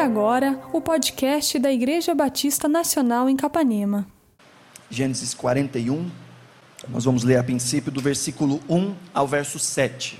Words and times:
agora 0.00 0.58
o 0.72 0.80
podcast 0.80 1.58
da 1.58 1.70
Igreja 1.70 2.14
Batista 2.14 2.66
Nacional 2.66 3.28
em 3.28 3.36
Capanema. 3.36 4.06
Gênesis 4.88 5.34
41, 5.34 6.10
nós 6.88 7.04
vamos 7.04 7.22
ler 7.22 7.36
a 7.36 7.44
princípio 7.44 7.92
do 7.92 8.00
versículo 8.00 8.62
1 8.66 8.94
ao 9.12 9.28
verso 9.28 9.58
7. 9.58 10.18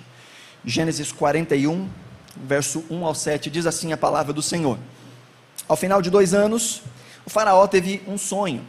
Gênesis 0.67 1.11
41, 1.11 1.89
verso 2.37 2.85
1 2.91 3.07
ao 3.07 3.15
7, 3.15 3.49
diz 3.49 3.65
assim 3.65 3.91
a 3.91 3.97
palavra 3.97 4.35
do 4.35 4.43
Senhor. 4.43 4.79
Ao 5.67 5.79
final 5.79 6.03
de 6.03 6.11
dois 6.11 6.35
anos, 6.35 6.83
o 7.25 7.31
Faraó 7.31 7.67
teve 7.67 8.03
um 8.07 8.19
sonho. 8.19 8.63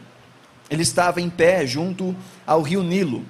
Ele 0.70 0.82
estava 0.82 1.20
em 1.20 1.28
pé 1.28 1.66
junto 1.66 2.16
ao 2.46 2.62
rio 2.62 2.82
Nilo. 2.82 3.22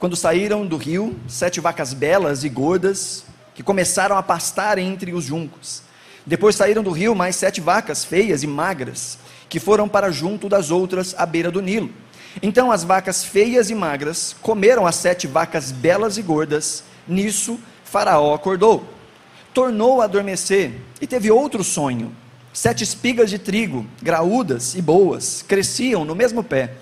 Quando 0.00 0.16
saíram 0.16 0.66
do 0.66 0.76
rio, 0.76 1.16
sete 1.28 1.60
vacas 1.60 1.94
belas 1.94 2.42
e 2.42 2.48
gordas, 2.48 3.24
que 3.54 3.62
começaram 3.62 4.16
a 4.16 4.22
pastar 4.22 4.78
entre 4.78 5.12
os 5.12 5.26
juncos. 5.26 5.88
Depois 6.26 6.56
saíram 6.56 6.82
do 6.82 6.90
rio 6.90 7.14
mais 7.14 7.36
sete 7.36 7.60
vacas 7.60 8.04
feias 8.04 8.42
e 8.42 8.46
magras, 8.46 9.18
que 9.48 9.58
foram 9.58 9.88
para 9.88 10.10
junto 10.10 10.48
das 10.48 10.70
outras 10.70 11.14
à 11.16 11.24
beira 11.24 11.50
do 11.50 11.62
Nilo. 11.62 11.90
Então 12.42 12.70
as 12.70 12.84
vacas 12.84 13.24
feias 13.24 13.70
e 13.70 13.74
magras 13.74 14.36
comeram 14.40 14.86
as 14.86 14.96
sete 14.96 15.26
vacas 15.26 15.72
belas 15.72 16.16
e 16.16 16.22
gordas. 16.22 16.84
Nisso, 17.08 17.58
Faraó 17.84 18.34
acordou, 18.34 18.84
tornou 19.52 20.00
a 20.00 20.04
adormecer 20.04 20.72
e 21.00 21.06
teve 21.06 21.30
outro 21.30 21.64
sonho. 21.64 22.14
Sete 22.52 22.84
espigas 22.84 23.30
de 23.30 23.38
trigo, 23.38 23.86
graúdas 24.02 24.74
e 24.74 24.82
boas, 24.82 25.42
cresciam 25.46 26.04
no 26.04 26.14
mesmo 26.14 26.42
pé. 26.42 26.74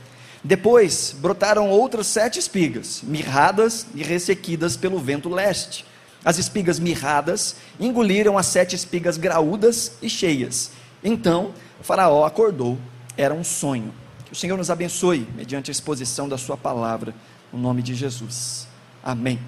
Depois 0.42 1.14
brotaram 1.18 1.68
outras 1.68 2.06
sete 2.06 2.38
espigas, 2.38 3.00
mirradas 3.02 3.86
e 3.94 4.02
ressequidas 4.02 4.76
pelo 4.76 4.98
vento 4.98 5.28
leste. 5.28 5.84
As 6.24 6.38
espigas 6.38 6.78
mirradas 6.78 7.56
engoliram 7.78 8.36
as 8.36 8.46
sete 8.46 8.74
espigas 8.74 9.16
graúdas 9.16 9.92
e 10.02 10.10
cheias. 10.10 10.72
Então 11.02 11.52
Faraó 11.80 12.24
acordou, 12.24 12.78
era 13.16 13.32
um 13.32 13.44
sonho. 13.44 13.92
Que 14.24 14.32
o 14.32 14.36
Senhor 14.36 14.56
nos 14.56 14.70
abençoe 14.70 15.26
mediante 15.34 15.70
a 15.70 15.72
exposição 15.72 16.28
da 16.28 16.36
Sua 16.36 16.56
palavra, 16.56 17.14
no 17.52 17.58
nome 17.58 17.82
de 17.82 17.94
Jesus. 17.94 18.66
Amém. 19.02 19.38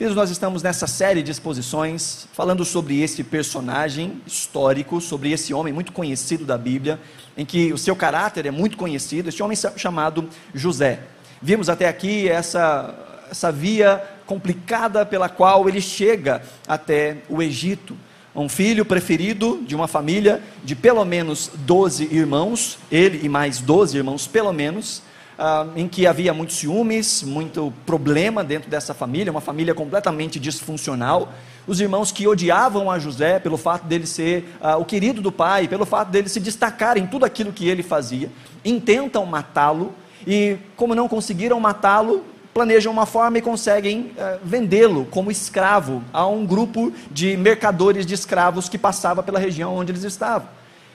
Queridos, 0.00 0.16
nós 0.16 0.30
estamos 0.30 0.62
nessa 0.62 0.86
série 0.86 1.22
de 1.22 1.30
exposições 1.30 2.26
falando 2.32 2.64
sobre 2.64 3.02
esse 3.02 3.22
personagem 3.22 4.22
histórico, 4.26 4.98
sobre 4.98 5.30
esse 5.30 5.52
homem 5.52 5.74
muito 5.74 5.92
conhecido 5.92 6.46
da 6.46 6.56
Bíblia, 6.56 6.98
em 7.36 7.44
que 7.44 7.70
o 7.70 7.76
seu 7.76 7.94
caráter 7.94 8.46
é 8.46 8.50
muito 8.50 8.78
conhecido, 8.78 9.28
este 9.28 9.42
homem 9.42 9.58
chamado 9.76 10.26
José. 10.54 11.02
Vimos 11.42 11.68
até 11.68 11.86
aqui 11.86 12.26
essa, 12.26 12.94
essa 13.30 13.52
via 13.52 14.02
complicada 14.26 15.06
pela 15.06 15.28
qual 15.28 15.68
ele 15.68 15.80
chega 15.80 16.42
até 16.66 17.18
o 17.28 17.40
Egito. 17.40 17.96
Um 18.34 18.48
filho 18.48 18.84
preferido 18.84 19.60
de 19.66 19.74
uma 19.74 19.88
família 19.88 20.42
de 20.64 20.74
pelo 20.74 21.04
menos 21.04 21.50
12 21.54 22.04
irmãos, 22.14 22.78
ele 22.90 23.20
e 23.24 23.28
mais 23.28 23.58
12 23.58 23.96
irmãos, 23.96 24.26
pelo 24.26 24.52
menos, 24.52 25.02
ah, 25.38 25.66
em 25.74 25.88
que 25.88 26.06
havia 26.06 26.32
muitos 26.32 26.56
ciúmes, 26.56 27.22
muito 27.22 27.72
problema 27.86 28.44
dentro 28.44 28.70
dessa 28.70 28.94
família, 28.94 29.32
uma 29.32 29.40
família 29.40 29.74
completamente 29.74 30.38
disfuncional. 30.38 31.32
Os 31.66 31.80
irmãos 31.80 32.12
que 32.12 32.26
odiavam 32.26 32.90
a 32.90 32.98
José 32.98 33.38
pelo 33.38 33.56
fato 33.56 33.84
dele 33.86 34.06
ser 34.06 34.44
ah, 34.60 34.76
o 34.76 34.84
querido 34.84 35.20
do 35.20 35.32
pai, 35.32 35.66
pelo 35.66 35.86
fato 35.86 36.10
dele 36.10 36.28
se 36.28 36.38
destacar 36.38 36.96
em 36.96 37.06
tudo 37.06 37.24
aquilo 37.24 37.52
que 37.52 37.68
ele 37.68 37.82
fazia, 37.82 38.30
intentam 38.64 39.24
matá-lo 39.26 39.92
e, 40.26 40.56
como 40.76 40.94
não 40.94 41.08
conseguiram 41.08 41.58
matá-lo, 41.58 42.24
planejam 42.52 42.92
uma 42.92 43.06
forma 43.06 43.38
e 43.38 43.42
conseguem 43.42 44.12
uh, 44.16 44.38
vendê-lo 44.42 45.06
como 45.06 45.30
escravo 45.30 46.02
a 46.12 46.26
um 46.26 46.44
grupo 46.44 46.92
de 47.10 47.36
mercadores 47.36 48.04
de 48.04 48.14
escravos 48.14 48.68
que 48.68 48.78
passava 48.78 49.22
pela 49.22 49.38
região 49.38 49.74
onde 49.74 49.92
eles 49.92 50.04
estavam. 50.04 50.48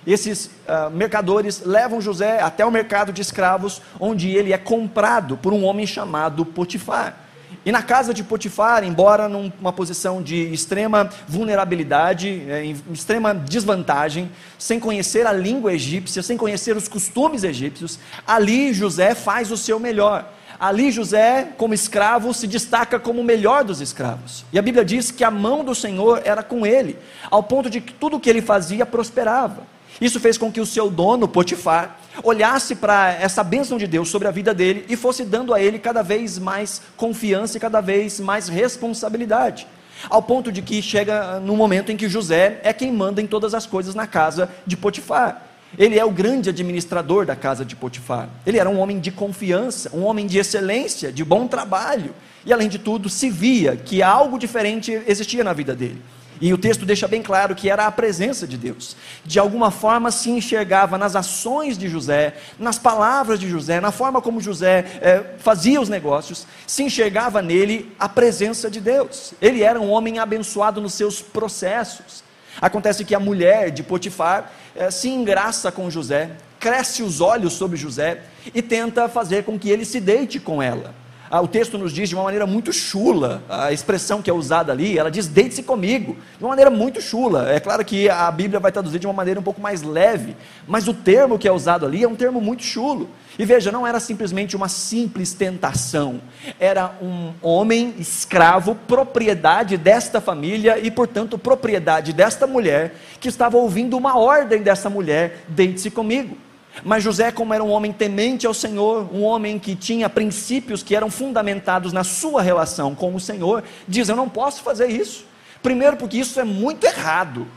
Esses 0.06 0.46
uh, 0.46 0.92
mercadores 0.92 1.64
levam 1.66 2.00
José 2.00 2.40
até 2.40 2.64
o 2.64 2.70
mercado 2.70 3.12
de 3.12 3.22
escravos, 3.22 3.82
onde 4.00 4.30
ele 4.30 4.54
é 4.54 4.58
comprado 4.58 5.36
por 5.38 5.52
um 5.52 5.64
homem 5.64 5.88
chamado 5.88 6.46
Potifar. 6.46 7.26
E 7.66 7.72
na 7.72 7.82
casa 7.82 8.14
de 8.14 8.24
Potifar, 8.24 8.84
embora 8.84 9.28
numa 9.28 9.74
posição 9.74 10.22
de 10.22 10.54
extrema 10.54 11.10
vulnerabilidade, 11.28 12.44
é, 12.48 12.64
em 12.64 12.78
extrema 12.92 13.34
desvantagem, 13.34 14.30
sem 14.60 14.80
conhecer 14.80 15.26
a 15.26 15.34
língua 15.34 15.74
egípcia, 15.74 16.22
sem 16.22 16.38
conhecer 16.38 16.78
os 16.78 16.88
costumes 16.88 17.44
egípcios, 17.44 17.98
ali 18.28 18.72
José 18.72 19.16
faz 19.16 19.52
o 19.52 19.58
seu 19.58 19.80
melhor. 19.80 20.32
Ali 20.60 20.92
José, 20.92 21.50
como 21.58 21.74
escravo, 21.74 22.34
se 22.34 22.48
destaca 22.48 23.00
como 23.00 23.22
o 23.22 23.24
melhor 23.24 23.64
dos 23.64 23.82
escravos. 23.82 24.46
E 24.54 24.60
a 24.60 24.62
Bíblia 24.62 24.86
diz 24.86 25.12
que 25.12 25.24
a 25.24 25.32
mão 25.32 25.64
do 25.64 25.76
Senhor 25.76 26.22
era 26.24 26.42
com 26.42 26.66
ele, 26.66 26.98
ao 27.30 27.44
ponto 27.44 27.70
de 27.70 27.82
que 27.82 27.94
tudo 27.94 28.18
o 28.18 28.20
que 28.20 28.30
ele 28.30 28.42
fazia 28.42 28.86
prosperava. 28.86 29.64
Isso 30.00 30.20
fez 30.20 30.38
com 30.38 30.52
que 30.52 30.60
o 30.60 30.66
seu 30.66 30.90
dono, 30.90 31.28
Potifar, 31.28 31.98
olhasse 32.24 32.76
para 32.76 33.14
essa 33.14 33.44
bênção 33.44 33.78
de 33.78 33.88
Deus 33.88 34.10
sobre 34.10 34.28
a 34.28 34.32
vida 34.32 34.54
dele 34.54 34.86
e 34.90 34.96
fosse 34.96 35.24
dando 35.24 35.54
a 35.54 35.62
ele 35.62 35.80
cada 35.80 36.02
vez 36.02 36.38
mais 36.38 36.82
confiança 36.98 37.58
e 37.58 37.62
cada 37.62 37.80
vez 37.80 38.20
mais 38.20 38.50
responsabilidade. 38.50 39.68
Ao 40.10 40.22
ponto 40.22 40.52
de 40.52 40.62
que 40.62 40.82
chega 40.82 41.40
no 41.40 41.56
momento 41.56 41.92
em 41.92 41.98
que 41.98 42.10
José 42.10 42.60
é 42.64 42.74
quem 42.74 42.92
manda 42.92 43.22
em 43.22 43.28
todas 43.28 43.54
as 43.54 43.66
coisas 43.66 43.96
na 43.96 44.06
casa 44.06 44.50
de 44.68 44.76
Potifar. 44.76 45.42
Ele 45.78 46.00
é 46.00 46.06
o 46.06 46.12
grande 46.12 46.50
administrador 46.50 47.26
da 47.26 47.36
casa 47.36 47.66
de 47.66 47.76
Potifar. 47.76 48.30
Ele 48.46 48.60
era 48.60 48.70
um 48.70 48.80
homem 48.80 49.00
de 49.00 49.12
confiança, 49.12 49.90
um 49.94 50.04
homem 50.04 50.26
de 50.26 50.38
excelência, 50.38 51.12
de 51.12 51.24
bom 51.24 51.48
trabalho. 51.48 52.14
E 52.46 52.54
além 52.54 52.70
de 52.70 52.80
tudo, 52.80 53.10
se 53.10 53.30
via 53.30 53.76
que 53.76 54.02
algo 54.04 54.38
diferente 54.38 55.02
existia 55.08 55.44
na 55.44 55.54
vida 55.54 55.76
dele. 55.76 56.02
E 56.40 56.54
o 56.54 56.58
texto 56.58 56.86
deixa 56.86 57.08
bem 57.08 57.22
claro 57.22 57.56
que 57.56 57.70
era 57.70 57.86
a 57.86 57.92
presença 57.92 58.46
de 58.46 58.58
Deus. 58.58 58.96
De 59.24 59.40
alguma 59.40 59.72
forma 59.72 60.12
se 60.12 60.30
enxergava 60.30 60.98
nas 60.98 61.16
ações 61.16 61.78
de 61.78 61.88
José, 61.88 62.36
nas 62.60 62.78
palavras 62.78 63.40
de 63.40 63.50
José, 63.50 63.80
na 63.80 63.92
forma 63.92 64.22
como 64.22 64.42
José 64.42 65.00
é, 65.02 65.24
fazia 65.40 65.80
os 65.80 65.88
negócios, 65.88 66.46
se 66.68 66.84
enxergava 66.84 67.42
nele 67.42 67.94
a 67.98 68.10
presença 68.10 68.70
de 68.70 68.82
Deus. 68.82 69.34
Ele 69.42 69.64
era 69.64 69.80
um 69.80 69.90
homem 69.90 70.20
abençoado 70.20 70.82
nos 70.82 70.94
seus 70.94 71.22
processos. 71.22 72.25
Acontece 72.62 73.04
que 73.04 73.16
a 73.16 73.20
mulher 73.20 73.72
de 73.72 73.84
Potifar 73.84 74.52
é, 74.76 74.90
se 74.90 75.10
engraça 75.10 75.72
com 75.72 75.90
José, 75.90 76.32
cresce 76.60 77.04
os 77.04 77.22
olhos 77.22 77.54
sobre 77.54 77.78
José 77.78 78.22
e 78.54 78.62
tenta 78.62 79.08
fazer 79.08 79.44
com 79.44 79.58
que 79.58 79.70
ele 79.70 79.86
se 79.86 80.00
deite 80.00 80.40
com 80.40 80.62
ela. 80.62 80.94
Ah, 81.30 81.42
o 81.42 81.48
texto 81.48 81.78
nos 81.78 81.92
diz 81.92 82.08
de 82.08 82.16
uma 82.16 82.24
maneira 82.24 82.46
muito 82.46 82.72
chula, 82.72 83.42
a 83.50 83.72
expressão 83.72 84.22
que 84.22 84.30
é 84.30 84.34
usada 84.34 84.72
ali, 84.72 84.98
ela 84.98 85.10
diz 85.10 85.28
deite-se 85.28 85.64
comigo, 85.64 86.16
de 86.38 86.44
uma 86.44 86.50
maneira 86.50 86.70
muito 86.70 87.02
chula. 87.02 87.52
É 87.52 87.60
claro 87.60 87.84
que 87.84 88.08
a 88.08 88.30
Bíblia 88.30 88.60
vai 88.60 88.72
traduzir 88.72 89.00
de 89.00 89.08
uma 89.08 89.14
maneira 89.14 89.40
um 89.40 89.44
pouco 89.44 89.60
mais 89.60 89.82
leve, 89.82 90.36
mas 90.68 90.88
o 90.88 90.94
termo 90.94 91.40
que 91.40 91.48
é 91.48 91.52
usado 91.52 91.86
ali 91.86 92.04
é 92.04 92.08
um 92.08 92.16
termo 92.16 92.40
muito 92.40 92.64
chulo. 92.64 93.10
E 93.40 93.44
veja, 93.44 93.72
não 93.72 93.86
era 93.86 94.00
simplesmente 94.00 94.56
uma 94.56 94.70
simples 94.70 95.34
tentação, 95.34 96.22
era 96.60 96.96
um 97.02 97.34
homem 97.42 97.96
escravo, 98.00 98.76
propriedade 98.88 99.78
desta 99.78 100.22
família 100.22 100.78
e, 100.78 100.90
portanto, 100.90 101.38
propriedade 101.38 102.14
desta 102.14 102.48
mulher, 102.48 102.96
que 103.20 103.28
estava 103.28 103.58
ouvindo 103.58 103.98
uma 103.98 104.18
ordem 104.18 104.62
dessa 104.62 104.90
mulher: 104.90 105.44
deite-se 105.50 105.90
comigo. 105.90 106.38
Mas 106.84 107.04
José, 107.04 107.32
como 107.32 107.54
era 107.54 107.64
um 107.64 107.72
homem 107.72 107.92
temente 107.92 108.46
ao 108.46 108.54
Senhor, 108.54 109.08
um 109.14 109.24
homem 109.24 109.58
que 109.58 109.76
tinha 109.76 110.10
princípios 110.10 110.84
que 110.84 110.96
eram 110.96 111.10
fundamentados 111.10 111.94
na 111.94 112.04
sua 112.04 112.42
relação 112.42 112.94
com 112.94 113.16
o 113.16 113.20
Senhor, 113.20 113.64
diz: 113.88 114.10
Eu 114.10 114.16
não 114.16 114.30
posso 114.30 114.62
fazer 114.62 114.88
isso. 114.88 115.26
Primeiro, 115.64 115.98
porque 115.98 116.18
isso 116.18 116.40
é 116.40 116.44
muito 116.44 116.84
errado. 116.86 117.48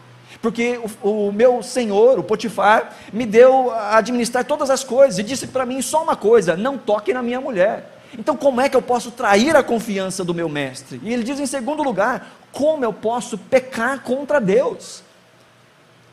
Porque 0.41 0.81
o, 1.03 1.29
o 1.29 1.33
meu 1.33 1.63
senhor, 1.63 2.19
o 2.19 2.23
Potifar, 2.23 2.95
me 3.13 3.27
deu 3.27 3.71
a 3.71 3.97
administrar 3.97 4.45
todas 4.45 4.71
as 4.71 4.85
coisas 4.85 5.19
e 5.19 5.23
disse 5.23 5.49
para 5.49 5.67
mim 5.67 5.83
só 5.83 6.03
uma 6.03 6.17
coisa: 6.17 6.57
não 6.57 6.79
toque 6.79 7.13
na 7.13 7.23
minha 7.23 7.41
mulher. 7.41 7.99
Então, 8.17 8.37
como 8.37 8.61
é 8.61 8.69
que 8.69 8.77
eu 8.77 8.83
posso 8.83 9.11
trair 9.11 9.55
a 9.57 9.63
confiança 9.63 10.25
do 10.25 10.35
meu 10.35 10.49
mestre? 10.49 11.01
E 11.03 11.13
ele 11.13 11.25
diz 11.25 11.41
em 11.41 11.47
segundo 11.47 11.83
lugar: 11.83 12.39
como 12.53 12.85
eu 12.85 12.93
posso 12.93 13.37
pecar 13.37 14.01
contra 14.03 14.41
Deus? 14.41 15.03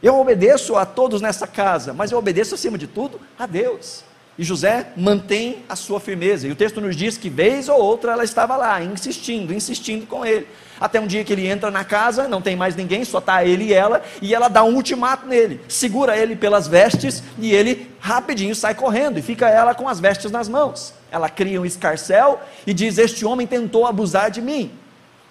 Eu 0.05 0.19
obedeço 0.19 0.75
a 0.75 0.85
todos 0.85 1.19
nessa 1.19 1.47
casa, 1.47 1.91
mas 1.91 2.11
eu 2.11 2.19
obedeço 2.19 2.53
acima 2.53 2.77
de 2.77 2.85
tudo 2.85 3.19
a 3.39 3.47
Deus. 3.47 4.03
E 4.37 4.43
José 4.43 4.89
mantém 4.95 5.63
a 5.67 5.75
sua 5.75 5.99
firmeza. 5.99 6.47
E 6.47 6.51
o 6.51 6.55
texto 6.55 6.79
nos 6.79 6.95
diz 6.95 7.17
que 7.17 7.27
vez 7.27 7.67
ou 7.69 7.79
outra 7.81 8.11
ela 8.11 8.23
estava 8.23 8.55
lá, 8.55 8.83
insistindo, 8.83 9.51
insistindo 9.51 10.05
com 10.05 10.23
ele. 10.23 10.45
Até 10.79 10.99
um 10.99 11.07
dia 11.07 11.23
que 11.23 11.33
ele 11.33 11.47
entra 11.47 11.71
na 11.71 11.83
casa, 11.83 12.27
não 12.27 12.39
tem 12.39 12.55
mais 12.55 12.75
ninguém, 12.75 13.03
só 13.03 13.17
está 13.17 13.43
ele 13.43 13.63
e 13.63 13.73
ela, 13.73 14.03
e 14.21 14.35
ela 14.35 14.47
dá 14.47 14.63
um 14.63 14.75
ultimato 14.75 15.25
nele. 15.25 15.59
Segura 15.67 16.15
ele 16.15 16.35
pelas 16.35 16.67
vestes 16.67 17.23
e 17.39 17.51
ele 17.51 17.89
rapidinho 17.99 18.53
sai 18.53 18.75
correndo 18.75 19.17
e 19.17 19.23
fica 19.23 19.49
ela 19.49 19.73
com 19.73 19.89
as 19.89 19.99
vestes 19.99 20.29
nas 20.29 20.47
mãos. 20.47 20.93
Ela 21.11 21.29
cria 21.29 21.59
um 21.59 21.65
escarcel 21.65 22.39
e 22.67 22.75
diz: 22.75 22.99
Este 22.99 23.25
homem 23.25 23.47
tentou 23.47 23.87
abusar 23.87 24.29
de 24.29 24.39
mim. 24.39 24.71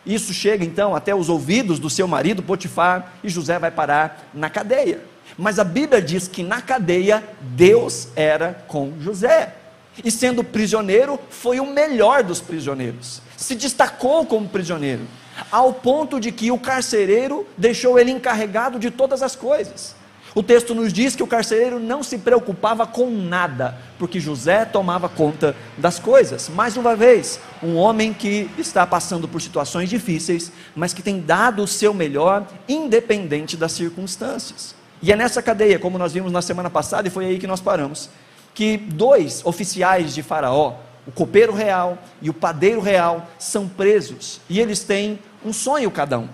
Isso 0.07 0.35
chega 0.35 0.65
então 0.65 0.95
até 0.95 1.15
os 1.15 1.29
ouvidos 1.29 1.79
do 1.79 1.89
seu 1.89 2.07
marido 2.07 2.43
Potifar 2.43 3.15
e 3.23 3.29
José 3.29 3.59
vai 3.59 3.71
parar 3.71 4.29
na 4.35 4.51
cadeia. 4.51 5.01
Mas 5.37 5.59
a 5.59 5.65
Bíblia 5.65 6.01
diz 6.01 6.29
que 6.29 6.43
na 6.43 6.61
cadeia 6.61 7.25
Deus 7.41 8.09
era 8.15 8.65
com 8.69 8.93
José. 9.01 9.55
E 10.03 10.11
sendo 10.11 10.43
prisioneiro, 10.43 11.19
foi 11.31 11.61
o 11.61 11.67
melhor 11.67 12.23
dos 12.23 12.41
prisioneiros. 12.41 13.23
Se 13.37 13.55
destacou 13.55 14.27
como 14.27 14.49
prisioneiro. 14.49 15.03
ao 15.51 15.73
ponto 15.73 16.21
de 16.21 16.31
que 16.31 16.53
o 16.53 16.59
carcereiro 16.59 17.45
deixou 17.59 17.99
ele 17.99 18.13
encarregado 18.13 18.79
de 18.79 18.91
todas 18.91 19.21
as 19.21 19.35
coisas. 19.35 19.97
O 20.35 20.43
texto 20.43 20.75
nos 20.75 20.93
diz 20.93 21.15
que 21.15 21.23
o 21.23 21.29
carcereiro 21.29 21.79
não 21.79 22.03
se 22.03 22.19
preocupava 22.19 22.85
com 22.85 23.09
nada, 23.09 23.79
porque 24.01 24.19
José 24.19 24.65
tomava 24.65 25.09
conta 25.09 25.55
das 25.79 26.01
coisas. 26.01 26.49
Mais 26.49 26.77
uma 26.77 26.97
vez, 26.97 27.39
um 27.63 27.77
homem 27.77 28.13
que 28.13 28.51
está 28.59 28.85
passando 28.85 29.29
por 29.29 29.41
situações 29.41 29.89
difíceis, 29.89 30.51
mas 30.75 30.93
que 30.93 31.03
tem 31.03 31.21
dado 31.21 31.63
o 31.63 31.69
seu 31.69 31.95
melhor, 31.95 32.49
independente 32.69 33.57
das 33.57 33.71
circunstâncias. 33.71 34.75
E 35.01 35.13
é 35.13 35.17
nessa 35.17 35.41
cadeia, 35.41 35.79
como 35.79 35.99
nós 35.99 36.13
vimos 36.13 36.33
na 36.33 36.43
semana 36.43 36.69
passada, 36.69 37.07
e 37.07 37.13
foi 37.13 37.27
aí 37.27 37.39
que 37.39 37.47
nós 37.47 37.61
paramos, 37.61 38.11
que 38.53 38.77
dois 38.77 39.41
oficiais 39.45 40.15
de 40.15 40.23
Faraó, 40.23 40.75
o 41.07 41.13
copeiro 41.13 41.53
real 41.53 41.97
e 42.21 42.29
o 42.29 42.35
padeiro 42.35 42.81
real, 42.81 43.29
são 43.39 43.69
presos, 43.69 44.41
e 44.49 44.59
eles 44.59 44.83
têm 44.83 45.21
um 45.45 45.53
sonho 45.53 45.93
cada 45.93 46.19
um. 46.19 46.29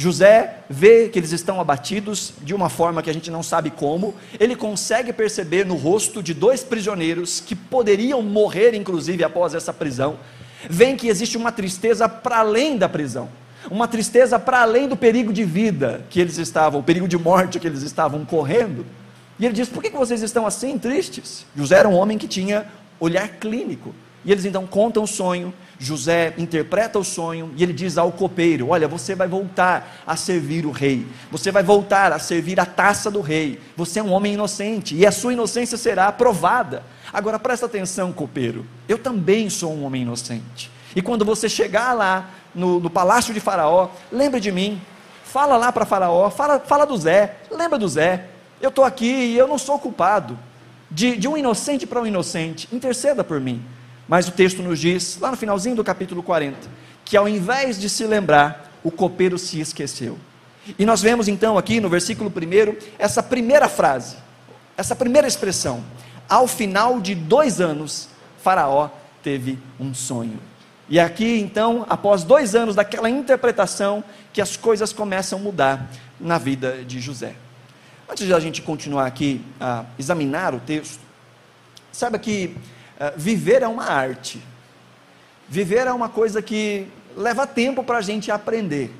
José 0.00 0.58
vê 0.70 1.08
que 1.08 1.18
eles 1.18 1.32
estão 1.32 1.60
abatidos 1.60 2.32
de 2.40 2.54
uma 2.54 2.68
forma 2.68 3.02
que 3.02 3.10
a 3.10 3.12
gente 3.12 3.32
não 3.32 3.42
sabe 3.42 3.68
como. 3.68 4.14
Ele 4.38 4.54
consegue 4.54 5.12
perceber 5.12 5.66
no 5.66 5.74
rosto 5.74 6.22
de 6.22 6.32
dois 6.32 6.62
prisioneiros 6.62 7.40
que 7.40 7.56
poderiam 7.56 8.22
morrer, 8.22 8.76
inclusive, 8.76 9.24
após 9.24 9.56
essa 9.56 9.72
prisão. 9.72 10.16
Vê 10.70 10.94
que 10.94 11.08
existe 11.08 11.36
uma 11.36 11.50
tristeza 11.50 12.08
para 12.08 12.38
além 12.38 12.78
da 12.78 12.88
prisão, 12.88 13.28
uma 13.68 13.88
tristeza 13.88 14.38
para 14.38 14.62
além 14.62 14.86
do 14.86 14.96
perigo 14.96 15.32
de 15.32 15.42
vida 15.42 16.06
que 16.08 16.20
eles 16.20 16.38
estavam, 16.38 16.78
o 16.78 16.84
perigo 16.84 17.08
de 17.08 17.18
morte 17.18 17.58
que 17.58 17.66
eles 17.66 17.82
estavam 17.82 18.24
correndo. 18.24 18.86
E 19.36 19.46
ele 19.46 19.54
diz: 19.54 19.68
Por 19.68 19.82
que 19.82 19.90
vocês 19.90 20.22
estão 20.22 20.46
assim 20.46 20.78
tristes? 20.78 21.44
José 21.56 21.76
era 21.76 21.88
um 21.88 21.94
homem 21.94 22.16
que 22.16 22.28
tinha 22.28 22.66
olhar 23.00 23.28
clínico. 23.28 23.92
E 24.24 24.30
eles 24.30 24.44
então 24.44 24.64
contam 24.64 25.02
o 25.02 25.08
sonho, 25.08 25.52
José 25.78 26.34
interpreta 26.36 26.98
o 26.98 27.04
sonho 27.04 27.52
e 27.56 27.62
ele 27.62 27.72
diz 27.72 27.96
ao 27.96 28.10
copeiro: 28.10 28.70
Olha, 28.70 28.88
você 28.88 29.14
vai 29.14 29.28
voltar 29.28 30.02
a 30.06 30.16
servir 30.16 30.66
o 30.66 30.72
rei, 30.72 31.06
você 31.30 31.52
vai 31.52 31.62
voltar 31.62 32.12
a 32.12 32.18
servir 32.18 32.58
a 32.58 32.66
taça 32.66 33.10
do 33.10 33.20
rei. 33.20 33.60
Você 33.76 34.00
é 34.00 34.02
um 34.02 34.12
homem 34.12 34.34
inocente 34.34 34.96
e 34.96 35.06
a 35.06 35.12
sua 35.12 35.32
inocência 35.32 35.78
será 35.78 36.08
aprovada. 36.08 36.82
Agora 37.12 37.38
presta 37.38 37.66
atenção, 37.66 38.12
copeiro, 38.12 38.66
eu 38.88 38.98
também 38.98 39.48
sou 39.48 39.72
um 39.72 39.84
homem 39.84 40.02
inocente. 40.02 40.70
E 40.96 41.00
quando 41.00 41.24
você 41.24 41.48
chegar 41.48 41.92
lá 41.92 42.30
no, 42.54 42.80
no 42.80 42.90
palácio 42.90 43.32
de 43.32 43.38
Faraó, 43.38 43.88
lembre 44.10 44.40
de 44.40 44.50
mim, 44.50 44.80
fala 45.22 45.56
lá 45.56 45.70
para 45.70 45.86
Faraó, 45.86 46.28
fala, 46.28 46.58
fala 46.58 46.84
do 46.84 46.96
Zé, 46.96 47.36
lembra 47.50 47.78
do 47.78 47.88
Zé. 47.88 48.26
Eu 48.60 48.70
estou 48.70 48.84
aqui 48.84 49.06
e 49.06 49.38
eu 49.38 49.46
não 49.46 49.58
sou 49.58 49.78
culpado. 49.78 50.36
De, 50.90 51.16
de 51.16 51.28
um 51.28 51.36
inocente 51.36 51.86
para 51.86 52.00
um 52.00 52.06
inocente, 52.06 52.66
interceda 52.72 53.22
por 53.22 53.38
mim. 53.40 53.62
Mas 54.08 54.26
o 54.26 54.32
texto 54.32 54.62
nos 54.62 54.80
diz, 54.80 55.18
lá 55.20 55.30
no 55.30 55.36
finalzinho 55.36 55.76
do 55.76 55.84
capítulo 55.84 56.22
40, 56.22 56.56
que 57.04 57.16
ao 57.16 57.28
invés 57.28 57.78
de 57.78 57.90
se 57.90 58.04
lembrar, 58.04 58.72
o 58.82 58.90
copeiro 58.90 59.38
se 59.38 59.60
esqueceu. 59.60 60.18
E 60.78 60.86
nós 60.86 61.02
vemos 61.02 61.28
então 61.28 61.58
aqui 61.58 61.80
no 61.80 61.88
versículo 61.88 62.30
1, 62.30 62.76
essa 62.98 63.22
primeira 63.22 63.68
frase, 63.68 64.16
essa 64.76 64.96
primeira 64.96 65.28
expressão. 65.28 65.84
Ao 66.28 66.48
final 66.48 67.00
de 67.00 67.14
dois 67.14 67.60
anos, 67.60 68.08
Faraó 68.42 68.90
teve 69.22 69.58
um 69.78 69.92
sonho. 69.92 70.38
E 70.88 70.98
aqui 70.98 71.38
então, 71.38 71.84
após 71.88 72.22
dois 72.22 72.54
anos 72.54 72.74
daquela 72.74 73.10
interpretação, 73.10 74.02
que 74.32 74.40
as 74.40 74.56
coisas 74.56 74.92
começam 74.92 75.38
a 75.38 75.42
mudar 75.42 75.90
na 76.18 76.38
vida 76.38 76.82
de 76.86 76.98
José. 77.00 77.34
Antes 78.08 78.26
de 78.26 78.32
a 78.32 78.40
gente 78.40 78.62
continuar 78.62 79.06
aqui 79.06 79.42
a 79.60 79.84
examinar 79.98 80.54
o 80.54 80.60
texto, 80.60 81.00
saiba 81.92 82.18
que 82.18 82.56
viver 83.16 83.62
é 83.62 83.68
uma 83.68 83.84
arte. 83.84 84.42
Viver 85.48 85.86
é 85.86 85.92
uma 85.92 86.08
coisa 86.08 86.42
que 86.42 86.86
leva 87.16 87.46
tempo 87.46 87.82
para 87.82 87.98
a 87.98 88.02
gente 88.02 88.30
aprender, 88.30 88.90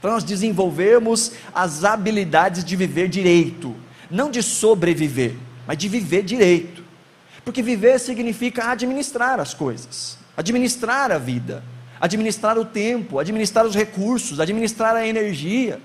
para 0.00 0.12
nós 0.12 0.24
desenvolvermos 0.24 1.32
as 1.54 1.84
habilidades 1.84 2.64
de 2.64 2.76
viver 2.76 3.08
direito, 3.08 3.74
não 4.10 4.30
de 4.30 4.42
sobreviver, 4.42 5.34
mas 5.66 5.78
de 5.78 5.88
viver 5.88 6.22
direito. 6.22 6.84
Porque 7.44 7.62
viver 7.62 7.98
significa 7.98 8.70
administrar 8.70 9.40
as 9.40 9.54
coisas, 9.54 10.18
administrar 10.36 11.12
a 11.12 11.18
vida, 11.18 11.62
administrar 12.00 12.58
o 12.58 12.64
tempo, 12.64 13.18
administrar 13.18 13.64
os 13.64 13.74
recursos, 13.74 14.40
administrar 14.40 14.94
a 14.94 15.06
energia. 15.06 15.80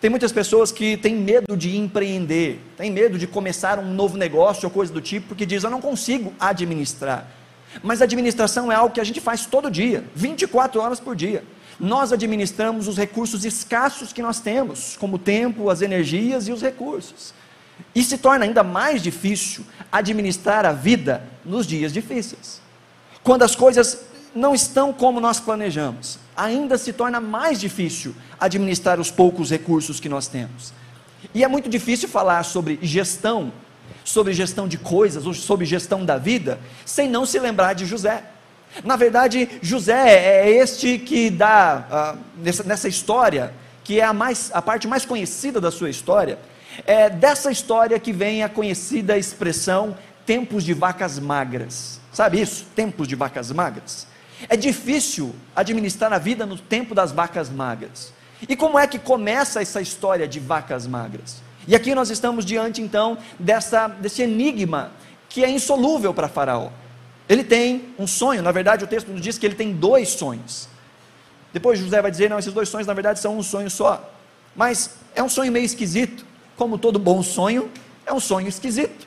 Tem 0.00 0.08
muitas 0.08 0.32
pessoas 0.32 0.72
que 0.72 0.96
têm 0.96 1.14
medo 1.14 1.54
de 1.56 1.76
empreender, 1.76 2.58
têm 2.76 2.90
medo 2.90 3.18
de 3.18 3.26
começar 3.26 3.78
um 3.78 3.92
novo 3.92 4.16
negócio 4.16 4.66
ou 4.66 4.70
coisa 4.70 4.92
do 4.92 5.00
tipo, 5.00 5.28
porque 5.28 5.44
diz: 5.44 5.62
Eu 5.62 5.70
não 5.70 5.80
consigo 5.80 6.32
administrar. 6.40 7.28
Mas 7.82 8.00
administração 8.00 8.72
é 8.72 8.74
algo 8.74 8.94
que 8.94 9.00
a 9.00 9.04
gente 9.04 9.20
faz 9.20 9.46
todo 9.46 9.70
dia, 9.70 10.04
24 10.14 10.80
horas 10.80 10.98
por 10.98 11.14
dia. 11.14 11.44
Nós 11.78 12.12
administramos 12.12 12.88
os 12.88 12.96
recursos 12.96 13.44
escassos 13.44 14.12
que 14.12 14.22
nós 14.22 14.40
temos, 14.40 14.96
como 14.98 15.16
o 15.16 15.18
tempo, 15.18 15.70
as 15.70 15.82
energias 15.82 16.48
e 16.48 16.52
os 16.52 16.60
recursos. 16.60 17.32
E 17.94 18.02
se 18.02 18.18
torna 18.18 18.44
ainda 18.44 18.62
mais 18.62 19.02
difícil 19.02 19.64
administrar 19.92 20.66
a 20.66 20.72
vida 20.72 21.22
nos 21.44 21.66
dias 21.66 21.92
difíceis. 21.92 22.60
Quando 23.22 23.42
as 23.42 23.54
coisas 23.54 24.09
não 24.34 24.54
estão 24.54 24.92
como 24.92 25.20
nós 25.20 25.40
planejamos, 25.40 26.18
ainda 26.36 26.78
se 26.78 26.92
torna 26.92 27.20
mais 27.20 27.60
difícil 27.60 28.14
administrar 28.38 29.00
os 29.00 29.10
poucos 29.10 29.50
recursos 29.50 30.00
que 30.00 30.08
nós 30.08 30.26
temos. 30.26 30.72
E 31.34 31.44
é 31.44 31.48
muito 31.48 31.68
difícil 31.68 32.08
falar 32.08 32.42
sobre 32.44 32.78
gestão, 32.82 33.52
sobre 34.04 34.32
gestão 34.32 34.66
de 34.66 34.78
coisas, 34.78 35.26
ou 35.26 35.34
sobre 35.34 35.66
gestão 35.66 36.04
da 36.04 36.16
vida, 36.16 36.58
sem 36.84 37.08
não 37.08 37.26
se 37.26 37.38
lembrar 37.38 37.74
de 37.74 37.84
José. 37.84 38.24
Na 38.84 38.96
verdade, 38.96 39.48
José 39.60 40.44
é 40.44 40.50
este 40.50 40.98
que 40.98 41.28
dá, 41.28 42.14
uh, 42.16 42.18
nessa, 42.42 42.62
nessa, 42.62 42.88
história, 42.88 43.52
que 43.82 44.00
é 44.00 44.04
a, 44.04 44.12
mais, 44.12 44.50
a 44.54 44.62
parte 44.62 44.86
mais 44.86 45.04
conhecida 45.04 45.60
da 45.60 45.70
sua 45.70 45.90
história, 45.90 46.38
é 46.86 47.10
dessa 47.10 47.50
história 47.50 47.98
que 47.98 48.12
vem 48.12 48.42
a 48.42 48.48
conhecida 48.48 49.18
expressão 49.18 49.96
tempos 50.24 50.64
de 50.64 50.72
vacas 50.72 51.18
magras. 51.18 52.00
Sabe 52.12 52.40
isso? 52.40 52.64
Tempos 52.74 53.08
de 53.08 53.16
vacas 53.16 53.50
magras. 53.50 54.06
É 54.48 54.56
difícil 54.56 55.34
administrar 55.54 56.12
a 56.12 56.18
vida 56.18 56.46
no 56.46 56.56
tempo 56.56 56.94
das 56.94 57.12
vacas 57.12 57.50
magras. 57.50 58.12
E 58.48 58.56
como 58.56 58.78
é 58.78 58.86
que 58.86 58.98
começa 58.98 59.60
essa 59.60 59.80
história 59.80 60.26
de 60.26 60.40
vacas 60.40 60.86
magras? 60.86 61.42
E 61.68 61.74
aqui 61.74 61.94
nós 61.94 62.10
estamos 62.10 62.44
diante 62.44 62.80
então 62.80 63.18
dessa, 63.38 63.86
desse 63.86 64.22
enigma 64.22 64.92
que 65.28 65.44
é 65.44 65.50
insolúvel 65.50 66.14
para 66.14 66.28
Faraó. 66.28 66.70
Ele 67.28 67.44
tem 67.44 67.94
um 67.98 68.06
sonho, 68.06 68.42
na 68.42 68.50
verdade 68.50 68.84
o 68.84 68.88
texto 68.88 69.08
nos 69.08 69.20
diz 69.20 69.38
que 69.38 69.46
ele 69.46 69.54
tem 69.54 69.72
dois 69.72 70.08
sonhos. 70.10 70.68
Depois 71.52 71.78
José 71.78 72.00
vai 72.00 72.10
dizer: 72.10 72.30
não, 72.30 72.38
esses 72.38 72.52
dois 72.52 72.68
sonhos 72.68 72.86
na 72.86 72.94
verdade 72.94 73.20
são 73.20 73.36
um 73.38 73.42
sonho 73.42 73.70
só. 73.70 74.10
Mas 74.56 74.96
é 75.14 75.22
um 75.22 75.28
sonho 75.28 75.52
meio 75.52 75.64
esquisito, 75.64 76.24
como 76.56 76.78
todo 76.78 76.98
bom 76.98 77.22
sonho, 77.22 77.70
é 78.04 78.12
um 78.12 78.20
sonho 78.20 78.48
esquisito. 78.48 79.06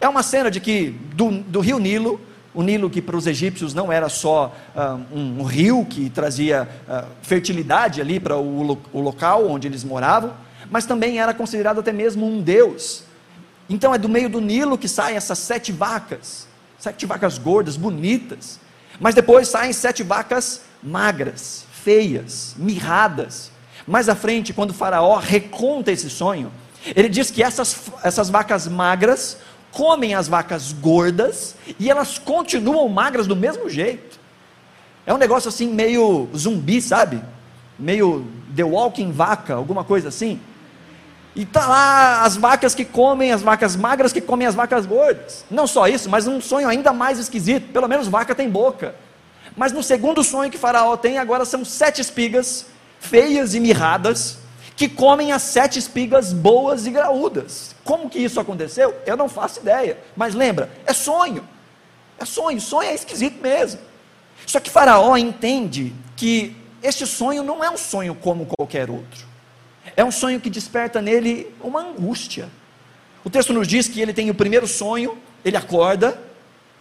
É 0.00 0.08
uma 0.08 0.22
cena 0.22 0.50
de 0.50 0.60
que 0.60 0.90
do, 1.14 1.30
do 1.42 1.60
rio 1.60 1.78
Nilo 1.78 2.20
o 2.52 2.62
Nilo, 2.62 2.90
que 2.90 3.00
para 3.00 3.16
os 3.16 3.26
egípcios 3.26 3.72
não 3.74 3.92
era 3.92 4.08
só 4.08 4.54
uh, 4.74 5.16
um, 5.16 5.40
um, 5.40 5.42
rio 5.44 5.84
que 5.84 6.10
trazia 6.10 6.68
uh, 6.88 7.06
fertilidade 7.22 8.00
ali 8.00 8.18
para 8.18 8.36
o, 8.36 8.78
o 8.92 9.00
local 9.00 9.48
onde 9.48 9.68
eles 9.68 9.84
moravam, 9.84 10.32
mas 10.70 10.84
também 10.84 11.20
era 11.20 11.32
considerado 11.32 11.80
até 11.80 11.92
mesmo 11.92 12.26
um 12.26 12.42
deus. 12.42 13.04
Então 13.68 13.94
é 13.94 13.98
do 13.98 14.08
meio 14.08 14.28
do 14.28 14.40
Nilo 14.40 14.76
que 14.76 14.88
saem 14.88 15.16
essas 15.16 15.38
sete 15.38 15.70
vacas, 15.70 16.48
sete 16.78 17.06
vacas 17.06 17.38
gordas, 17.38 17.76
bonitas, 17.76 18.58
mas 18.98 19.14
depois 19.14 19.48
saem 19.48 19.72
sete 19.72 20.02
vacas 20.02 20.62
magras, 20.82 21.64
feias, 21.72 22.54
mirradas. 22.56 23.52
Mais 23.86 24.08
à 24.08 24.14
frente, 24.14 24.52
quando 24.52 24.74
Faraó 24.74 25.16
reconta 25.18 25.92
esse 25.92 26.10
sonho, 26.10 26.50
ele 26.96 27.08
diz 27.08 27.30
que 27.30 27.42
essas, 27.42 27.76
essas 28.02 28.28
vacas 28.28 28.66
magras 28.66 29.36
comem 29.72 30.14
as 30.14 30.28
vacas 30.28 30.72
gordas 30.72 31.54
e 31.78 31.90
elas 31.90 32.18
continuam 32.18 32.88
magras 32.88 33.26
do 33.26 33.36
mesmo 33.36 33.68
jeito. 33.68 34.18
É 35.06 35.14
um 35.14 35.18
negócio 35.18 35.48
assim 35.48 35.68
meio 35.68 36.28
zumbi, 36.36 36.80
sabe? 36.80 37.22
Meio 37.78 38.26
The 38.54 38.64
Walking 38.64 39.12
Vaca, 39.12 39.54
alguma 39.54 39.84
coisa 39.84 40.08
assim. 40.08 40.40
E 41.34 41.46
tá 41.46 41.66
lá 41.66 42.22
as 42.22 42.36
vacas 42.36 42.74
que 42.74 42.84
comem 42.84 43.32
as 43.32 43.40
vacas 43.40 43.76
magras 43.76 44.12
que 44.12 44.20
comem 44.20 44.46
as 44.46 44.54
vacas 44.54 44.84
gordas. 44.84 45.44
Não 45.50 45.66
só 45.66 45.86
isso, 45.86 46.10
mas 46.10 46.26
um 46.26 46.40
sonho 46.40 46.68
ainda 46.68 46.92
mais 46.92 47.18
esquisito. 47.18 47.72
Pelo 47.72 47.88
menos 47.88 48.08
vaca 48.08 48.34
tem 48.34 48.50
boca. 48.50 48.94
Mas 49.56 49.72
no 49.72 49.82
segundo 49.82 50.22
sonho 50.22 50.50
que 50.50 50.58
Faraó 50.58 50.96
tem, 50.96 51.18
agora 51.18 51.44
são 51.44 51.64
sete 51.64 52.00
espigas 52.00 52.66
feias 52.98 53.54
e 53.54 53.60
mirradas 53.60 54.39
que 54.80 54.88
comem 54.88 55.30
as 55.30 55.42
sete 55.42 55.78
espigas 55.78 56.32
boas 56.32 56.86
e 56.86 56.90
graúdas. 56.90 57.76
Como 57.84 58.08
que 58.08 58.18
isso 58.18 58.40
aconteceu? 58.40 58.96
Eu 59.04 59.14
não 59.14 59.28
faço 59.28 59.60
ideia. 59.60 59.98
Mas 60.16 60.34
lembra, 60.34 60.70
é 60.86 60.94
sonho. 60.94 61.46
É 62.18 62.24
sonho, 62.24 62.58
sonho 62.58 62.88
é 62.88 62.94
esquisito 62.94 63.42
mesmo. 63.42 63.78
Só 64.46 64.58
que 64.58 64.70
Faraó 64.70 65.18
entende 65.18 65.92
que 66.16 66.56
este 66.82 67.06
sonho 67.06 67.42
não 67.42 67.62
é 67.62 67.68
um 67.68 67.76
sonho 67.76 68.14
como 68.14 68.46
qualquer 68.46 68.88
outro. 68.88 69.26
É 69.94 70.02
um 70.02 70.10
sonho 70.10 70.40
que 70.40 70.48
desperta 70.48 71.02
nele 71.02 71.54
uma 71.60 71.82
angústia. 71.82 72.48
O 73.22 73.28
texto 73.28 73.52
nos 73.52 73.68
diz 73.68 73.86
que 73.86 74.00
ele 74.00 74.14
tem 74.14 74.30
o 74.30 74.34
primeiro 74.34 74.66
sonho, 74.66 75.18
ele 75.44 75.58
acorda, 75.58 76.18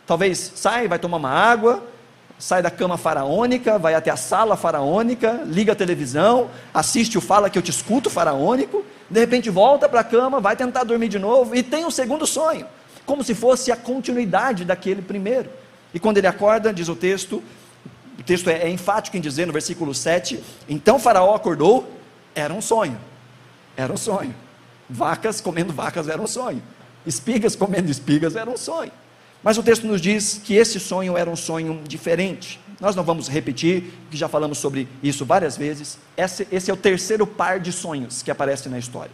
talvez 0.08 0.54
sai, 0.56 0.88
vai 0.88 1.00
tomar 1.00 1.18
uma 1.18 1.32
água, 1.32 1.86
sai 2.40 2.62
da 2.62 2.72
cama 2.72 2.98
faraônica, 2.98 3.78
vai 3.78 3.94
até 3.94 4.10
a 4.10 4.16
sala 4.16 4.56
faraônica, 4.56 5.42
liga 5.46 5.74
a 5.74 5.76
televisão, 5.76 6.50
assiste 6.74 7.18
o 7.18 7.22
Fala 7.22 7.50
que 7.50 7.58
eu 7.58 7.62
te 7.62 7.70
escuto 7.70 8.10
faraônico, 8.10 8.84
de 9.10 9.20
repente 9.20 9.50
volta 9.50 9.90
para 9.90 10.00
a 10.00 10.04
cama, 10.06 10.40
vai 10.40 10.56
tentar 10.56 10.86
dormir 10.86 11.10
de 11.10 11.20
novo 11.20 11.54
e 11.54 11.62
tem 11.62 11.86
um 11.86 11.92
segundo 11.92 12.26
sonho, 12.26 12.66
como 13.06 13.26
se 13.26 13.36
fosse 13.36 13.74
a 13.74 13.76
continuidade 13.76 14.64
daquele 14.64 15.02
primeiro. 15.02 15.50
E 15.94 16.00
quando 16.00 16.18
ele 16.18 16.28
acorda, 16.28 16.74
diz 16.74 16.88
o 16.88 16.96
texto, 16.96 17.44
o 18.18 18.24
texto 18.24 18.50
é, 18.50 18.64
é 18.64 18.70
enfático 18.70 19.18
em 19.18 19.22
dizer 19.22 19.46
no 19.46 19.52
versículo 19.52 19.94
7: 19.94 20.42
então 20.70 20.98
Faraó 20.98 21.36
acordou, 21.36 21.92
era 22.34 22.54
um 22.54 22.62
sonho, 22.62 22.98
era 23.76 23.92
um 23.92 23.98
sonho. 23.98 24.34
Vacas 24.90 25.42
comendo 25.42 25.74
vacas 25.74 26.08
era 26.08 26.22
um 26.22 26.28
sonho, 26.28 26.64
espigas 27.06 27.54
comendo 27.54 27.92
espigas 27.92 28.38
era 28.38 28.50
um 28.50 28.58
sonho. 28.58 28.92
Mas 29.44 29.58
o 29.58 29.64
texto 29.64 29.88
nos 29.88 30.02
diz 30.02 30.42
que 30.44 30.56
esse 30.56 30.80
sonho 30.80 31.18
era 31.18 31.30
um 31.30 31.36
sonho 31.36 31.82
diferente. 31.88 32.60
Nós 32.80 32.96
não 32.96 33.04
vamos 33.04 33.28
repetir, 33.28 33.92
que 34.10 34.18
já 34.18 34.28
falamos 34.28 34.58
sobre 34.58 34.88
isso 35.02 35.26
várias 35.26 35.58
vezes. 35.58 35.98
Esse, 36.18 36.48
esse, 36.52 36.70
é 36.70 36.74
o 36.74 36.78
terceiro 36.78 37.26
par 37.26 37.60
de 37.60 37.72
sonhos 37.72 38.22
que 38.22 38.32
aparece 38.32 38.68
na 38.70 38.78
história. 38.78 39.12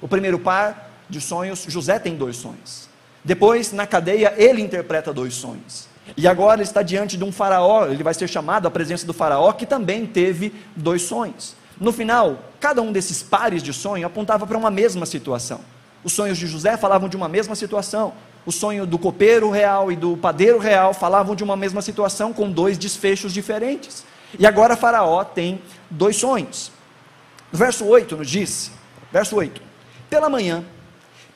O 0.00 0.08
primeiro 0.08 0.38
par 0.38 0.90
de 1.08 1.20
sonhos, 1.20 1.64
José 1.68 1.98
tem 1.98 2.16
dois 2.16 2.36
sonhos. 2.36 2.88
Depois, 3.24 3.72
na 3.72 3.86
cadeia, 3.86 4.34
ele 4.36 4.62
interpreta 4.62 5.12
dois 5.12 5.34
sonhos. 5.34 5.88
E 6.16 6.26
agora 6.26 6.56
ele 6.56 6.62
está 6.62 6.82
diante 6.82 7.16
de 7.16 7.24
um 7.24 7.30
faraó, 7.30 7.86
ele 7.86 8.02
vai 8.02 8.14
ser 8.14 8.28
chamado 8.28 8.66
à 8.66 8.70
presença 8.70 9.06
do 9.06 9.12
faraó, 9.12 9.52
que 9.52 9.66
também 9.66 10.06
teve 10.06 10.52
dois 10.74 11.02
sonhos. 11.02 11.54
No 11.80 11.92
final, 11.92 12.38
cada 12.58 12.80
um 12.82 12.90
desses 12.90 13.22
pares 13.22 13.62
de 13.62 13.72
sonho 13.72 14.06
apontava 14.06 14.46
para 14.46 14.56
uma 14.56 14.70
mesma 14.70 15.06
situação. 15.06 15.60
Os 16.02 16.12
sonhos 16.12 16.38
de 16.38 16.46
José 16.46 16.76
falavam 16.76 17.08
de 17.08 17.16
uma 17.16 17.28
mesma 17.28 17.54
situação 17.54 18.14
o 18.48 18.52
sonho 18.52 18.86
do 18.86 18.98
copeiro 18.98 19.50
real 19.50 19.92
e 19.92 19.96
do 19.96 20.16
padeiro 20.16 20.58
real 20.58 20.94
falavam 20.94 21.36
de 21.36 21.44
uma 21.44 21.54
mesma 21.54 21.82
situação 21.82 22.32
com 22.32 22.50
dois 22.50 22.78
desfechos 22.78 23.34
diferentes. 23.34 24.06
E 24.38 24.46
agora 24.46 24.74
Faraó 24.74 25.22
tem 25.22 25.60
dois 25.90 26.16
sonhos. 26.16 26.72
No 27.52 27.58
verso 27.58 27.84
8 27.84 28.16
nos 28.16 28.30
diz, 28.30 28.72
verso 29.12 29.36
8: 29.36 29.60
Pela 30.08 30.30
manhã, 30.30 30.64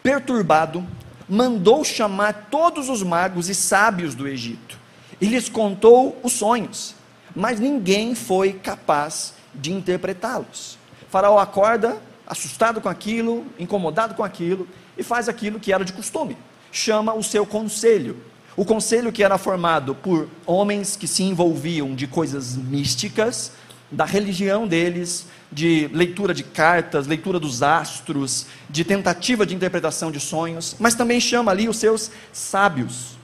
perturbado, 0.02 0.86
mandou 1.28 1.84
chamar 1.84 2.48
todos 2.50 2.88
os 2.88 3.02
magos 3.02 3.50
e 3.50 3.54
sábios 3.54 4.14
do 4.14 4.26
Egito, 4.26 4.78
e 5.20 5.26
lhes 5.26 5.50
contou 5.50 6.18
os 6.22 6.32
sonhos, 6.32 6.94
mas 7.36 7.60
ninguém 7.60 8.14
foi 8.14 8.54
capaz 8.54 9.34
de 9.54 9.70
interpretá-los. 9.70 10.78
Faraó 11.10 11.38
acorda, 11.38 12.00
assustado 12.26 12.80
com 12.80 12.88
aquilo, 12.88 13.44
incomodado 13.58 14.14
com 14.14 14.24
aquilo, 14.24 14.66
e 14.96 15.02
faz 15.02 15.28
aquilo 15.28 15.60
que 15.60 15.74
era 15.74 15.84
de 15.84 15.92
costume 15.92 16.38
chama 16.72 17.14
o 17.14 17.22
seu 17.22 17.46
conselho. 17.46 18.16
O 18.56 18.64
conselho 18.64 19.12
que 19.12 19.22
era 19.22 19.38
formado 19.38 19.94
por 19.94 20.28
homens 20.46 20.96
que 20.96 21.06
se 21.06 21.22
envolviam 21.22 21.94
de 21.94 22.06
coisas 22.06 22.56
místicas, 22.56 23.52
da 23.90 24.06
religião 24.06 24.66
deles, 24.66 25.26
de 25.50 25.88
leitura 25.92 26.32
de 26.32 26.42
cartas, 26.42 27.06
leitura 27.06 27.38
dos 27.38 27.62
astros, 27.62 28.46
de 28.68 28.84
tentativa 28.84 29.44
de 29.44 29.54
interpretação 29.54 30.10
de 30.10 30.18
sonhos, 30.18 30.74
mas 30.78 30.94
também 30.94 31.20
chama 31.20 31.50
ali 31.50 31.68
os 31.68 31.76
seus 31.76 32.10
sábios, 32.32 33.18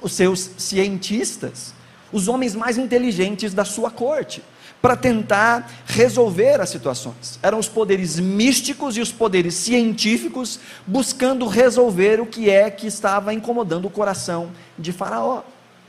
os 0.00 0.12
seus 0.12 0.50
cientistas, 0.56 1.74
os 2.10 2.28
homens 2.28 2.54
mais 2.54 2.78
inteligentes 2.78 3.52
da 3.52 3.64
sua 3.64 3.90
corte 3.90 4.42
para 4.80 4.96
tentar 4.96 5.70
resolver 5.86 6.60
as 6.60 6.70
situações. 6.70 7.38
Eram 7.42 7.58
os 7.58 7.68
poderes 7.68 8.18
místicos 8.18 8.96
e 8.96 9.00
os 9.00 9.12
poderes 9.12 9.54
científicos 9.54 10.58
buscando 10.86 11.46
resolver 11.46 12.20
o 12.20 12.26
que 12.26 12.48
é 12.48 12.70
que 12.70 12.86
estava 12.86 13.34
incomodando 13.34 13.86
o 13.86 13.90
coração 13.90 14.50
de 14.78 14.92
Faraó, 14.92 15.42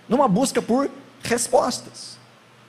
numa 0.09 0.27
busca 0.27 0.61
por 0.61 0.89
respostas. 1.23 2.17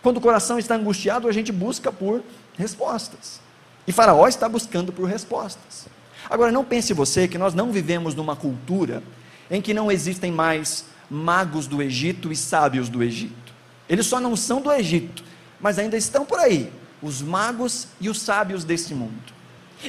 Quando 0.02 0.18
o 0.18 0.20
coração 0.20 0.58
está 0.58 0.74
angustiado, 0.74 1.28
a 1.28 1.32
gente 1.32 1.50
busca 1.50 1.92
por 1.92 2.22
respostas. 2.56 3.40
E 3.86 3.92
Faraó 3.92 4.26
está 4.28 4.48
buscando 4.48 4.92
por 4.92 5.08
respostas. 5.08 5.86
Agora, 6.30 6.52
não 6.52 6.64
pense 6.64 6.92
você 6.92 7.26
que 7.26 7.38
nós 7.38 7.52
não 7.54 7.72
vivemos 7.72 8.14
numa 8.14 8.36
cultura 8.36 9.02
em 9.50 9.60
que 9.60 9.74
não 9.74 9.90
existem 9.90 10.30
mais 10.30 10.84
magos 11.10 11.66
do 11.66 11.82
Egito 11.82 12.32
e 12.32 12.36
sábios 12.36 12.88
do 12.88 13.02
Egito. 13.02 13.52
Eles 13.88 14.06
só 14.06 14.20
não 14.20 14.34
são 14.36 14.60
do 14.60 14.72
Egito, 14.72 15.24
mas 15.62 15.78
ainda 15.78 15.96
estão 15.96 16.26
por 16.26 16.40
aí, 16.40 16.70
os 17.00 17.22
magos 17.22 17.86
e 18.00 18.08
os 18.08 18.20
sábios 18.20 18.64
deste 18.64 18.94
mundo. 18.94 19.32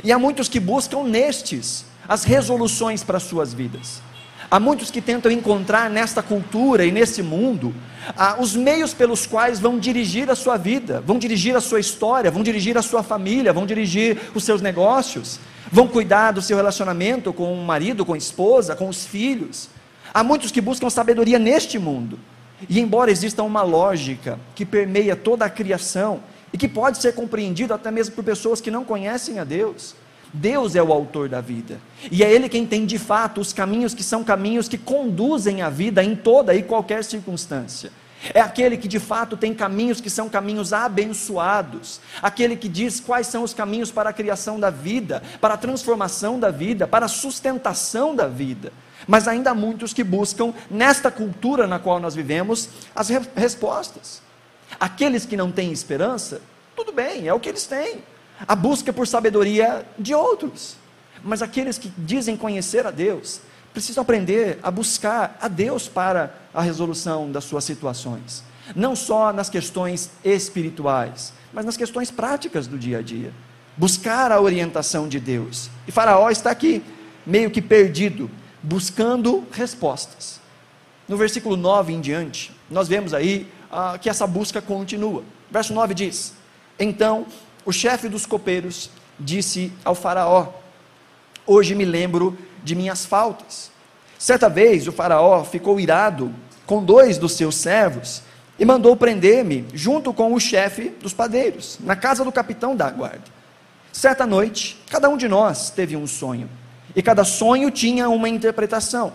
E 0.04 0.12
há 0.12 0.20
muitos 0.20 0.48
que 0.48 0.60
buscam 0.60 1.04
nestes 1.04 1.86
as 2.08 2.24
resoluções 2.24 3.04
para 3.04 3.18
as 3.18 3.24
suas 3.24 3.54
vidas. 3.54 4.02
Há 4.50 4.60
muitos 4.60 4.92
que 4.92 5.02
tentam 5.02 5.32
encontrar 5.32 5.90
nesta 5.90 6.22
cultura 6.22 6.86
e 6.86 6.92
nesse 6.92 7.24
mundo 7.24 7.74
ah, 8.16 8.36
os 8.40 8.56
meios 8.56 8.94
pelos 8.94 9.26
quais 9.26 9.60
vão 9.60 9.80
dirigir 9.80 10.30
a 10.30 10.36
sua 10.36 10.58
vida, 10.58 11.02
vão 11.02 11.18
dirigir 11.18 11.56
a 11.56 11.62
sua 11.62 11.80
história, 11.80 12.30
vão 12.30 12.44
dirigir 12.44 12.78
a 12.78 12.82
sua 12.84 13.02
família, 13.02 13.52
vão 13.52 13.66
dirigir 13.66 14.20
os 14.36 14.44
seus 14.44 14.62
negócios, 14.62 15.40
vão 15.72 15.88
cuidar 15.88 16.32
do 16.34 16.42
seu 16.42 16.56
relacionamento 16.56 17.34
com 17.34 17.52
o 17.52 17.66
marido, 17.66 18.06
com 18.06 18.14
a 18.14 18.18
esposa, 18.18 18.76
com 18.76 18.88
os 18.88 19.06
filhos. 19.06 19.70
Há 20.14 20.24
muitos 20.24 20.52
que 20.52 20.62
buscam 20.62 20.88
sabedoria 20.90 21.40
neste 21.40 21.80
mundo. 21.80 22.20
E 22.70 22.80
embora 22.80 23.12
exista 23.12 23.44
uma 23.44 23.62
lógica 23.62 24.40
que 24.56 24.66
permeia 24.66 25.16
toda 25.16 25.46
a 25.46 25.50
criação 25.50 26.22
e 26.52 26.58
que 26.58 26.68
pode 26.68 27.00
ser 27.00 27.14
compreendida 27.14 27.76
até 27.76 27.90
mesmo 27.92 28.16
por 28.16 28.24
pessoas 28.24 28.62
que 28.62 28.72
não 28.72 28.84
conhecem 28.84 29.40
a 29.40 29.44
Deus, 29.44 29.96
Deus 30.34 30.76
é 30.76 30.82
o 30.82 30.92
autor 30.92 31.30
da 31.30 31.42
vida. 31.42 31.80
E 32.12 32.24
é 32.24 32.32
Ele 32.32 32.50
quem 32.50 32.66
tem 32.66 32.86
de 32.86 32.98
fato 32.98 33.40
os 33.40 33.54
caminhos 33.54 33.94
que 33.94 34.04
são 34.04 34.24
caminhos 34.24 34.68
que 34.68 34.78
conduzem 34.78 35.62
a 35.62 35.70
vida 35.70 36.04
em 36.04 36.16
toda 36.16 36.56
e 36.56 36.64
qualquer 36.64 37.04
circunstância. 37.04 37.92
É 38.34 38.40
aquele 38.40 38.78
que 38.78 38.88
de 38.88 39.00
fato 39.00 39.36
tem 39.36 39.54
caminhos 39.54 40.00
que 40.00 40.10
são 40.10 40.30
caminhos 40.30 40.72
abençoados. 40.72 42.00
Aquele 42.22 42.56
que 42.56 42.70
diz 42.70 43.00
quais 43.00 43.28
são 43.28 43.44
os 43.44 43.54
caminhos 43.54 43.92
para 43.92 44.10
a 44.10 44.14
criação 44.14 44.60
da 44.60 44.70
vida, 44.70 45.22
para 45.42 45.56
a 45.56 45.58
transformação 45.58 46.40
da 46.40 46.50
vida, 46.50 46.88
para 46.88 47.06
a 47.06 47.10
sustentação 47.10 48.16
da 48.16 48.28
vida. 48.28 48.72
Mas 49.08 49.28
ainda 49.28 49.52
há 49.52 49.54
muitos 49.54 49.94
que 49.94 50.04
buscam, 50.04 50.54
nesta 50.70 51.12
cultura 51.12 51.68
na 51.68 51.80
qual 51.80 52.00
nós 52.00 52.16
vivemos, 52.16 52.70
as 52.96 53.10
re 53.10 53.20
respostas. 53.36 54.22
Aqueles 54.80 55.26
que 55.26 55.38
não 55.38 55.52
têm 55.52 55.72
esperança, 55.72 56.42
tudo 56.76 56.92
bem, 56.92 57.28
é 57.28 57.34
o 57.34 57.40
que 57.40 57.50
eles 57.50 57.66
têm. 57.66 58.04
A 58.48 58.56
busca 58.56 58.92
por 58.92 59.08
sabedoria 59.08 59.86
de 59.98 60.14
outros. 60.14 60.76
Mas 61.24 61.42
aqueles 61.42 61.78
que 61.78 61.92
dizem 61.98 62.36
conhecer 62.36 62.86
a 62.86 62.92
Deus, 62.92 63.40
precisam 63.74 64.02
aprender 64.02 64.60
a 64.62 64.70
buscar 64.70 65.38
a 65.42 65.48
Deus 65.48 65.88
para 65.88 66.36
a 66.54 66.62
resolução 66.62 67.32
das 67.32 67.44
suas 67.44 67.64
situações. 67.64 68.44
Não 68.76 68.96
só 68.96 69.34
nas 69.34 69.50
questões 69.50 70.10
espirituais, 70.24 71.34
mas 71.52 71.66
nas 71.66 71.78
questões 71.78 72.12
práticas 72.12 72.68
do 72.68 72.78
dia 72.78 73.00
a 73.00 73.02
dia. 73.02 73.32
Buscar 73.76 74.32
a 74.32 74.40
orientação 74.40 75.08
de 75.08 75.20
Deus. 75.20 75.70
E 75.88 75.92
Faraó 75.92 76.30
está 76.30 76.52
aqui, 76.52 76.84
meio 77.26 77.50
que 77.50 77.62
perdido, 77.62 78.30
buscando 78.64 79.46
respostas. 79.52 80.40
No 81.08 81.18
versículo 81.18 81.58
9 81.58 81.92
em 81.92 82.00
diante, 82.00 82.56
nós 82.72 82.88
vemos 82.88 83.14
aí 83.14 83.46
ah, 83.70 83.98
que 84.02 84.10
essa 84.10 84.26
busca 84.26 84.62
continua. 84.62 85.24
Verso 85.52 85.74
9 85.74 85.94
diz: 85.94 86.34
Então 86.80 87.26
o 87.66 87.74
chefe 87.74 88.08
dos 88.08 88.26
copeiros 88.26 88.90
disse 89.20 89.72
ao 89.84 89.94
Faraó: 89.94 90.48
Hoje 91.46 91.76
me 91.76 91.84
lembro 91.84 92.38
de 92.64 92.74
minhas 92.74 93.06
faltas. 93.06 93.70
Certa 94.18 94.48
vez 94.48 94.88
o 94.88 94.94
Faraó 94.94 95.44
ficou 95.44 95.78
irado 95.78 96.34
com 96.66 96.82
dois 96.82 97.18
dos 97.18 97.34
seus 97.34 97.56
servos 97.56 98.22
e 98.58 98.64
mandou 98.64 98.96
prender-me 98.96 99.66
junto 99.74 100.14
com 100.14 100.34
o 100.34 100.40
chefe 100.40 100.90
dos 101.02 101.14
padeiros, 101.14 101.78
na 101.82 101.98
casa 101.98 102.24
do 102.24 102.32
capitão 102.32 102.74
da 102.74 102.90
guarda. 102.90 103.34
Certa 103.92 104.26
noite, 104.26 104.82
cada 104.90 105.10
um 105.10 105.18
de 105.18 105.28
nós 105.28 105.70
teve 105.70 105.98
um 105.98 106.08
sonho 106.08 106.50
e 106.96 107.02
cada 107.02 107.24
sonho 107.24 107.72
tinha 107.72 108.10
uma 108.10 108.30
interpretação. 108.30 109.14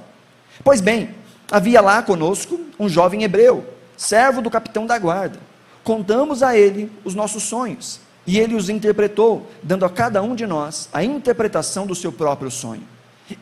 Pois 0.65 0.81
bem, 0.81 1.15
havia 1.51 1.81
lá 1.81 2.03
conosco 2.03 2.61
um 2.79 2.89
jovem 2.89 3.23
hebreu, 3.23 3.65
servo 3.97 4.43
do 4.43 4.51
capitão 4.51 4.87
da 4.87 4.99
guarda. 4.99 5.39
Contamos 5.85 6.43
a 6.43 6.57
ele 6.57 6.91
os 7.05 7.15
nossos 7.15 7.45
sonhos, 7.45 8.01
e 8.27 8.39
ele 8.39 8.55
os 8.55 8.69
interpretou, 8.69 9.47
dando 9.63 9.85
a 9.85 9.91
cada 9.91 10.23
um 10.23 10.35
de 10.35 10.47
nós 10.47 10.89
a 10.93 11.03
interpretação 11.03 11.87
do 11.87 11.95
seu 11.95 12.13
próprio 12.13 12.51
sonho. 12.51 12.83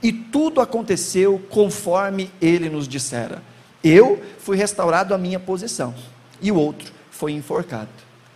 E 0.02 0.12
tudo 0.12 0.60
aconteceu 0.60 1.40
conforme 1.50 2.30
ele 2.40 2.68
nos 2.68 2.86
dissera. 2.86 3.42
Eu 3.82 4.22
fui 4.38 4.56
restaurado 4.56 5.14
à 5.14 5.18
minha 5.18 5.40
posição, 5.40 5.94
e 6.40 6.52
o 6.52 6.56
outro 6.56 6.92
foi 7.10 7.32
enforcado. 7.32 7.88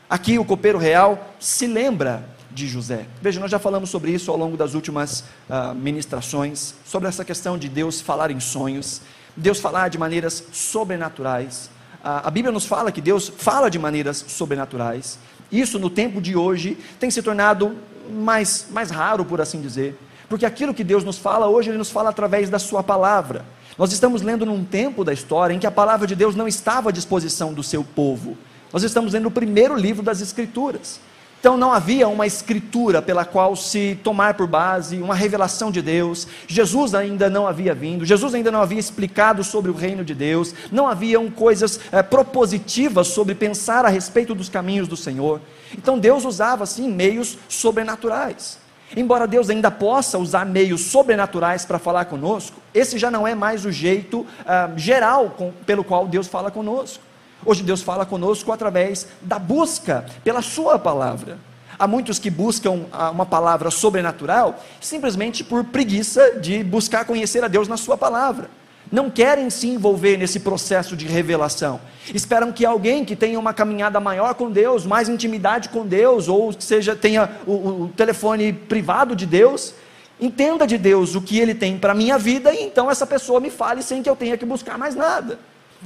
Aqui 0.08 0.38
o 0.38 0.44
copeiro 0.44 0.78
real 0.78 1.32
se 1.38 1.66
lembra 1.66 2.24
de 2.50 2.66
José. 2.66 3.06
Veja, 3.22 3.40
nós 3.40 3.50
já 3.50 3.58
falamos 3.58 3.90
sobre 3.90 4.10
isso 4.10 4.30
ao 4.30 4.36
longo 4.36 4.56
das 4.56 4.74
últimas 4.74 5.24
uh, 5.48 5.74
ministrações, 5.74 6.74
sobre 6.84 7.08
essa 7.08 7.24
questão 7.24 7.56
de 7.56 7.68
Deus 7.68 8.00
falar 8.00 8.30
em 8.30 8.40
sonhos, 8.40 9.00
Deus 9.36 9.60
falar 9.60 9.88
de 9.88 9.98
maneiras 9.98 10.44
sobrenaturais. 10.52 11.70
Uh, 12.02 12.24
a 12.24 12.30
Bíblia 12.30 12.52
nos 12.52 12.66
fala 12.66 12.90
que 12.90 13.00
Deus 13.00 13.30
fala 13.36 13.70
de 13.70 13.78
maneiras 13.78 14.24
sobrenaturais. 14.28 15.18
Isso 15.50 15.78
no 15.78 15.90
tempo 15.90 16.20
de 16.20 16.36
hoje 16.36 16.76
tem 16.98 17.10
se 17.10 17.22
tornado 17.22 17.76
mais, 18.10 18.66
mais 18.70 18.90
raro, 18.90 19.24
por 19.24 19.40
assim 19.40 19.60
dizer. 19.60 19.98
Porque 20.28 20.46
aquilo 20.46 20.72
que 20.72 20.84
Deus 20.84 21.02
nos 21.02 21.18
fala 21.18 21.48
hoje, 21.48 21.70
Ele 21.70 21.78
nos 21.78 21.90
fala 21.90 22.10
através 22.10 22.48
da 22.48 22.58
Sua 22.58 22.82
palavra. 22.82 23.44
Nós 23.76 23.92
estamos 23.92 24.22
lendo 24.22 24.46
num 24.46 24.64
tempo 24.64 25.04
da 25.04 25.12
história 25.12 25.54
em 25.54 25.58
que 25.58 25.66
a 25.66 25.70
palavra 25.70 26.06
de 26.06 26.14
Deus 26.14 26.36
não 26.36 26.46
estava 26.46 26.90
à 26.90 26.92
disposição 26.92 27.52
do 27.52 27.62
seu 27.62 27.82
povo. 27.82 28.36
Nós 28.72 28.82
estamos 28.82 29.12
lendo 29.12 29.26
o 29.26 29.30
primeiro 29.30 29.74
livro 29.74 30.02
das 30.02 30.20
Escrituras. 30.20 31.00
Então 31.40 31.56
não 31.56 31.72
havia 31.72 32.06
uma 32.06 32.26
escritura 32.26 33.00
pela 33.00 33.24
qual 33.24 33.56
se 33.56 33.98
tomar 34.04 34.34
por 34.34 34.46
base, 34.46 34.98
uma 34.98 35.14
revelação 35.14 35.70
de 35.70 35.80
Deus. 35.80 36.28
Jesus 36.46 36.94
ainda 36.94 37.30
não 37.30 37.46
havia 37.46 37.74
vindo, 37.74 38.04
Jesus 38.04 38.34
ainda 38.34 38.50
não 38.50 38.60
havia 38.60 38.78
explicado 38.78 39.42
sobre 39.42 39.70
o 39.70 39.74
reino 39.74 40.04
de 40.04 40.14
Deus, 40.14 40.54
não 40.70 40.86
haviam 40.86 41.30
coisas 41.30 41.80
é, 41.90 42.02
propositivas 42.02 43.08
sobre 43.08 43.34
pensar 43.34 43.86
a 43.86 43.88
respeito 43.88 44.34
dos 44.34 44.50
caminhos 44.50 44.86
do 44.86 44.98
Senhor. 44.98 45.40
Então 45.72 45.98
Deus 45.98 46.26
usava 46.26 46.64
assim 46.64 46.92
meios 46.92 47.38
sobrenaturais. 47.48 48.58
Embora 48.94 49.26
Deus 49.26 49.48
ainda 49.48 49.70
possa 49.70 50.18
usar 50.18 50.44
meios 50.44 50.82
sobrenaturais 50.82 51.64
para 51.64 51.78
falar 51.78 52.04
conosco, 52.04 52.60
esse 52.74 52.98
já 52.98 53.10
não 53.10 53.26
é 53.26 53.34
mais 53.34 53.64
o 53.64 53.72
jeito 53.72 54.20
uh, 54.20 54.76
geral 54.76 55.30
com, 55.30 55.52
pelo 55.64 55.84
qual 55.84 56.06
Deus 56.06 56.26
fala 56.26 56.50
conosco. 56.50 57.09
Hoje 57.44 57.62
Deus 57.62 57.82
fala 57.82 58.04
conosco 58.04 58.52
através 58.52 59.06
da 59.22 59.38
busca 59.38 60.04
pela 60.22 60.42
Sua 60.42 60.78
palavra. 60.78 61.38
Há 61.78 61.86
muitos 61.86 62.18
que 62.18 62.28
buscam 62.28 62.84
ah, 62.92 63.10
uma 63.10 63.24
palavra 63.24 63.70
sobrenatural 63.70 64.62
simplesmente 64.80 65.42
por 65.42 65.64
preguiça 65.64 66.38
de 66.38 66.62
buscar 66.62 67.06
conhecer 67.06 67.42
a 67.42 67.48
Deus 67.48 67.66
na 67.66 67.78
Sua 67.78 67.96
palavra. 67.96 68.50
Não 68.92 69.08
querem 69.08 69.48
se 69.48 69.68
envolver 69.68 70.18
nesse 70.18 70.40
processo 70.40 70.94
de 70.96 71.06
revelação. 71.06 71.80
Esperam 72.12 72.52
que 72.52 72.66
alguém 72.66 73.04
que 73.04 73.16
tenha 73.16 73.38
uma 73.38 73.54
caminhada 73.54 74.00
maior 74.00 74.34
com 74.34 74.50
Deus, 74.50 74.84
mais 74.84 75.08
intimidade 75.08 75.70
com 75.70 75.86
Deus, 75.86 76.28
ou 76.28 76.52
seja, 76.58 76.94
tenha 76.94 77.30
o, 77.46 77.84
o 77.84 77.92
telefone 77.96 78.52
privado 78.52 79.16
de 79.16 79.24
Deus, 79.24 79.74
entenda 80.20 80.66
de 80.66 80.76
Deus 80.76 81.14
o 81.14 81.22
que 81.22 81.38
Ele 81.38 81.54
tem 81.54 81.78
para 81.78 81.94
minha 81.94 82.18
vida, 82.18 82.52
e 82.52 82.64
então 82.64 82.90
essa 82.90 83.06
pessoa 83.06 83.40
me 83.40 83.48
fale 83.48 83.80
sem 83.80 84.02
que 84.02 84.10
eu 84.10 84.16
tenha 84.16 84.36
que 84.36 84.44
buscar 84.44 84.76
mais 84.76 84.94
nada. 84.94 85.38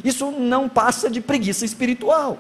Isso 0.03 0.31
não 0.31 0.69
passa 0.69 1.11
de 1.11 1.21
preguiça 1.21 1.65
espiritual. 1.65 2.39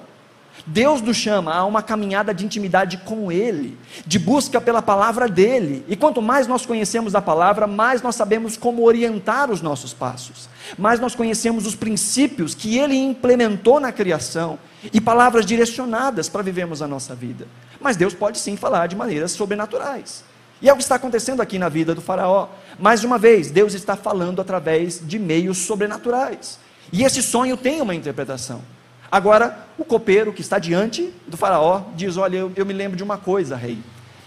Deus 0.66 1.02
nos 1.02 1.16
chama 1.16 1.52
a 1.52 1.64
uma 1.64 1.82
caminhada 1.82 2.32
de 2.32 2.44
intimidade 2.44 2.98
com 2.98 3.30
Ele, 3.30 3.76
de 4.06 4.18
busca 4.18 4.60
pela 4.60 4.80
palavra 4.80 5.28
dEle. 5.28 5.84
E 5.88 5.96
quanto 5.96 6.22
mais 6.22 6.46
nós 6.46 6.64
conhecemos 6.64 7.14
a 7.14 7.20
palavra, 7.20 7.66
mais 7.66 8.00
nós 8.00 8.14
sabemos 8.14 8.56
como 8.56 8.84
orientar 8.84 9.50
os 9.50 9.60
nossos 9.60 9.92
passos, 9.92 10.48
mais 10.78 11.00
nós 11.00 11.14
conhecemos 11.14 11.66
os 11.66 11.74
princípios 11.74 12.54
que 12.54 12.78
Ele 12.78 12.96
implementou 12.96 13.80
na 13.80 13.92
criação 13.92 14.58
e 14.92 15.00
palavras 15.00 15.44
direcionadas 15.44 16.28
para 16.28 16.42
vivermos 16.42 16.80
a 16.80 16.88
nossa 16.88 17.14
vida. 17.14 17.46
Mas 17.80 17.96
Deus 17.96 18.14
pode 18.14 18.38
sim 18.38 18.56
falar 18.56 18.86
de 18.86 18.96
maneiras 18.96 19.32
sobrenaturais. 19.32 20.24
E 20.62 20.68
é 20.68 20.72
o 20.72 20.76
que 20.76 20.82
está 20.82 20.94
acontecendo 20.94 21.42
aqui 21.42 21.58
na 21.58 21.68
vida 21.68 21.94
do 21.94 22.00
Faraó. 22.00 22.48
Mais 22.78 23.04
uma 23.04 23.18
vez, 23.18 23.50
Deus 23.50 23.74
está 23.74 23.96
falando 23.96 24.40
através 24.40 25.00
de 25.04 25.18
meios 25.18 25.58
sobrenaturais. 25.58 26.58
E 26.94 27.02
esse 27.02 27.20
sonho 27.20 27.56
tem 27.56 27.80
uma 27.80 27.92
interpretação. 27.92 28.62
Agora, 29.10 29.66
o 29.76 29.84
copeiro 29.84 30.32
que 30.32 30.40
está 30.40 30.60
diante 30.60 31.12
do 31.26 31.36
faraó 31.36 31.86
diz: 31.96 32.16
Olha, 32.16 32.36
eu, 32.36 32.52
eu 32.54 32.64
me 32.64 32.72
lembro 32.72 32.96
de 32.96 33.02
uma 33.02 33.18
coisa, 33.18 33.56
rei. 33.56 33.78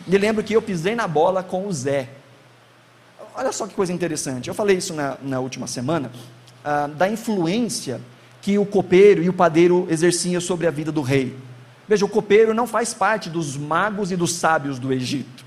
Me 0.05 0.17
lembro 0.17 0.43
que 0.43 0.53
eu 0.53 0.61
pisei 0.61 0.93
na 0.93 1.07
bola 1.07 1.41
com 1.41 1.65
o 1.65 1.71
Zé. 1.71 2.09
Olha 3.33 3.53
só 3.53 3.67
que 3.67 3.73
coisa 3.73 3.93
interessante. 3.93 4.49
Eu 4.49 4.53
falei 4.53 4.75
isso 4.75 4.93
na, 4.93 5.15
na 5.21 5.39
última 5.39 5.65
semana, 5.65 6.11
ah, 6.61 6.87
da 6.87 7.07
influência 7.07 8.01
que 8.41 8.57
o 8.57 8.65
copeiro 8.65 9.23
e 9.23 9.29
o 9.29 9.33
padeiro 9.33 9.87
exerciam 9.89 10.41
sobre 10.41 10.67
a 10.67 10.71
vida 10.71 10.91
do 10.91 11.01
rei. 11.01 11.37
Veja, 11.87 12.03
o 12.03 12.09
copeiro 12.09 12.53
não 12.53 12.67
faz 12.67 12.93
parte 12.93 13.29
dos 13.29 13.55
magos 13.55 14.11
e 14.11 14.17
dos 14.17 14.33
sábios 14.33 14.77
do 14.77 14.91
Egito. 14.91 15.45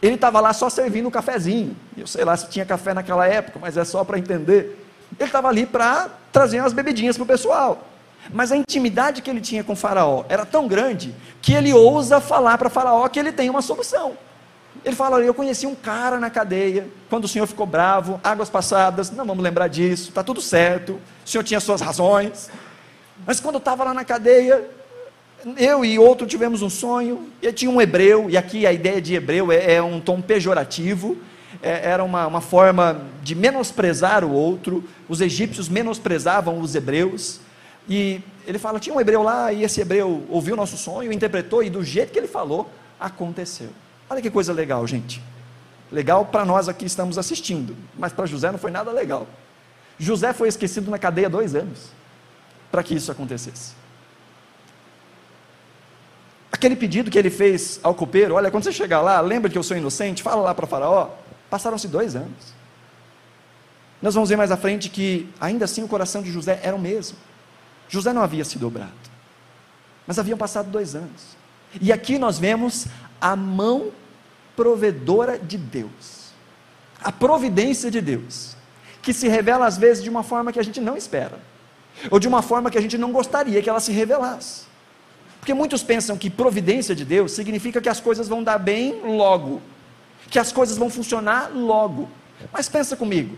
Ele 0.00 0.14
estava 0.14 0.40
lá 0.40 0.54
só 0.54 0.70
servindo 0.70 1.06
um 1.06 1.10
cafezinho. 1.10 1.76
Eu 1.98 2.06
sei 2.06 2.24
lá 2.24 2.34
se 2.34 2.48
tinha 2.48 2.64
café 2.64 2.94
naquela 2.94 3.26
época, 3.26 3.58
mas 3.60 3.76
é 3.76 3.84
só 3.84 4.02
para 4.04 4.18
entender. 4.18 4.81
Ele 5.18 5.28
estava 5.28 5.48
ali 5.48 5.66
para 5.66 6.10
trazer 6.32 6.60
umas 6.60 6.72
bebidinhas 6.72 7.16
para 7.16 7.24
o 7.24 7.26
pessoal. 7.26 7.86
Mas 8.32 8.52
a 8.52 8.56
intimidade 8.56 9.20
que 9.20 9.28
ele 9.28 9.40
tinha 9.40 9.64
com 9.64 9.74
Faraó 9.74 10.24
era 10.28 10.46
tão 10.46 10.68
grande 10.68 11.14
que 11.40 11.52
ele 11.52 11.72
ousa 11.72 12.20
falar 12.20 12.56
para 12.56 12.70
Faraó 12.70 13.08
que 13.08 13.18
ele 13.18 13.32
tem 13.32 13.50
uma 13.50 13.62
solução. 13.62 14.16
Ele 14.84 14.96
fala: 14.96 15.20
Eu 15.20 15.34
conheci 15.34 15.66
um 15.66 15.74
cara 15.74 16.18
na 16.18 16.30
cadeia, 16.30 16.88
quando 17.10 17.24
o 17.24 17.28
senhor 17.28 17.46
ficou 17.46 17.66
bravo, 17.66 18.20
águas 18.22 18.48
passadas, 18.48 19.10
não 19.10 19.24
vamos 19.24 19.42
lembrar 19.42 19.68
disso, 19.68 20.08
está 20.08 20.22
tudo 20.22 20.40
certo, 20.40 21.00
o 21.24 21.28
senhor 21.28 21.44
tinha 21.44 21.60
suas 21.60 21.80
razões. 21.80 22.50
Mas 23.26 23.38
quando 23.38 23.58
estava 23.58 23.84
lá 23.84 23.94
na 23.94 24.04
cadeia, 24.04 24.64
eu 25.56 25.84
e 25.84 25.98
outro 25.98 26.26
tivemos 26.26 26.62
um 26.62 26.70
sonho, 26.70 27.28
e 27.40 27.52
tinha 27.52 27.70
um 27.70 27.80
hebreu, 27.80 28.30
e 28.30 28.36
aqui 28.36 28.66
a 28.66 28.72
ideia 28.72 29.00
de 29.00 29.14
hebreu 29.14 29.52
é, 29.52 29.74
é 29.74 29.82
um 29.82 30.00
tom 30.00 30.20
pejorativo, 30.20 31.16
é, 31.62 31.88
era 31.88 32.02
uma, 32.02 32.26
uma 32.26 32.40
forma 32.40 33.02
de 33.22 33.34
menosprezar 33.34 34.24
o 34.24 34.32
outro, 34.32 34.84
os 35.08 35.20
egípcios 35.20 35.68
menosprezavam 35.68 36.60
os 36.60 36.74
hebreus, 36.74 37.40
e 37.88 38.20
ele 38.46 38.58
fala: 38.58 38.80
tinha 38.80 38.94
um 38.94 39.00
hebreu 39.00 39.22
lá, 39.22 39.52
e 39.52 39.62
esse 39.62 39.80
hebreu 39.80 40.24
ouviu 40.28 40.54
o 40.54 40.56
nosso 40.56 40.76
sonho, 40.76 41.12
interpretou, 41.12 41.62
e 41.62 41.70
do 41.70 41.84
jeito 41.84 42.12
que 42.12 42.18
ele 42.18 42.28
falou, 42.28 42.68
aconteceu. 42.98 43.70
Olha 44.10 44.20
que 44.20 44.30
coisa 44.30 44.52
legal, 44.52 44.86
gente. 44.86 45.22
Legal 45.90 46.24
para 46.26 46.44
nós 46.44 46.68
aqui 46.68 46.86
estamos 46.86 47.16
assistindo, 47.16 47.76
mas 47.98 48.12
para 48.12 48.26
José 48.26 48.50
não 48.50 48.58
foi 48.58 48.70
nada 48.70 48.90
legal. 48.90 49.26
José 49.98 50.32
foi 50.32 50.48
esquecido 50.48 50.90
na 50.90 50.98
cadeia 50.98 51.30
dois 51.30 51.54
anos 51.54 51.90
para 52.70 52.82
que 52.82 52.94
isso 52.94 53.12
acontecesse. 53.12 53.74
Aquele 56.50 56.74
pedido 56.74 57.10
que 57.10 57.18
ele 57.18 57.30
fez 57.30 57.78
ao 57.82 57.94
copeiro: 57.94 58.34
olha, 58.34 58.50
quando 58.50 58.64
você 58.64 58.72
chegar 58.72 59.00
lá, 59.00 59.20
lembra 59.20 59.50
que 59.50 59.56
eu 59.56 59.62
sou 59.62 59.76
inocente, 59.76 60.22
fala 60.22 60.42
lá 60.42 60.54
para 60.54 60.66
Faraó. 60.66 61.21
Passaram-se 61.52 61.86
dois 61.86 62.16
anos. 62.16 62.54
Nós 64.00 64.14
vamos 64.14 64.30
ver 64.30 64.36
mais 64.36 64.50
à 64.50 64.56
frente 64.56 64.88
que, 64.88 65.28
ainda 65.38 65.66
assim, 65.66 65.82
o 65.82 65.86
coração 65.86 66.22
de 66.22 66.32
José 66.32 66.58
era 66.62 66.74
o 66.74 66.78
mesmo. 66.78 67.18
José 67.90 68.10
não 68.10 68.22
havia 68.22 68.42
se 68.42 68.58
dobrado, 68.58 68.90
mas 70.06 70.18
haviam 70.18 70.38
passado 70.38 70.70
dois 70.70 70.94
anos. 70.94 71.36
E 71.78 71.92
aqui 71.92 72.18
nós 72.18 72.38
vemos 72.38 72.86
a 73.20 73.36
mão 73.36 73.90
provedora 74.56 75.38
de 75.38 75.58
Deus, 75.58 76.32
a 77.04 77.12
providência 77.12 77.90
de 77.90 78.00
Deus, 78.00 78.56
que 79.02 79.12
se 79.12 79.28
revela 79.28 79.66
às 79.66 79.76
vezes 79.76 80.02
de 80.02 80.08
uma 80.08 80.22
forma 80.22 80.54
que 80.54 80.58
a 80.58 80.64
gente 80.64 80.80
não 80.80 80.96
espera, 80.96 81.38
ou 82.10 82.18
de 82.18 82.26
uma 82.26 82.40
forma 82.40 82.70
que 82.70 82.78
a 82.78 82.80
gente 82.80 82.96
não 82.96 83.12
gostaria 83.12 83.60
que 83.60 83.68
ela 83.68 83.80
se 83.80 83.92
revelasse. 83.92 84.62
Porque 85.38 85.52
muitos 85.52 85.82
pensam 85.82 86.16
que 86.16 86.30
providência 86.30 86.94
de 86.94 87.04
Deus 87.04 87.32
significa 87.32 87.78
que 87.78 87.90
as 87.90 88.00
coisas 88.00 88.26
vão 88.26 88.42
dar 88.42 88.56
bem 88.56 89.02
logo, 89.02 89.60
que 90.30 90.38
as 90.38 90.52
coisas 90.52 90.76
vão 90.76 90.90
funcionar 90.90 91.50
logo. 91.54 92.08
Mas 92.52 92.68
pensa 92.68 92.96
comigo, 92.96 93.36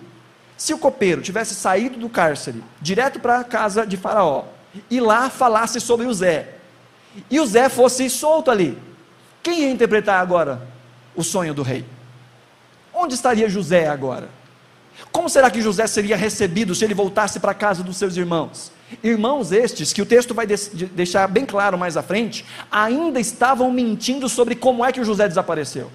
se 0.57 0.73
o 0.73 0.79
copeiro 0.79 1.21
tivesse 1.21 1.55
saído 1.55 1.99
do 1.99 2.09
cárcere, 2.09 2.63
direto 2.81 3.19
para 3.19 3.41
a 3.41 3.45
casa 3.45 3.87
de 3.87 3.97
Faraó, 3.97 4.45
e 4.91 5.01
lá 5.01 5.29
falasse 5.29 5.81
sobre 5.81 6.07
o 6.07 6.15
Zé, 6.15 6.55
e 7.31 7.39
o 7.41 7.47
Zé 7.47 7.69
fosse 7.69 8.09
solto 8.09 8.51
ali, 8.51 8.79
quem 9.43 9.63
ia 9.63 9.71
interpretar 9.71 10.21
agora 10.21 10.67
o 11.15 11.23
sonho 11.23 11.55
do 11.55 11.63
rei? 11.63 11.85
Onde 12.93 13.15
estaria 13.15 13.49
José 13.49 13.89
agora? 13.89 14.29
Como 15.11 15.29
será 15.29 15.51
que 15.51 15.61
José 15.61 15.87
seria 15.87 16.17
recebido 16.17 16.75
se 16.75 16.85
ele 16.85 16.95
voltasse 16.95 17.41
para 17.41 17.51
a 17.51 17.55
casa 17.55 17.83
dos 17.83 17.97
seus 17.97 18.17
irmãos? 18.17 18.73
Irmãos 19.03 19.51
estes, 19.51 19.93
que 19.93 20.01
o 20.01 20.07
texto 20.07 20.33
vai 20.33 20.47
deixar 20.47 21.27
bem 21.27 21.45
claro 21.45 21.77
mais 21.77 21.97
à 21.97 22.03
frente, 22.03 22.45
ainda 22.71 23.19
estavam 23.19 23.73
mentindo 23.73 24.29
sobre 24.29 24.55
como 24.55 24.85
é 24.85 24.93
que 24.93 25.01
o 25.01 25.05
José 25.05 25.27
desapareceu 25.27 25.91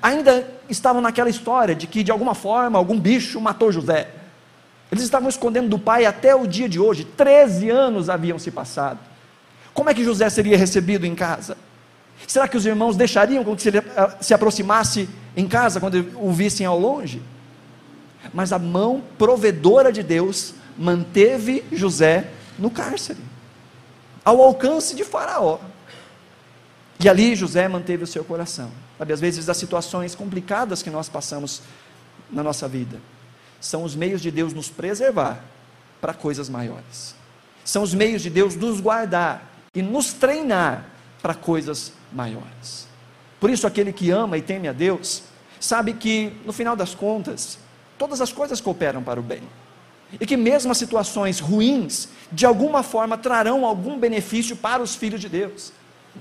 ainda 0.00 0.46
estavam 0.68 1.00
naquela 1.00 1.30
história 1.30 1.74
de 1.74 1.86
que 1.86 2.02
de 2.02 2.10
alguma 2.10 2.34
forma 2.34 2.78
algum 2.78 2.98
bicho 2.98 3.40
matou 3.40 3.72
José. 3.72 4.08
Eles 4.90 5.04
estavam 5.04 5.28
escondendo 5.28 5.68
do 5.68 5.78
pai 5.78 6.04
até 6.04 6.34
o 6.34 6.46
dia 6.46 6.68
de 6.68 6.80
hoje, 6.80 7.04
13 7.04 7.70
anos 7.70 8.08
haviam 8.08 8.38
se 8.38 8.50
passado. 8.50 8.98
Como 9.72 9.88
é 9.88 9.94
que 9.94 10.04
José 10.04 10.28
seria 10.28 10.56
recebido 10.56 11.06
em 11.06 11.14
casa? 11.14 11.56
Será 12.26 12.46
que 12.46 12.56
os 12.56 12.66
irmãos 12.66 12.96
deixariam 12.96 13.44
que 13.56 13.68
ele 13.68 13.78
ah, 13.96 14.16
se 14.20 14.34
aproximasse 14.34 15.08
em 15.36 15.48
casa 15.48 15.80
quando 15.80 16.06
o 16.16 16.32
vissem 16.32 16.66
ao 16.66 16.78
longe? 16.78 17.22
Mas 18.34 18.52
a 18.52 18.58
mão 18.58 19.02
provedora 19.16 19.92
de 19.92 20.02
Deus 20.02 20.54
manteve 20.76 21.64
José 21.72 22.30
no 22.58 22.70
cárcere, 22.70 23.20
ao 24.24 24.42
alcance 24.42 24.94
de 24.94 25.04
Faraó. 25.04 25.58
E 27.02 27.08
ali 27.08 27.34
José 27.34 27.66
manteve 27.66 28.04
o 28.04 28.06
seu 28.06 28.22
coração. 28.22 28.70
Sabe, 29.00 29.14
às 29.14 29.20
vezes 29.20 29.48
as 29.48 29.56
situações 29.56 30.14
complicadas 30.14 30.82
que 30.82 30.90
nós 30.90 31.08
passamos 31.08 31.62
na 32.30 32.42
nossa 32.42 32.68
vida 32.68 33.00
são 33.58 33.82
os 33.82 33.94
meios 33.94 34.20
de 34.20 34.30
Deus 34.30 34.52
nos 34.52 34.68
preservar 34.68 35.42
para 36.02 36.12
coisas 36.12 36.50
maiores. 36.50 37.14
São 37.64 37.82
os 37.82 37.94
meios 37.94 38.20
de 38.20 38.28
Deus 38.28 38.56
nos 38.56 38.78
guardar 38.78 39.50
e 39.74 39.80
nos 39.80 40.12
treinar 40.12 40.84
para 41.22 41.32
coisas 41.32 41.94
maiores. 42.12 42.86
Por 43.40 43.48
isso, 43.48 43.66
aquele 43.66 43.90
que 43.90 44.10
ama 44.10 44.36
e 44.36 44.42
teme 44.42 44.68
a 44.68 44.72
Deus, 44.72 45.22
sabe 45.58 45.94
que, 45.94 46.34
no 46.44 46.52
final 46.52 46.76
das 46.76 46.94
contas, 46.94 47.58
todas 47.96 48.20
as 48.20 48.30
coisas 48.30 48.60
cooperam 48.60 49.02
para 49.02 49.18
o 49.18 49.22
bem. 49.22 49.42
E 50.20 50.26
que 50.26 50.36
mesmo 50.36 50.72
as 50.72 50.76
situações 50.76 51.40
ruins, 51.40 52.08
de 52.30 52.44
alguma 52.44 52.82
forma 52.82 53.16
trarão 53.16 53.64
algum 53.64 53.98
benefício 53.98 54.56
para 54.56 54.82
os 54.82 54.94
filhos 54.94 55.22
de 55.22 55.28
Deus. 55.30 55.72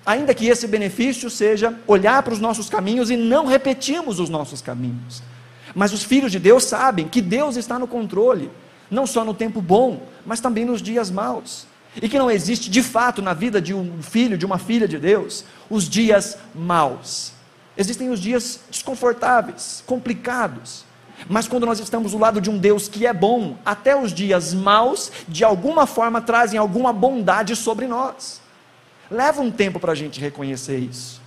Ainda 0.06 0.34
que 0.34 0.47
esse 0.47 0.67
benefício 0.67 1.30
seja 1.30 1.73
olhar 1.88 2.21
para 2.23 2.34
os 2.34 2.39
nossos 2.39 2.69
caminhos 2.69 3.10
e 3.10 3.17
não 3.17 3.45
repetirmos 3.45 4.19
os 4.19 4.30
nossos 4.30 4.62
caminhos. 4.62 5.21
Mas 5.75 5.93
os 5.93 6.04
filhos 6.04 6.32
de 6.32 6.39
Deus 6.39 6.63
sabem 6.63 7.08
que 7.08 7.21
Deus 7.21 7.56
está 7.56 7.78
no 7.78 7.88
controle, 7.88 8.49
não 8.89 9.06
só 9.06 9.23
no 9.23 9.34
tempo 9.34 9.62
bom, 9.62 10.02
mas 10.25 10.39
também 10.39 10.65
nos 10.65 10.82
dias 10.82 11.12
maus. 11.12 11.67
E 12.02 12.08
que 12.08 12.19
não 12.19 12.30
existe 12.30 12.69
de 12.69 12.84
fato 12.84 13.21
na 13.21 13.34
vida 13.34 13.62
de 13.62 13.73
um 13.73 14.02
filho, 14.02 14.38
de 14.38 14.45
uma 14.45 14.58
filha 14.58 14.88
de 14.88 14.97
Deus, 14.97 15.43
os 15.69 15.89
dias 15.89 16.38
maus. 16.54 17.34
Existem 17.75 18.10
os 18.10 18.19
dias 18.19 18.60
desconfortáveis, 18.69 19.84
complicados. 19.86 20.86
Mas 21.28 21.47
quando 21.47 21.65
nós 21.65 21.80
estamos 21.80 22.12
do 22.12 22.17
lado 22.17 22.39
de 22.39 22.49
um 22.49 22.58
Deus 22.58 22.88
que 22.88 23.06
é 23.06 23.13
bom, 23.13 23.58
até 23.65 23.95
os 23.95 24.13
dias 24.13 24.54
maus, 24.54 25.12
de 25.28 25.43
alguma 25.43 25.86
forma 25.86 26.21
trazem 26.21 26.60
alguma 26.60 26.93
bondade 26.93 27.56
sobre 27.56 27.88
nós. 27.88 28.41
Leva 29.10 29.41
um 29.41 29.52
tempo 29.52 29.80
para 29.80 29.91
a 29.91 29.95
gente 29.95 30.19
reconhecer 30.19 30.78
isso. 30.78 31.22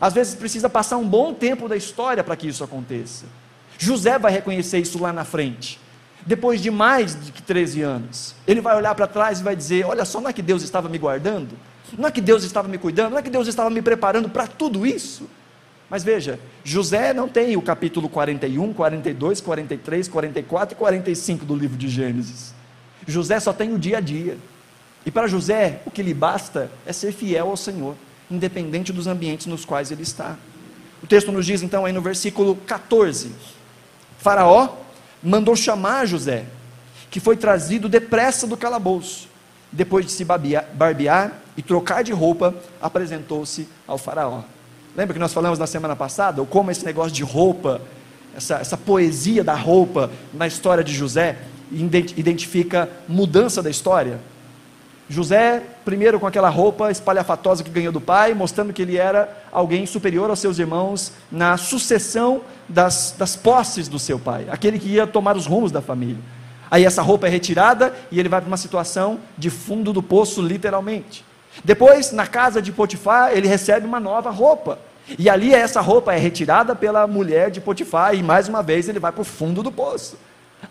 Às 0.00 0.12
vezes 0.12 0.34
precisa 0.34 0.68
passar 0.68 0.96
um 0.96 1.06
bom 1.06 1.32
tempo 1.32 1.68
da 1.68 1.76
história 1.76 2.24
para 2.24 2.36
que 2.36 2.48
isso 2.48 2.64
aconteça. 2.64 3.26
José 3.78 4.18
vai 4.18 4.32
reconhecer 4.32 4.78
isso 4.78 5.00
lá 5.00 5.12
na 5.12 5.24
frente. 5.24 5.78
Depois 6.24 6.60
de 6.60 6.70
mais 6.70 7.14
de 7.24 7.30
13 7.30 7.82
anos, 7.82 8.34
ele 8.46 8.60
vai 8.60 8.76
olhar 8.76 8.94
para 8.94 9.06
trás 9.06 9.40
e 9.40 9.44
vai 9.44 9.54
dizer: 9.54 9.84
Olha 9.86 10.04
só, 10.04 10.20
não 10.20 10.28
é 10.28 10.32
que 10.32 10.42
Deus 10.42 10.62
estava 10.62 10.88
me 10.88 10.98
guardando? 10.98 11.56
Não 11.96 12.08
é 12.08 12.10
que 12.10 12.20
Deus 12.20 12.42
estava 12.42 12.66
me 12.66 12.78
cuidando? 12.78 13.12
Não 13.12 13.18
é 13.18 13.22
que 13.22 13.30
Deus 13.30 13.46
estava 13.46 13.70
me 13.70 13.80
preparando 13.80 14.28
para 14.28 14.46
tudo 14.46 14.84
isso? 14.84 15.28
Mas 15.88 16.02
veja, 16.02 16.40
José 16.64 17.12
não 17.12 17.28
tem 17.28 17.56
o 17.56 17.62
capítulo 17.62 18.08
41, 18.08 18.72
42, 18.72 19.40
43, 19.40 20.08
44 20.08 20.74
e 20.74 20.76
45 20.76 21.44
do 21.44 21.54
livro 21.54 21.76
de 21.76 21.88
Gênesis. 21.88 22.52
José 23.06 23.38
só 23.38 23.52
tem 23.52 23.72
o 23.72 23.78
dia 23.78 23.98
a 23.98 24.00
dia. 24.00 24.36
E 25.06 25.10
para 25.10 25.28
José, 25.28 25.80
o 25.86 25.90
que 25.90 26.02
lhe 26.02 26.12
basta 26.12 26.68
é 26.84 26.92
ser 26.92 27.12
fiel 27.12 27.48
ao 27.48 27.56
Senhor, 27.56 27.94
independente 28.28 28.92
dos 28.92 29.06
ambientes 29.06 29.46
nos 29.46 29.64
quais 29.64 29.92
ele 29.92 30.02
está. 30.02 30.36
O 31.00 31.06
texto 31.06 31.30
nos 31.30 31.46
diz 31.46 31.62
então 31.62 31.84
aí 31.84 31.92
no 31.92 32.02
versículo 32.02 32.56
14: 32.66 33.30
Faraó 34.18 34.70
mandou 35.22 35.54
chamar 35.54 36.06
José, 36.06 36.44
que 37.08 37.20
foi 37.20 37.36
trazido 37.36 37.88
depressa 37.88 38.48
do 38.48 38.56
calabouço. 38.56 39.28
Depois 39.70 40.04
de 40.04 40.10
se 40.10 40.24
barbear 40.24 41.40
e 41.56 41.62
trocar 41.62 42.02
de 42.02 42.12
roupa, 42.12 42.54
apresentou-se 42.82 43.68
ao 43.86 43.98
Faraó. 43.98 44.42
Lembra 44.96 45.14
que 45.14 45.20
nós 45.20 45.32
falamos 45.32 45.58
na 45.58 45.66
semana 45.66 45.94
passada, 45.94 46.40
ou 46.40 46.46
como 46.46 46.70
esse 46.70 46.84
negócio 46.84 47.12
de 47.12 47.22
roupa, 47.22 47.80
essa, 48.34 48.56
essa 48.56 48.76
poesia 48.76 49.44
da 49.44 49.54
roupa 49.54 50.10
na 50.32 50.46
história 50.46 50.82
de 50.82 50.92
José, 50.92 51.38
identifica 51.70 52.88
mudança 53.06 53.62
da 53.62 53.70
história? 53.70 54.18
José, 55.08 55.62
primeiro 55.84 56.18
com 56.18 56.26
aquela 56.26 56.48
roupa 56.48 56.90
espalhafatosa 56.90 57.62
que 57.62 57.70
ganhou 57.70 57.92
do 57.92 58.00
pai, 58.00 58.34
mostrando 58.34 58.72
que 58.72 58.82
ele 58.82 58.96
era 58.96 59.44
alguém 59.52 59.86
superior 59.86 60.28
aos 60.30 60.40
seus 60.40 60.58
irmãos 60.58 61.12
na 61.30 61.56
sucessão 61.56 62.40
das, 62.68 63.14
das 63.16 63.36
posses 63.36 63.86
do 63.86 63.98
seu 63.98 64.18
pai, 64.18 64.46
aquele 64.50 64.78
que 64.78 64.88
ia 64.88 65.06
tomar 65.06 65.36
os 65.36 65.46
rumos 65.46 65.70
da 65.70 65.80
família. 65.80 66.18
Aí 66.68 66.84
essa 66.84 67.02
roupa 67.02 67.28
é 67.28 67.30
retirada 67.30 67.94
e 68.10 68.18
ele 68.18 68.28
vai 68.28 68.40
para 68.40 68.48
uma 68.48 68.56
situação 68.56 69.20
de 69.38 69.48
fundo 69.48 69.92
do 69.92 70.02
poço, 70.02 70.42
literalmente. 70.42 71.24
Depois, 71.64 72.10
na 72.10 72.26
casa 72.26 72.60
de 72.60 72.72
Potifar, 72.72 73.30
ele 73.32 73.46
recebe 73.46 73.86
uma 73.86 74.00
nova 74.00 74.30
roupa. 74.30 74.78
E 75.18 75.30
ali 75.30 75.54
essa 75.54 75.80
roupa 75.80 76.12
é 76.12 76.18
retirada 76.18 76.74
pela 76.74 77.06
mulher 77.06 77.50
de 77.50 77.60
Potifar 77.60 78.14
e 78.14 78.22
mais 78.24 78.48
uma 78.48 78.62
vez 78.62 78.88
ele 78.88 78.98
vai 78.98 79.12
para 79.12 79.22
o 79.22 79.24
fundo 79.24 79.62
do 79.62 79.70
poço. 79.70 80.18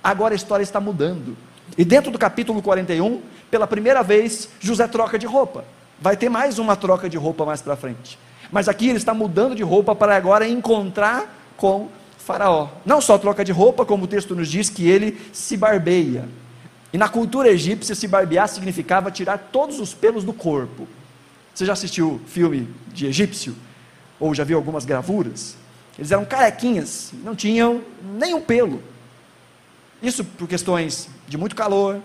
Agora 0.04 0.34
a 0.34 0.36
história 0.36 0.64
está 0.64 0.82
mudando. 0.82 1.38
E 1.78 1.86
dentro 1.86 2.12
do 2.12 2.20
capítulo 2.20 2.62
41, 2.62 3.22
pela 3.50 3.68
primeira 3.68 4.04
vez, 4.04 4.50
José 4.60 4.88
troca 4.88 5.18
de 5.18 5.26
roupa. 5.26 5.66
Vai 6.00 6.18
ter 6.18 6.30
mais 6.30 6.60
uma 6.60 6.76
troca 6.76 7.10
de 7.10 7.18
roupa 7.18 7.46
mais 7.46 7.62
para 7.62 7.76
frente. 7.76 8.20
Mas 8.52 8.68
aqui 8.68 8.90
ele 8.90 8.98
está 8.98 9.14
mudando 9.14 9.56
de 9.56 9.64
roupa 9.64 9.96
para 9.96 10.16
agora 10.16 10.48
encontrar 10.48 11.54
com 11.58 11.88
Faraó. 12.18 12.70
Não 12.86 13.00
só 13.00 13.18
troca 13.18 13.46
de 13.46 13.52
roupa, 13.52 13.86
como 13.86 14.06
o 14.06 14.08
texto 14.08 14.36
nos 14.36 14.50
diz 14.50 14.70
que 14.70 14.90
ele 14.90 15.20
se 15.32 15.56
barbeia. 15.56 16.28
E 16.92 16.98
na 16.98 17.10
cultura 17.10 17.50
egípcia, 17.50 17.96
se 17.96 18.08
barbear 18.08 18.48
significava 18.48 19.12
tirar 19.12 19.38
todos 19.52 19.80
os 19.80 19.94
pelos 19.94 20.24
do 20.24 20.34
corpo. 20.34 20.88
Você 21.54 21.66
já 21.66 21.74
assistiu 21.74 22.22
filme 22.28 22.70
de 22.88 23.06
egípcio? 23.06 23.56
Ou 24.20 24.34
já 24.34 24.44
viu 24.44 24.58
algumas 24.58 24.86
gravuras? 24.86 25.58
Eles 25.98 26.12
eram 26.12 26.26
carequinhas, 26.26 27.12
não 27.24 27.36
tinham 27.36 27.82
nenhum 28.02 28.42
pelo. 28.42 28.82
Isso 30.02 30.24
por 30.24 30.48
questões 30.48 31.10
de 31.28 31.38
muito 31.38 31.56
calor, 31.56 32.00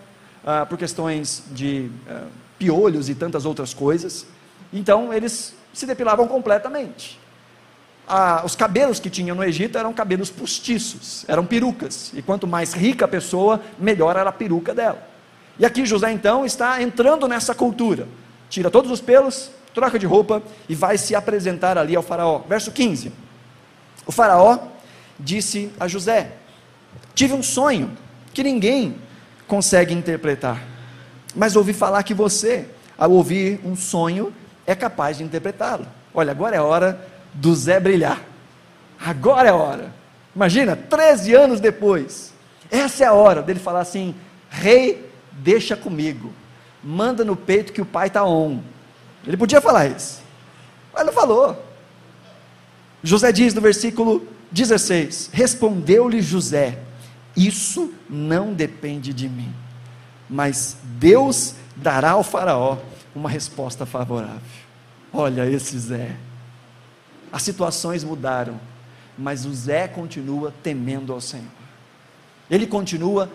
uh, 0.44 0.66
por 0.66 0.78
questões 0.78 1.44
de 1.50 1.90
uh, 2.08 2.26
piolhos 2.58 3.08
e 3.08 3.14
tantas 3.14 3.44
outras 3.44 3.74
coisas. 3.74 4.26
Então 4.72 5.12
eles 5.12 5.54
se 5.72 5.86
depilavam 5.86 6.26
completamente 6.26 7.20
ah, 8.10 8.42
os 8.44 8.56
cabelos 8.56 8.98
que 8.98 9.08
tinham 9.08 9.36
no 9.36 9.44
Egito 9.44 9.78
eram 9.78 9.92
cabelos 9.92 10.30
postiços, 10.30 11.24
eram 11.28 11.46
perucas. 11.46 12.10
E 12.12 12.20
quanto 12.20 12.44
mais 12.44 12.72
rica 12.72 13.04
a 13.04 13.08
pessoa, 13.08 13.60
melhor 13.78 14.16
era 14.16 14.28
a 14.28 14.32
peruca 14.32 14.74
dela. 14.74 15.08
E 15.56 15.64
aqui 15.64 15.86
José 15.86 16.10
então 16.10 16.44
está 16.44 16.82
entrando 16.82 17.28
nessa 17.28 17.54
cultura. 17.54 18.08
Tira 18.48 18.68
todos 18.68 18.90
os 18.90 19.00
pelos, 19.00 19.52
troca 19.72 19.96
de 19.96 20.06
roupa 20.06 20.42
e 20.68 20.74
vai 20.74 20.98
se 20.98 21.14
apresentar 21.14 21.78
ali 21.78 21.94
ao 21.94 22.02
Faraó. 22.02 22.40
Verso 22.48 22.72
15: 22.72 23.12
O 24.04 24.10
Faraó 24.10 24.58
disse 25.16 25.70
a 25.78 25.86
José: 25.86 26.32
Tive 27.14 27.32
um 27.32 27.44
sonho 27.44 27.92
que 28.34 28.42
ninguém 28.42 28.96
consegue 29.50 29.92
interpretar, 29.92 30.62
mas 31.34 31.56
ouvi 31.56 31.72
falar 31.72 32.04
que 32.04 32.14
você, 32.14 32.68
ao 32.96 33.10
ouvir 33.10 33.60
um 33.64 33.74
sonho, 33.74 34.32
é 34.64 34.76
capaz 34.76 35.18
de 35.18 35.24
interpretá-lo. 35.24 35.88
Olha, 36.14 36.30
agora 36.30 36.54
é 36.54 36.60
a 36.60 36.62
hora 36.62 37.04
do 37.34 37.52
Zé 37.52 37.80
brilhar. 37.80 38.22
Agora 39.04 39.48
é 39.48 39.50
a 39.50 39.56
hora. 39.56 39.92
Imagina, 40.36 40.76
13 40.76 41.34
anos 41.34 41.60
depois. 41.60 42.32
Essa 42.70 43.02
é 43.02 43.06
a 43.08 43.12
hora 43.12 43.42
dele 43.42 43.58
falar 43.58 43.80
assim: 43.80 44.14
Rei, 44.48 45.10
deixa 45.32 45.76
comigo. 45.76 46.32
Manda 46.82 47.24
no 47.24 47.34
peito 47.34 47.72
que 47.72 47.82
o 47.82 47.86
pai 47.86 48.06
está 48.06 48.24
on. 48.24 48.60
Ele 49.26 49.36
podia 49.36 49.60
falar 49.60 49.88
isso. 49.88 50.22
Mas 50.94 51.04
não 51.04 51.12
falou. 51.12 51.60
José 53.02 53.32
diz 53.32 53.52
no 53.52 53.60
versículo 53.60 54.24
16: 54.52 55.30
Respondeu-lhe 55.32 56.22
José: 56.22 56.78
Isso 57.40 57.94
não 58.06 58.52
depende 58.52 59.14
de 59.14 59.26
mim, 59.26 59.50
mas 60.28 60.76
Deus 60.98 61.54
dará 61.74 62.10
ao 62.10 62.22
Faraó 62.22 62.76
uma 63.14 63.30
resposta 63.30 63.86
favorável. 63.86 64.42
Olha 65.10 65.48
esse 65.48 65.78
Zé. 65.78 66.16
As 67.32 67.42
situações 67.42 68.04
mudaram, 68.04 68.60
mas 69.16 69.46
o 69.46 69.54
Zé 69.54 69.88
continua 69.88 70.52
temendo 70.62 71.14
ao 71.14 71.20
Senhor. 71.20 71.46
Ele 72.50 72.66
continua 72.66 73.32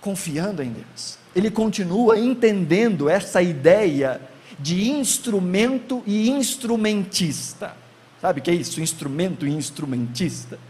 confiando 0.00 0.62
em 0.62 0.70
Deus. 0.70 1.18
Ele 1.34 1.50
continua 1.50 2.16
entendendo 2.16 3.08
essa 3.08 3.42
ideia 3.42 4.20
de 4.56 4.88
instrumento 4.88 6.00
e 6.06 6.30
instrumentista. 6.30 7.74
Sabe 8.20 8.38
o 8.38 8.42
que 8.44 8.52
é 8.52 8.54
isso? 8.54 8.80
Instrumento 8.80 9.44
e 9.44 9.50
instrumentista. 9.50 10.60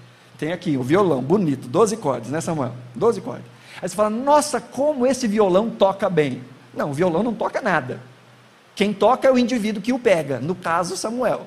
Tem 0.42 0.52
aqui 0.52 0.76
o 0.76 0.82
violão, 0.82 1.22
bonito, 1.22 1.68
12 1.68 1.98
cordas, 1.98 2.28
né, 2.28 2.40
Samuel? 2.40 2.72
12 2.96 3.20
cordas. 3.20 3.44
Aí 3.80 3.88
você 3.88 3.94
fala, 3.94 4.10
nossa, 4.10 4.60
como 4.60 5.06
esse 5.06 5.28
violão 5.28 5.70
toca 5.70 6.10
bem. 6.10 6.42
Não, 6.74 6.90
o 6.90 6.92
violão 6.92 7.22
não 7.22 7.32
toca 7.32 7.60
nada. 7.60 8.00
Quem 8.74 8.92
toca 8.92 9.28
é 9.28 9.30
o 9.30 9.38
indivíduo 9.38 9.80
que 9.80 9.92
o 9.92 10.00
pega, 10.00 10.40
no 10.40 10.56
caso, 10.56 10.96
Samuel. 10.96 11.46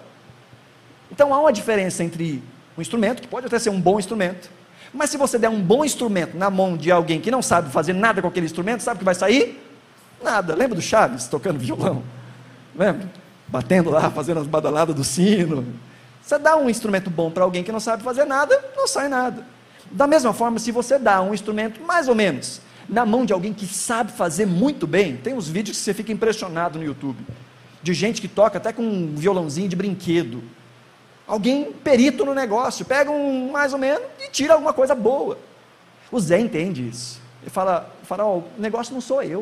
Então 1.12 1.34
há 1.34 1.42
uma 1.42 1.52
diferença 1.52 2.06
entre 2.06 2.42
um 2.78 2.82
instrumento, 2.82 3.22
que 3.22 3.28
pode 3.28 3.48
até 3.48 3.60
ser 3.60 3.70
um 3.70 3.82
bom 3.82 4.00
instrumento, 4.00 4.50
mas 4.94 5.10
se 5.10 5.18
você 5.18 5.38
der 5.38 5.50
um 5.50 5.62
bom 5.62 5.84
instrumento 5.84 6.38
na 6.38 6.50
mão 6.50 6.78
de 6.78 6.90
alguém 6.90 7.20
que 7.20 7.30
não 7.30 7.42
sabe 7.42 7.72
fazer 7.72 7.92
nada 7.92 8.22
com 8.22 8.30
aquele 8.30 8.46
instrumento, 8.46 8.80
sabe 8.80 8.96
o 8.96 9.00
que 9.00 9.04
vai 9.04 9.16
sair? 9.16 9.62
Nada. 10.24 10.56
Lembra 10.56 10.74
do 10.76 10.82
Chaves 10.82 11.28
tocando 11.28 11.60
violão? 11.60 12.02
Lembra? 12.74 13.10
Batendo 13.46 13.90
lá, 13.90 14.10
fazendo 14.10 14.40
as 14.40 14.48
badaladas 14.48 14.96
do 14.96 15.04
sino. 15.04 15.66
Você 16.26 16.40
dá 16.40 16.56
um 16.56 16.68
instrumento 16.68 17.08
bom 17.08 17.30
para 17.30 17.44
alguém 17.44 17.64
que 17.64 17.72
não 17.72 17.80
sabe 17.80 18.02
fazer 18.02 18.26
nada, 18.26 18.60
não 18.76 18.88
sai 18.88 19.08
nada. 19.08 19.46
Da 19.92 20.08
mesma 20.08 20.34
forma, 20.34 20.58
se 20.58 20.72
você 20.72 20.98
dá 20.98 21.22
um 21.22 21.36
instrumento 21.36 21.80
mais 21.84 22.08
ou 22.08 22.16
menos 22.16 22.62
na 22.90 23.06
mão 23.06 23.26
de 23.26 23.32
alguém 23.32 23.54
que 23.54 23.68
sabe 23.68 24.12
fazer 24.12 24.48
muito 24.48 24.88
bem, 24.88 25.18
tem 25.18 25.36
uns 25.36 25.48
vídeos 25.48 25.78
que 25.78 25.84
você 25.84 25.94
fica 25.94 26.12
impressionado 26.12 26.80
no 26.80 26.86
YouTube, 26.86 27.24
de 27.82 27.94
gente 27.94 28.22
que 28.22 28.28
toca 28.28 28.58
até 28.58 28.74
com 28.74 28.82
um 28.82 29.14
violãozinho 29.16 29.70
de 29.70 29.76
brinquedo. 29.76 30.44
Alguém 31.28 31.72
perito 31.72 32.26
no 32.26 32.34
negócio, 32.34 32.86
pega 32.86 33.12
um 33.12 33.52
mais 33.52 33.72
ou 33.72 33.78
menos 33.78 34.04
e 34.20 34.32
tira 34.32 34.54
alguma 34.56 34.74
coisa 34.74 34.96
boa. 34.96 35.38
O 36.12 36.20
Zé 36.20 36.40
entende 36.40 36.88
isso. 36.90 37.22
Ele 37.44 37.52
fala, 37.52 37.94
faraó, 38.02 38.38
o 38.38 38.44
negócio 38.58 38.96
não 38.96 39.02
sou 39.02 39.22
eu. 39.22 39.42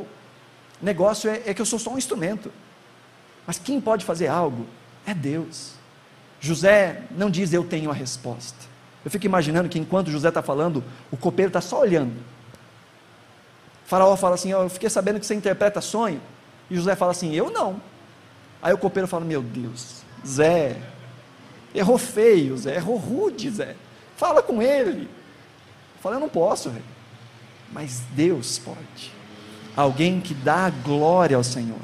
O 0.82 0.86
negócio 0.86 1.30
é, 1.30 1.44
é 1.46 1.54
que 1.54 1.62
eu 1.62 1.66
sou 1.66 1.80
só 1.80 1.92
um 1.92 1.98
instrumento. 1.98 2.52
Mas 3.48 3.58
quem 3.58 3.80
pode 3.80 4.04
fazer 4.04 4.28
algo 4.28 4.66
é 5.06 5.14
Deus. 5.14 5.82
José 6.44 7.04
não 7.10 7.30
diz 7.30 7.54
eu 7.54 7.64
tenho 7.64 7.90
a 7.90 7.94
resposta. 7.94 8.58
Eu 9.06 9.10
fico 9.10 9.26
imaginando 9.26 9.70
que 9.70 9.80
enquanto 9.80 10.12
José 10.12 10.28
está 10.28 10.42
falando, 10.42 10.84
o 11.10 11.16
copeiro 11.16 11.48
está 11.48 11.62
só 11.62 11.80
olhando. 11.80 12.18
O 13.86 13.88
faraó 13.88 14.14
fala 14.18 14.36
assim: 14.36 14.52
Eu 14.52 14.68
fiquei 14.68 14.90
sabendo 14.90 15.22
que 15.22 15.26
você 15.26 15.34
interpreta 15.34 15.80
sonho. 15.80 16.20
E 16.70 16.76
José 16.76 16.98
fala 16.98 17.12
assim: 17.12 17.34
Eu 17.34 17.50
não. 17.50 17.82
Aí 18.62 18.74
o 18.74 18.78
copeiro 18.78 19.08
fala: 19.08 19.24
Meu 19.24 19.42
Deus, 19.42 20.02
Zé, 20.28 20.76
errou 21.74 21.98
feio, 21.98 22.58
Zé, 22.58 22.76
errou 22.76 22.98
rude, 22.98 23.50
Zé. 23.50 23.78
Fala 24.18 24.44
com 24.44 24.62
ele. 24.62 25.10
Fala: 26.02 26.18
Eu 26.18 26.20
não 26.20 26.30
posso, 26.30 26.70
rei. 26.70 26.84
Mas 27.72 28.02
Deus 28.12 28.60
pode. 28.60 29.14
Alguém 29.78 30.20
que 30.20 30.34
dá 30.34 30.70
glória 30.70 31.38
ao 31.38 31.44
Senhor, 31.44 31.80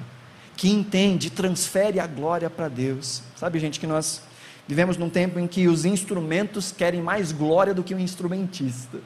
que 0.57 0.69
entende, 0.69 1.29
transfere 1.29 1.97
a 1.97 2.05
glória 2.05 2.49
para 2.49 2.67
Deus. 2.67 3.23
Sabe, 3.37 3.57
gente, 3.57 3.79
que 3.79 3.87
nós 3.87 4.21
vivemos 4.69 4.95
num 4.95 5.09
tempo 5.09 5.37
em 5.37 5.47
que 5.47 5.67
os 5.67 5.83
instrumentos 5.83 6.71
querem 6.71 7.01
mais 7.01 7.33
glória 7.33 7.73
do 7.73 7.83
que 7.83 7.93
o 7.93 7.99
instrumentista 7.99 8.99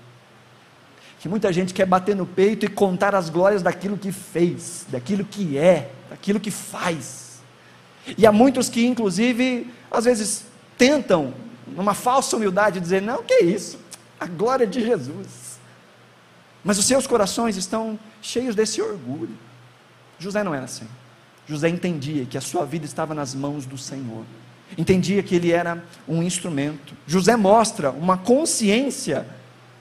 que 1.23 1.29
muita 1.29 1.53
gente 1.53 1.73
quer 1.73 1.85
bater 1.85 2.17
no 2.17 2.25
peito 2.25 2.65
e 2.65 2.67
contar 2.67 3.15
as 3.15 3.29
glórias 3.29 3.61
daquilo 3.61 3.97
que 3.97 4.11
fez, 4.11 4.85
daquilo 4.89 5.23
que 5.23 5.57
é, 5.57 5.89
daquilo 6.09 6.37
que 6.37 6.51
faz. 6.51 7.41
E 8.17 8.27
há 8.27 8.31
muitos 8.33 8.67
que, 8.67 8.85
inclusive, 8.85 9.73
às 9.89 10.03
vezes 10.03 10.43
tentam, 10.77 11.33
numa 11.65 11.93
falsa 11.93 12.35
humildade, 12.35 12.81
dizer: 12.81 13.01
não, 13.01 13.23
que 13.23 13.35
é 13.35 13.43
isso, 13.45 13.79
a 14.19 14.25
glória 14.25 14.67
de 14.67 14.81
Jesus. 14.81 15.59
Mas 16.61 16.77
os 16.77 16.83
seus 16.83 17.07
corações 17.07 17.55
estão 17.55 17.97
cheios 18.21 18.53
desse 18.53 18.81
orgulho. 18.81 19.37
José 20.19 20.43
não 20.43 20.53
era 20.53 20.65
assim. 20.65 20.89
José 21.47 21.69
entendia 21.69 22.25
que 22.25 22.37
a 22.37 22.41
sua 22.41 22.65
vida 22.65 22.85
estava 22.85 23.15
nas 23.15 23.33
mãos 23.33 23.65
do 23.65 23.77
Senhor. 23.77 24.25
Entendia 24.77 25.21
que 25.21 25.35
ele 25.35 25.51
era 25.51 25.83
um 26.07 26.23
instrumento. 26.23 26.93
José 27.05 27.35
mostra 27.35 27.91
uma 27.91 28.17
consciência 28.17 29.25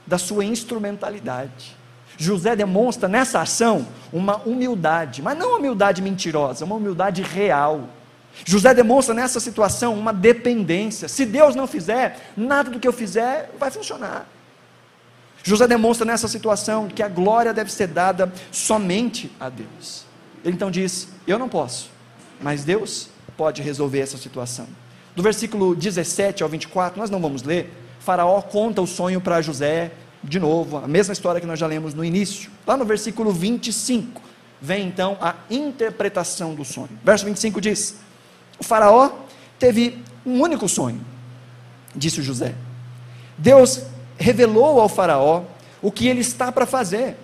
da 0.07 0.18
sua 0.18 0.44
instrumentalidade. 0.44 1.76
José 2.18 2.55
demonstra 2.55 3.09
nessa 3.09 3.40
ação 3.40 3.87
uma 4.12 4.37
humildade, 4.42 5.22
mas 5.22 5.37
não 5.37 5.48
uma 5.50 5.59
humildade 5.59 6.02
mentirosa, 6.02 6.64
uma 6.64 6.76
humildade 6.76 7.22
real. 7.22 7.88
José 8.44 8.72
demonstra 8.74 9.14
nessa 9.14 9.40
situação 9.40 9.94
uma 9.94 10.12
dependência. 10.12 11.09
Se 11.09 11.24
Deus 11.24 11.55
não 11.55 11.66
fizer, 11.66 12.33
nada 12.37 12.70
do 12.70 12.78
que 12.78 12.87
eu 12.87 12.92
fizer 12.92 13.50
vai 13.59 13.70
funcionar. 13.70 14.26
José 15.42 15.66
demonstra 15.66 16.07
nessa 16.07 16.28
situação 16.28 16.88
que 16.88 17.02
a 17.02 17.09
glória 17.09 17.52
deve 17.52 17.72
ser 17.72 17.88
dada 17.88 18.33
somente 18.50 19.31
a 19.40 19.48
Deus. 19.48 20.05
Ele 20.44 20.55
então 20.55 20.70
diz: 20.70 21.09
Eu 21.26 21.38
não 21.38 21.48
posso, 21.48 21.90
mas 22.40 22.64
Deus 22.64 23.09
pode 23.37 23.61
resolver 23.62 24.00
essa 24.00 24.16
situação. 24.16 24.66
Do 25.14 25.22
versículo 25.22 25.75
17 25.75 26.42
ao 26.42 26.48
24, 26.48 26.98
nós 26.98 27.11
não 27.11 27.20
vamos 27.20 27.42
ler, 27.42 27.72
Faraó 28.01 28.40
conta 28.42 28.81
o 28.83 28.87
sonho 28.87 29.20
para 29.20 29.40
José, 29.42 29.92
de 30.25 30.40
novo, 30.40 30.79
a 30.79 30.88
mesma 30.88 31.12
história 31.12 31.40
que 31.40 31.46
nós 31.46 31.59
já 31.59 31.66
lemos 31.66 31.94
no 31.94 32.05
início. 32.05 32.51
Lá 32.66 32.77
no 32.77 32.85
versículo 32.85 33.31
25, 33.31 34.20
vem 34.61 34.87
então 34.87 35.16
a 35.20 35.35
interpretação 35.51 36.55
do 36.55 36.64
sonho. 36.64 36.90
Verso 37.05 37.25
25 37.25 37.61
diz: 37.61 37.96
O 38.59 38.64
Faraó 38.64 39.11
teve 39.59 40.03
um 40.25 40.40
único 40.40 40.68
sonho, 40.68 41.01
disse 41.94 42.22
José. 42.22 42.55
Deus 43.37 43.83
revelou 44.18 44.81
ao 44.81 44.88
Faraó 44.88 45.44
o 45.81 45.90
que 45.90 46.09
ele 46.09 46.20
está 46.20 46.51
para 46.51 46.66
fazer. 46.66 47.16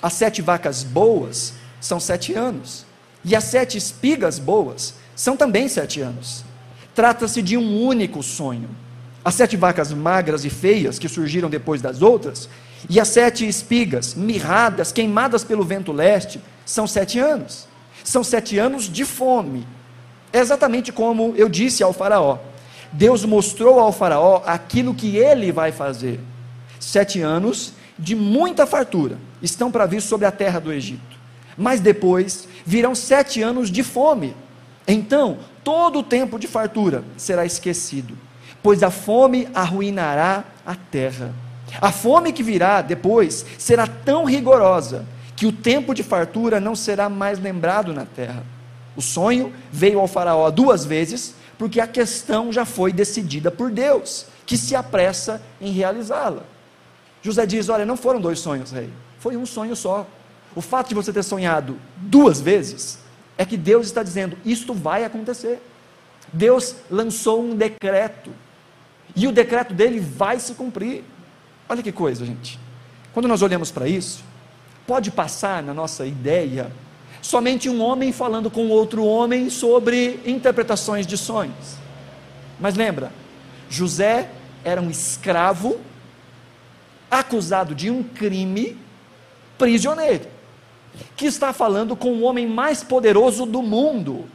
As 0.00 0.12
sete 0.12 0.40
vacas 0.40 0.82
boas 0.82 1.54
são 1.80 1.98
sete 1.98 2.32
anos, 2.32 2.86
e 3.24 3.34
as 3.34 3.44
sete 3.44 3.76
espigas 3.76 4.38
boas 4.38 4.94
são 5.14 5.36
também 5.36 5.68
sete 5.68 6.00
anos. 6.00 6.45
Trata-se 6.96 7.40
de 7.40 7.56
um 7.56 7.80
único 7.80 8.20
sonho 8.22 8.68
as 9.26 9.34
sete 9.34 9.56
vacas 9.56 9.92
magras 9.92 10.44
e 10.44 10.50
feias 10.50 11.00
que 11.00 11.08
surgiram 11.08 11.50
depois 11.50 11.82
das 11.82 12.00
outras, 12.00 12.48
e 12.88 13.00
as 13.00 13.08
sete 13.08 13.44
espigas 13.44 14.14
mirradas, 14.14 14.92
queimadas 14.92 15.42
pelo 15.42 15.64
vento 15.64 15.90
leste, 15.90 16.40
são 16.64 16.86
sete 16.86 17.18
anos. 17.18 17.66
São 18.04 18.22
sete 18.22 18.56
anos 18.56 18.84
de 18.84 19.04
fome. 19.04 19.66
É 20.32 20.38
exatamente 20.38 20.92
como 20.92 21.34
eu 21.36 21.48
disse 21.48 21.82
ao 21.82 21.92
Faraó. 21.92 22.38
Deus 22.92 23.24
mostrou 23.24 23.80
ao 23.80 23.90
Faraó 23.90 24.44
aquilo 24.46 24.94
que 24.94 25.16
ele 25.16 25.50
vai 25.50 25.72
fazer. 25.72 26.20
Sete 26.78 27.20
anos 27.20 27.72
de 27.98 28.14
muita 28.14 28.64
fartura 28.64 29.18
estão 29.42 29.72
para 29.72 29.86
vir 29.86 30.00
sobre 30.00 30.24
a 30.24 30.30
terra 30.30 30.60
do 30.60 30.72
Egito. 30.72 31.16
Mas 31.58 31.80
depois 31.80 32.46
virão 32.64 32.94
sete 32.94 33.42
anos 33.42 33.72
de 33.72 33.82
fome. 33.82 34.36
Então, 34.86 35.38
todo 35.64 36.00
o 36.00 36.02
tempo 36.02 36.38
de 36.38 36.46
fartura 36.46 37.02
será 37.16 37.44
esquecido 37.44 38.16
pois 38.66 38.82
a 38.82 38.90
fome 38.90 39.46
arruinará 39.54 40.42
a 40.66 40.74
terra. 40.74 41.32
A 41.80 41.92
fome 41.92 42.32
que 42.32 42.42
virá 42.42 42.82
depois 42.82 43.46
será 43.56 43.86
tão 43.86 44.24
rigorosa 44.24 45.06
que 45.36 45.46
o 45.46 45.52
tempo 45.52 45.94
de 45.94 46.02
fartura 46.02 46.58
não 46.58 46.74
será 46.74 47.08
mais 47.08 47.38
lembrado 47.38 47.92
na 47.92 48.04
terra. 48.04 48.42
O 48.96 49.00
sonho 49.00 49.52
veio 49.70 50.00
ao 50.00 50.08
Faraó 50.08 50.50
duas 50.50 50.84
vezes, 50.84 51.36
porque 51.56 51.80
a 51.80 51.86
questão 51.86 52.52
já 52.52 52.64
foi 52.64 52.92
decidida 52.92 53.52
por 53.52 53.70
Deus, 53.70 54.26
que 54.44 54.58
se 54.58 54.74
apressa 54.74 55.40
em 55.60 55.70
realizá-la. 55.70 56.42
José 57.22 57.46
diz: 57.46 57.68
Olha, 57.68 57.86
não 57.86 57.96
foram 57.96 58.20
dois 58.20 58.40
sonhos, 58.40 58.72
rei, 58.72 58.90
foi 59.20 59.36
um 59.36 59.46
sonho 59.46 59.76
só. 59.76 60.04
O 60.56 60.60
fato 60.60 60.88
de 60.88 60.94
você 60.96 61.12
ter 61.12 61.22
sonhado 61.22 61.76
duas 61.96 62.40
vezes 62.40 62.98
é 63.38 63.44
que 63.44 63.56
Deus 63.56 63.86
está 63.86 64.02
dizendo: 64.02 64.36
isto 64.44 64.72
vai 64.72 65.04
acontecer. 65.04 65.60
Deus 66.32 66.76
lançou 66.90 67.42
um 67.42 67.54
decreto 67.54 68.30
e 69.14 69.26
o 69.26 69.32
decreto 69.32 69.72
dele 69.72 70.00
vai 70.00 70.38
se 70.38 70.54
cumprir. 70.54 71.04
Olha 71.68 71.82
que 71.82 71.92
coisa, 71.92 72.24
gente. 72.24 72.58
Quando 73.12 73.28
nós 73.28 73.42
olhamos 73.42 73.70
para 73.70 73.88
isso, 73.88 74.24
pode 74.86 75.10
passar 75.10 75.62
na 75.62 75.72
nossa 75.72 76.04
ideia 76.06 76.70
somente 77.22 77.68
um 77.68 77.82
homem 77.82 78.12
falando 78.12 78.50
com 78.50 78.68
outro 78.68 79.04
homem 79.04 79.50
sobre 79.50 80.20
interpretações 80.24 81.06
de 81.06 81.16
sonhos. 81.16 81.76
Mas 82.60 82.74
lembra, 82.76 83.10
José 83.68 84.30
era 84.64 84.80
um 84.80 84.90
escravo 84.90 85.80
acusado 87.10 87.74
de 87.74 87.90
um 87.90 88.02
crime 88.02 88.76
prisioneiro, 89.58 90.26
que 91.16 91.26
está 91.26 91.52
falando 91.52 91.96
com 91.96 92.10
o 92.10 92.22
homem 92.22 92.46
mais 92.46 92.82
poderoso 92.82 93.46
do 93.46 93.62
mundo. 93.62 94.26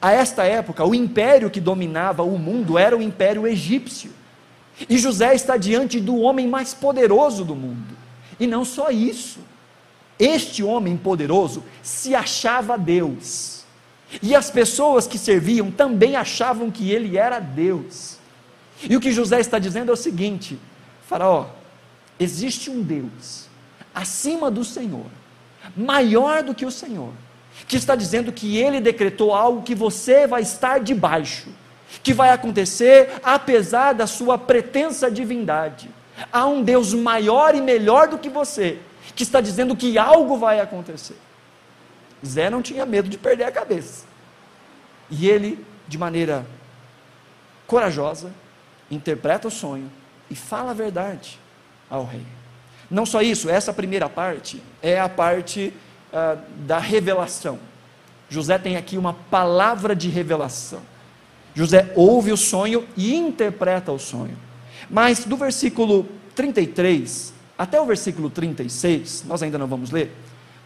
A 0.00 0.12
esta 0.12 0.44
época, 0.44 0.84
o 0.84 0.94
império 0.94 1.50
que 1.50 1.60
dominava 1.60 2.22
o 2.22 2.38
mundo 2.38 2.78
era 2.78 2.96
o 2.96 3.02
império 3.02 3.46
egípcio. 3.46 4.12
E 4.88 4.98
José 4.98 5.34
está 5.34 5.56
diante 5.56 6.00
do 6.00 6.16
homem 6.18 6.48
mais 6.48 6.74
poderoso 6.74 7.44
do 7.44 7.54
mundo. 7.54 7.96
E 8.38 8.46
não 8.46 8.64
só 8.64 8.90
isso. 8.90 9.40
Este 10.18 10.62
homem 10.62 10.96
poderoso 10.96 11.62
se 11.82 12.14
achava 12.14 12.78
Deus. 12.78 13.64
E 14.22 14.34
as 14.34 14.50
pessoas 14.50 15.06
que 15.06 15.18
serviam 15.18 15.70
também 15.70 16.16
achavam 16.16 16.70
que 16.70 16.90
ele 16.90 17.16
era 17.16 17.38
Deus. 17.38 18.18
E 18.82 18.96
o 18.96 19.00
que 19.00 19.12
José 19.12 19.40
está 19.40 19.58
dizendo 19.58 19.90
é 19.90 19.94
o 19.94 19.96
seguinte: 19.96 20.58
Faraó, 21.06 21.46
existe 22.18 22.70
um 22.70 22.82
Deus 22.82 23.46
acima 23.94 24.50
do 24.50 24.64
Senhor, 24.64 25.06
maior 25.76 26.42
do 26.42 26.54
que 26.54 26.66
o 26.66 26.70
Senhor, 26.70 27.12
que 27.66 27.76
está 27.76 27.94
dizendo 27.94 28.32
que 28.32 28.56
ele 28.58 28.80
decretou 28.80 29.34
algo 29.34 29.62
que 29.62 29.74
você 29.74 30.26
vai 30.26 30.42
estar 30.42 30.80
debaixo 30.80 31.48
que 32.02 32.14
vai 32.14 32.30
acontecer 32.30 33.10
apesar 33.22 33.92
da 33.92 34.06
sua 34.06 34.38
pretensa 34.38 35.10
divindade. 35.10 35.90
Há 36.32 36.46
um 36.46 36.62
Deus 36.62 36.94
maior 36.94 37.54
e 37.54 37.60
melhor 37.60 38.08
do 38.08 38.18
que 38.18 38.28
você, 38.28 38.78
que 39.14 39.22
está 39.22 39.40
dizendo 39.40 39.76
que 39.76 39.98
algo 39.98 40.36
vai 40.36 40.60
acontecer. 40.60 41.16
Zé 42.24 42.48
não 42.48 42.62
tinha 42.62 42.86
medo 42.86 43.08
de 43.08 43.18
perder 43.18 43.44
a 43.44 43.52
cabeça. 43.52 44.04
E 45.10 45.28
ele, 45.28 45.64
de 45.88 45.98
maneira 45.98 46.46
corajosa, 47.66 48.32
interpreta 48.90 49.48
o 49.48 49.50
sonho 49.50 49.90
e 50.30 50.34
fala 50.34 50.70
a 50.70 50.74
verdade 50.74 51.38
ao 51.90 52.04
rei. 52.04 52.24
Não 52.92 53.06
só 53.06 53.22
isso, 53.22 53.48
essa 53.48 53.72
primeira 53.72 54.06
parte 54.06 54.62
é 54.82 55.00
a 55.00 55.08
parte 55.08 55.72
uh, 56.12 56.38
da 56.66 56.78
revelação. 56.78 57.58
José 58.28 58.58
tem 58.58 58.76
aqui 58.76 58.98
uma 58.98 59.14
palavra 59.14 59.96
de 59.96 60.10
revelação. 60.10 60.80
José 61.54 61.90
ouve 61.96 62.30
o 62.32 62.36
sonho 62.36 62.86
e 62.94 63.14
interpreta 63.14 63.90
o 63.90 63.98
sonho. 63.98 64.36
Mas 64.90 65.24
do 65.24 65.36
versículo 65.36 66.06
33 66.34 67.32
até 67.56 67.80
o 67.80 67.86
versículo 67.86 68.28
36, 68.28 69.24
nós 69.26 69.42
ainda 69.42 69.56
não 69.56 69.66
vamos 69.66 69.90
ler, 69.90 70.10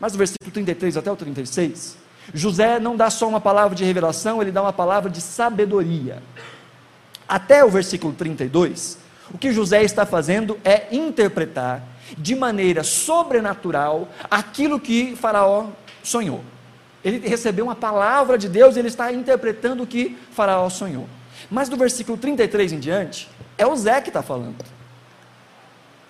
mas 0.01 0.13
do 0.13 0.19
versículo 0.19 0.51
33 0.51 0.97
até 0.97 1.13
o 1.13 1.17
36, 1.17 1.97
José 2.33 2.81
não 2.81 2.97
dá 2.97 3.11
só 3.11 3.29
uma 3.29 3.41
palavra 3.41 3.77
de 3.77 3.85
revelação, 3.85 4.41
ele 4.41 4.51
dá 4.51 4.63
uma 4.63 4.73
palavra 4.73 5.11
de 5.11 5.21
sabedoria. 5.21 6.23
Até 7.29 7.65
o 7.65 7.69
versículo 7.69 8.13
32, 8.15 8.99
o 9.33 9.39
que 9.39 9.53
José 9.53 9.83
está 9.83 10.07
fazendo 10.07 10.59
é 10.65 10.87
interpretar 10.91 11.83
de 12.17 12.35
maneira 12.35 12.85
sobrenatural 12.85 14.09
aquilo 14.31 14.79
que 14.79 15.17
Faraó 15.17 15.67
sonhou. 16.03 16.43
Ele 17.05 17.27
recebeu 17.27 17.65
uma 17.65 17.75
palavra 17.77 18.37
de 18.37 18.49
Deus 18.49 18.77
e 18.77 18.81
ele 18.81 18.89
está 18.89 19.13
interpretando 19.13 19.83
o 19.83 19.87
que 19.87 20.17
Faraó 20.33 20.69
sonhou. 20.69 21.09
Mas 21.51 21.69
do 21.69 21.77
versículo 21.77 22.19
33 22.19 22.73
em 22.73 22.81
diante, 22.81 23.29
é 23.57 23.67
o 23.67 23.77
Zé 23.77 24.01
que 24.01 24.09
está 24.09 24.23
falando. 24.23 24.57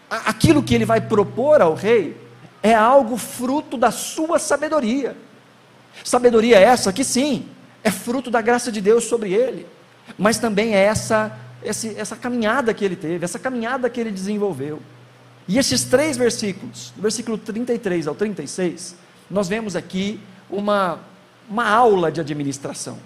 Aquilo 0.09 0.63
que 0.63 0.75
ele 0.75 0.85
vai 0.85 1.01
propor 1.01 1.61
ao 1.61 1.75
rei 1.75 2.17
é 2.63 2.75
algo 2.75 3.17
fruto 3.17 3.77
da 3.77 3.91
sua 3.91 4.39
sabedoria. 4.39 5.17
Sabedoria 6.05 6.59
essa 6.59 6.93
que 6.93 7.05
sim, 7.05 7.49
é 7.83 7.91
fruto 7.91 8.31
da 8.31 8.41
graça 8.41 8.73
de 8.73 8.81
Deus 8.81 9.05
sobre 9.05 9.33
ele, 9.33 9.67
mas 10.19 10.39
também 10.39 10.75
é 10.75 10.83
essa, 10.83 11.37
essa, 11.63 11.89
essa 11.89 12.17
caminhada 12.17 12.73
que 12.73 12.85
ele 12.85 12.97
teve, 12.97 13.25
essa 13.25 13.39
caminhada 13.39 13.89
que 13.91 14.01
ele 14.01 14.11
desenvolveu. 14.11 14.81
E 15.49 15.59
esses 15.59 15.85
três 15.85 16.17
versículos, 16.17 16.93
do 16.97 17.03
versículo 17.03 17.39
33 17.39 18.09
ao 18.09 18.15
36, 18.15 18.97
nós 19.31 19.49
vemos 19.49 19.77
aqui 19.77 20.21
uma, 20.51 20.99
uma 21.49 21.69
aula 21.69 22.11
de 22.11 22.21
administração. 22.21 22.99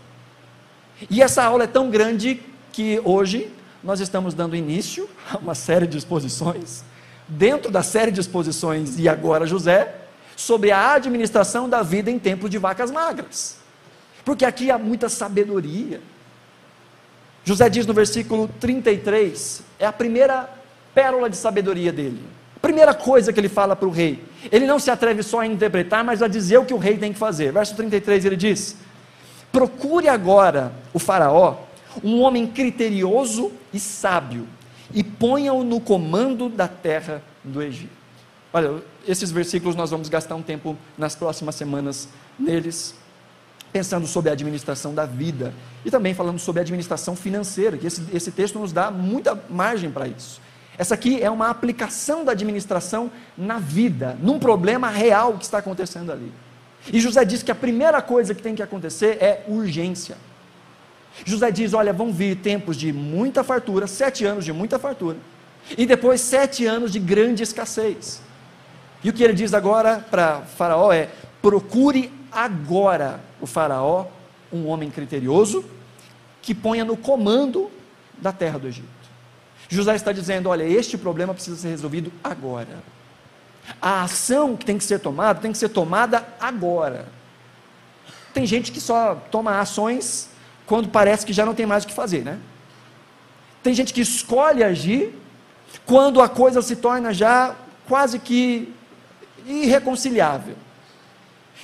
E 1.08 1.22
essa 1.22 1.42
aula 1.42 1.64
é 1.64 1.66
tão 1.66 1.90
grande 1.90 2.40
que 2.72 3.00
hoje 3.04 3.50
nós 3.82 4.00
estamos 4.00 4.34
dando 4.34 4.56
início 4.56 5.08
a 5.30 5.38
uma 5.38 5.54
série 5.54 5.86
de 5.86 5.96
exposições, 5.96 6.82
dentro 7.28 7.70
da 7.70 7.82
série 7.82 8.10
de 8.10 8.20
exposições 8.20 8.98
E 8.98 9.08
Agora 9.08 9.46
José, 9.46 9.94
sobre 10.36 10.70
a 10.70 10.94
administração 10.94 11.68
da 11.68 11.82
vida 11.82 12.10
em 12.10 12.18
tempo 12.18 12.48
de 12.48 12.58
vacas 12.58 12.90
magras. 12.90 13.58
Porque 14.24 14.44
aqui 14.44 14.70
há 14.70 14.78
muita 14.78 15.08
sabedoria. 15.08 16.00
José 17.44 17.68
diz 17.68 17.86
no 17.86 17.94
versículo 17.94 18.48
33, 18.60 19.62
é 19.78 19.86
a 19.86 19.92
primeira 19.92 20.48
pérola 20.94 21.28
de 21.30 21.36
sabedoria 21.36 21.92
dele. 21.92 22.22
Primeira 22.60 22.92
coisa 22.92 23.32
que 23.32 23.40
ele 23.40 23.48
fala 23.48 23.74
para 23.74 23.88
o 23.88 23.90
rei. 23.90 24.22
Ele 24.50 24.66
não 24.66 24.78
se 24.78 24.90
atreve 24.90 25.22
só 25.22 25.40
a 25.40 25.46
interpretar, 25.46 26.04
mas 26.04 26.22
a 26.22 26.28
dizer 26.28 26.58
o 26.58 26.64
que 26.64 26.74
o 26.74 26.78
rei 26.78 26.98
tem 26.98 27.12
que 27.12 27.18
fazer. 27.18 27.52
Verso 27.52 27.74
33 27.74 28.24
ele 28.24 28.36
diz: 28.36 28.76
Procure 29.50 30.08
agora 30.08 30.72
o 30.92 30.98
Faraó, 30.98 31.56
um 32.04 32.20
homem 32.20 32.46
criterioso 32.46 33.50
e 33.72 33.80
sábio, 33.80 34.46
e 34.92 35.02
ponha-o 35.02 35.64
no 35.64 35.80
comando 35.80 36.48
da 36.48 36.68
terra 36.68 37.22
do 37.42 37.62
Egito. 37.62 38.00
Olha, 38.52 38.82
esses 39.06 39.30
versículos 39.30 39.76
nós 39.76 39.90
vamos 39.90 40.08
gastar 40.08 40.34
um 40.34 40.42
tempo 40.42 40.76
nas 40.98 41.14
próximas 41.14 41.54
semanas 41.54 42.08
neles, 42.38 42.94
pensando 43.72 44.06
sobre 44.06 44.30
a 44.30 44.32
administração 44.32 44.92
da 44.92 45.06
vida 45.06 45.54
e 45.84 45.90
também 45.90 46.12
falando 46.12 46.38
sobre 46.38 46.60
a 46.60 46.62
administração 46.62 47.14
financeira, 47.14 47.78
que 47.78 47.86
esse, 47.86 48.04
esse 48.12 48.32
texto 48.32 48.58
nos 48.58 48.72
dá 48.72 48.90
muita 48.90 49.40
margem 49.48 49.90
para 49.90 50.08
isso. 50.08 50.40
Essa 50.80 50.94
aqui 50.94 51.22
é 51.22 51.30
uma 51.30 51.50
aplicação 51.50 52.24
da 52.24 52.32
administração 52.32 53.10
na 53.36 53.58
vida, 53.58 54.16
num 54.22 54.38
problema 54.38 54.88
real 54.88 55.34
que 55.34 55.44
está 55.44 55.58
acontecendo 55.58 56.10
ali. 56.10 56.32
E 56.90 56.98
José 56.98 57.22
diz 57.22 57.42
que 57.42 57.50
a 57.50 57.54
primeira 57.54 58.00
coisa 58.00 58.34
que 58.34 58.40
tem 58.40 58.54
que 58.54 58.62
acontecer 58.62 59.18
é 59.22 59.44
urgência. 59.46 60.16
José 61.22 61.50
diz: 61.50 61.74
Olha, 61.74 61.92
vão 61.92 62.10
vir 62.10 62.34
tempos 62.36 62.78
de 62.78 62.94
muita 62.94 63.44
fartura, 63.44 63.86
sete 63.86 64.24
anos 64.24 64.42
de 64.42 64.54
muita 64.54 64.78
fartura, 64.78 65.18
e 65.76 65.84
depois 65.84 66.22
sete 66.22 66.64
anos 66.64 66.90
de 66.90 66.98
grande 66.98 67.42
escassez. 67.42 68.22
E 69.04 69.10
o 69.10 69.12
que 69.12 69.22
ele 69.22 69.34
diz 69.34 69.52
agora 69.52 69.98
para 70.10 70.40
Faraó 70.40 70.90
é: 70.90 71.10
procure 71.42 72.10
agora 72.32 73.20
o 73.38 73.46
Faraó 73.46 74.06
um 74.50 74.66
homem 74.66 74.90
criterioso 74.90 75.62
que 76.40 76.54
ponha 76.54 76.86
no 76.86 76.96
comando 76.96 77.70
da 78.16 78.32
terra 78.32 78.58
do 78.58 78.66
Egito. 78.66 78.99
José 79.70 79.94
está 79.94 80.12
dizendo: 80.12 80.48
olha, 80.48 80.64
este 80.64 80.98
problema 80.98 81.32
precisa 81.32 81.56
ser 81.56 81.68
resolvido 81.68 82.12
agora. 82.22 82.82
A 83.80 84.02
ação 84.02 84.56
que 84.56 84.66
tem 84.66 84.76
que 84.76 84.84
ser 84.84 84.98
tomada 84.98 85.40
tem 85.40 85.52
que 85.52 85.58
ser 85.58 85.68
tomada 85.68 86.26
agora. 86.40 87.06
Tem 88.34 88.44
gente 88.44 88.72
que 88.72 88.80
só 88.80 89.14
toma 89.30 89.60
ações 89.60 90.28
quando 90.66 90.88
parece 90.88 91.24
que 91.24 91.32
já 91.32 91.46
não 91.46 91.54
tem 91.54 91.66
mais 91.66 91.84
o 91.84 91.86
que 91.86 91.94
fazer, 91.94 92.24
né? 92.24 92.38
Tem 93.62 93.72
gente 93.72 93.94
que 93.94 94.00
escolhe 94.00 94.64
agir 94.64 95.14
quando 95.86 96.20
a 96.20 96.28
coisa 96.28 96.60
se 96.62 96.76
torna 96.76 97.14
já 97.14 97.54
quase 97.88 98.18
que 98.18 98.74
irreconciliável. 99.46 100.56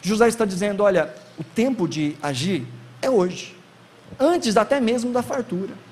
José 0.01 0.29
está 0.29 0.45
dizendo: 0.45 0.85
olha, 0.85 1.13
o 1.37 1.43
tempo 1.43 1.89
de 1.89 2.17
agir 2.23 2.67
é 3.03 3.11
hoje, 3.11 3.57
antes 4.19 4.57
até 4.57 4.79
mesmo 4.81 5.13
da 5.13 5.23
fartura. 5.23 5.86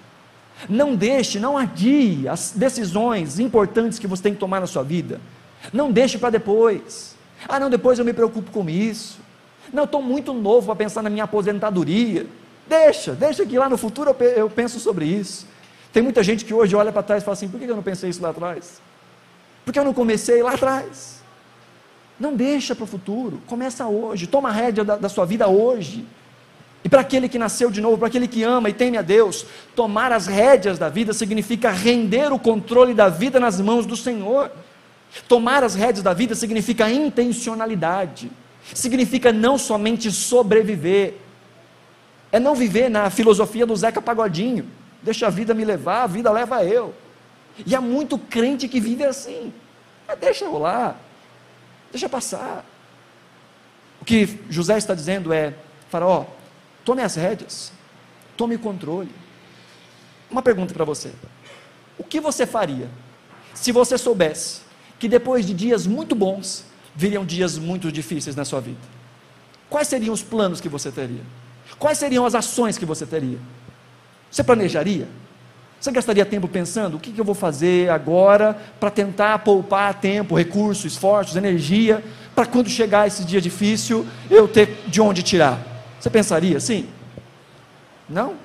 Não 0.68 0.94
deixe, 0.94 1.38
não 1.38 1.58
adie 1.58 2.28
as 2.28 2.52
decisões 2.52 3.38
importantes 3.38 3.98
que 3.98 4.06
você 4.06 4.22
tem 4.22 4.34
que 4.34 4.40
tomar 4.40 4.60
na 4.60 4.66
sua 4.66 4.82
vida. 4.82 5.20
Não 5.72 5.90
deixe 5.90 6.18
para 6.18 6.30
depois. 6.30 7.16
Ah, 7.48 7.60
não, 7.60 7.68
depois 7.68 7.98
eu 7.98 8.04
me 8.04 8.12
preocupo 8.12 8.50
com 8.50 8.68
isso. 8.68 9.18
Não, 9.72 9.84
estou 9.84 10.02
muito 10.02 10.32
novo 10.32 10.66
para 10.66 10.76
pensar 10.76 11.02
na 11.02 11.10
minha 11.10 11.24
aposentadoria. 11.24 12.26
Deixa, 12.66 13.12
deixa 13.12 13.44
que 13.44 13.58
lá 13.58 13.68
no 13.68 13.76
futuro 13.76 14.16
eu 14.36 14.48
penso 14.48 14.78
sobre 14.78 15.04
isso. 15.04 15.46
Tem 15.92 16.02
muita 16.02 16.22
gente 16.22 16.44
que 16.44 16.54
hoje 16.54 16.74
olha 16.74 16.92
para 16.92 17.02
trás 17.02 17.22
e 17.22 17.24
fala 17.24 17.34
assim: 17.34 17.48
por 17.48 17.60
que 17.60 17.66
eu 17.66 17.76
não 17.76 17.82
pensei 17.82 18.10
isso 18.10 18.22
lá 18.22 18.30
atrás? 18.30 18.80
Porque 19.64 19.78
eu 19.78 19.84
não 19.84 19.94
comecei 19.94 20.42
lá 20.42 20.54
atrás. 20.54 21.22
Não 22.18 22.34
deixa 22.34 22.74
para 22.74 22.84
o 22.84 22.86
futuro, 22.86 23.42
começa 23.46 23.86
hoje, 23.86 24.26
toma 24.26 24.48
a 24.48 24.52
rédea 24.52 24.84
da, 24.84 24.96
da 24.96 25.08
sua 25.08 25.24
vida 25.24 25.48
hoje. 25.48 26.06
E 26.84 26.88
para 26.88 27.00
aquele 27.00 27.30
que 27.30 27.38
nasceu 27.38 27.70
de 27.70 27.80
novo, 27.80 27.96
para 27.96 28.08
aquele 28.08 28.28
que 28.28 28.42
ama 28.42 28.68
e 28.68 28.74
teme 28.74 28.98
a 28.98 29.02
Deus, 29.02 29.46
tomar 29.74 30.12
as 30.12 30.26
rédeas 30.26 30.78
da 30.78 30.90
vida 30.90 31.14
significa 31.14 31.70
render 31.70 32.30
o 32.30 32.38
controle 32.38 32.92
da 32.92 33.08
vida 33.08 33.40
nas 33.40 33.58
mãos 33.58 33.86
do 33.86 33.96
Senhor. 33.96 34.52
Tomar 35.26 35.64
as 35.64 35.74
rédeas 35.74 36.02
da 36.02 36.12
vida 36.12 36.34
significa 36.34 36.90
intencionalidade, 36.90 38.30
significa 38.74 39.32
não 39.32 39.56
somente 39.56 40.12
sobreviver, 40.12 41.14
é 42.30 42.38
não 42.38 42.54
viver 42.54 42.90
na 42.90 43.08
filosofia 43.08 43.64
do 43.64 43.74
Zeca 43.76 44.02
Pagodinho, 44.02 44.66
deixa 45.02 45.28
a 45.28 45.30
vida 45.30 45.54
me 45.54 45.64
levar, 45.64 46.02
a 46.02 46.06
vida 46.06 46.30
leva 46.30 46.64
eu. 46.64 46.92
E 47.64 47.74
há 47.74 47.80
muito 47.80 48.18
crente 48.18 48.68
que 48.68 48.80
vive 48.80 49.04
assim, 49.04 49.52
mas 50.06 50.18
deixa 50.18 50.48
rolar, 50.48 50.96
deixa 51.92 52.08
passar. 52.08 52.64
O 54.02 54.04
que 54.04 54.40
José 54.50 54.76
está 54.76 54.94
dizendo 54.94 55.32
é: 55.32 55.54
Faraó, 55.88 56.26
Tome 56.84 57.02
as 57.02 57.14
rédeas, 57.14 57.72
tome 58.36 58.56
o 58.56 58.58
controle. 58.58 59.10
Uma 60.30 60.42
pergunta 60.42 60.74
para 60.74 60.84
você: 60.84 61.10
o 61.98 62.04
que 62.04 62.20
você 62.20 62.46
faria 62.46 62.88
se 63.54 63.72
você 63.72 63.96
soubesse 63.96 64.60
que 64.98 65.08
depois 65.08 65.46
de 65.46 65.54
dias 65.54 65.86
muito 65.86 66.14
bons 66.14 66.64
viriam 66.94 67.24
dias 67.24 67.58
muito 67.58 67.90
difíceis 67.90 68.36
na 68.36 68.44
sua 68.44 68.60
vida? 68.60 68.80
Quais 69.70 69.88
seriam 69.88 70.12
os 70.12 70.22
planos 70.22 70.60
que 70.60 70.68
você 70.68 70.92
teria? 70.92 71.22
Quais 71.78 71.98
seriam 71.98 72.26
as 72.26 72.34
ações 72.34 72.76
que 72.76 72.84
você 72.84 73.06
teria? 73.06 73.38
Você 74.30 74.44
planejaria? 74.44 75.08
Você 75.80 75.90
gastaria 75.90 76.24
tempo 76.24 76.48
pensando 76.48 76.96
o 76.96 77.00
que, 77.00 77.18
eu 77.18 77.24
vou 77.24 77.34
fazer 77.34 77.90
agora 77.90 78.56
para 78.80 78.90
tentar 78.90 79.40
poupar 79.40 79.94
tempo, 80.00 80.34
recursos, 80.34 80.92
esforços, 80.92 81.36
energia, 81.36 82.02
para 82.34 82.46
quando 82.46 82.68
chegar 82.68 83.06
esse 83.06 83.24
dia 83.24 83.40
difícil 83.40 84.06
eu 84.30 84.48
ter 84.48 84.82
de 84.86 85.00
onde 85.00 85.22
tirar? 85.22 85.73
Você 86.04 86.10
pensaria 86.10 86.58
assim? 86.58 86.86
Não? 88.06 88.36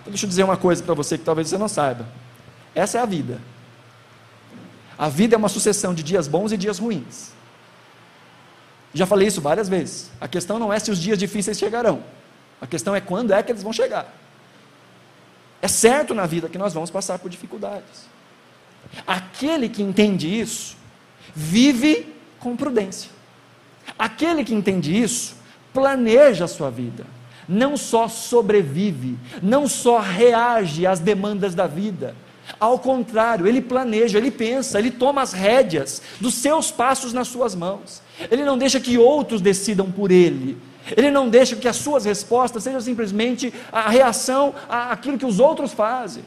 Então, 0.00 0.10
deixa 0.10 0.26
eu 0.26 0.28
dizer 0.28 0.44
uma 0.44 0.58
coisa 0.58 0.82
para 0.82 0.92
você 0.92 1.16
que 1.16 1.24
talvez 1.24 1.48
você 1.48 1.56
não 1.56 1.68
saiba. 1.68 2.06
Essa 2.74 2.98
é 2.98 3.00
a 3.00 3.06
vida. 3.06 3.40
A 4.98 5.08
vida 5.08 5.34
é 5.34 5.38
uma 5.38 5.48
sucessão 5.48 5.94
de 5.94 6.02
dias 6.02 6.28
bons 6.28 6.52
e 6.52 6.58
dias 6.58 6.78
ruins. 6.78 7.32
Já 8.92 9.06
falei 9.06 9.26
isso 9.28 9.40
várias 9.40 9.70
vezes. 9.70 10.10
A 10.20 10.28
questão 10.28 10.58
não 10.58 10.70
é 10.70 10.78
se 10.78 10.90
os 10.90 10.98
dias 10.98 11.16
difíceis 11.18 11.58
chegarão. 11.58 12.02
A 12.60 12.66
questão 12.66 12.94
é 12.94 13.00
quando 13.00 13.32
é 13.32 13.42
que 13.42 13.50
eles 13.50 13.62
vão 13.62 13.72
chegar. 13.72 14.14
É 15.62 15.68
certo 15.68 16.12
na 16.12 16.26
vida 16.26 16.46
que 16.46 16.58
nós 16.58 16.74
vamos 16.74 16.90
passar 16.90 17.18
por 17.18 17.30
dificuldades. 17.30 18.06
Aquele 19.06 19.66
que 19.70 19.82
entende 19.82 20.28
isso, 20.28 20.76
vive 21.34 22.14
com 22.38 22.54
prudência. 22.54 23.10
Aquele 23.98 24.44
que 24.44 24.52
entende 24.52 24.94
isso, 24.94 25.35
planeja 25.76 26.46
a 26.46 26.48
sua 26.48 26.70
vida, 26.70 27.04
não 27.46 27.76
só 27.76 28.08
sobrevive, 28.08 29.18
não 29.42 29.68
só 29.68 29.98
reage 29.98 30.86
às 30.86 31.00
demandas 31.00 31.54
da 31.54 31.66
vida, 31.66 32.16
ao 32.58 32.78
contrário, 32.78 33.46
ele 33.46 33.60
planeja, 33.60 34.16
ele 34.16 34.30
pensa, 34.30 34.78
ele 34.78 34.90
toma 34.90 35.20
as 35.20 35.34
rédeas 35.34 36.00
dos 36.18 36.32
seus 36.32 36.70
passos 36.70 37.12
nas 37.12 37.28
suas 37.28 37.54
mãos, 37.54 38.00
ele 38.30 38.42
não 38.42 38.56
deixa 38.56 38.80
que 38.80 38.96
outros 38.96 39.42
decidam 39.42 39.92
por 39.92 40.10
ele, 40.10 40.56
ele 40.96 41.10
não 41.10 41.28
deixa 41.28 41.54
que 41.54 41.68
as 41.68 41.76
suas 41.76 42.06
respostas 42.06 42.62
sejam 42.62 42.80
simplesmente 42.80 43.52
a 43.70 43.90
reação 43.90 44.54
àquilo 44.70 45.18
que 45.18 45.26
os 45.26 45.38
outros 45.38 45.72
fazem. 45.72 46.24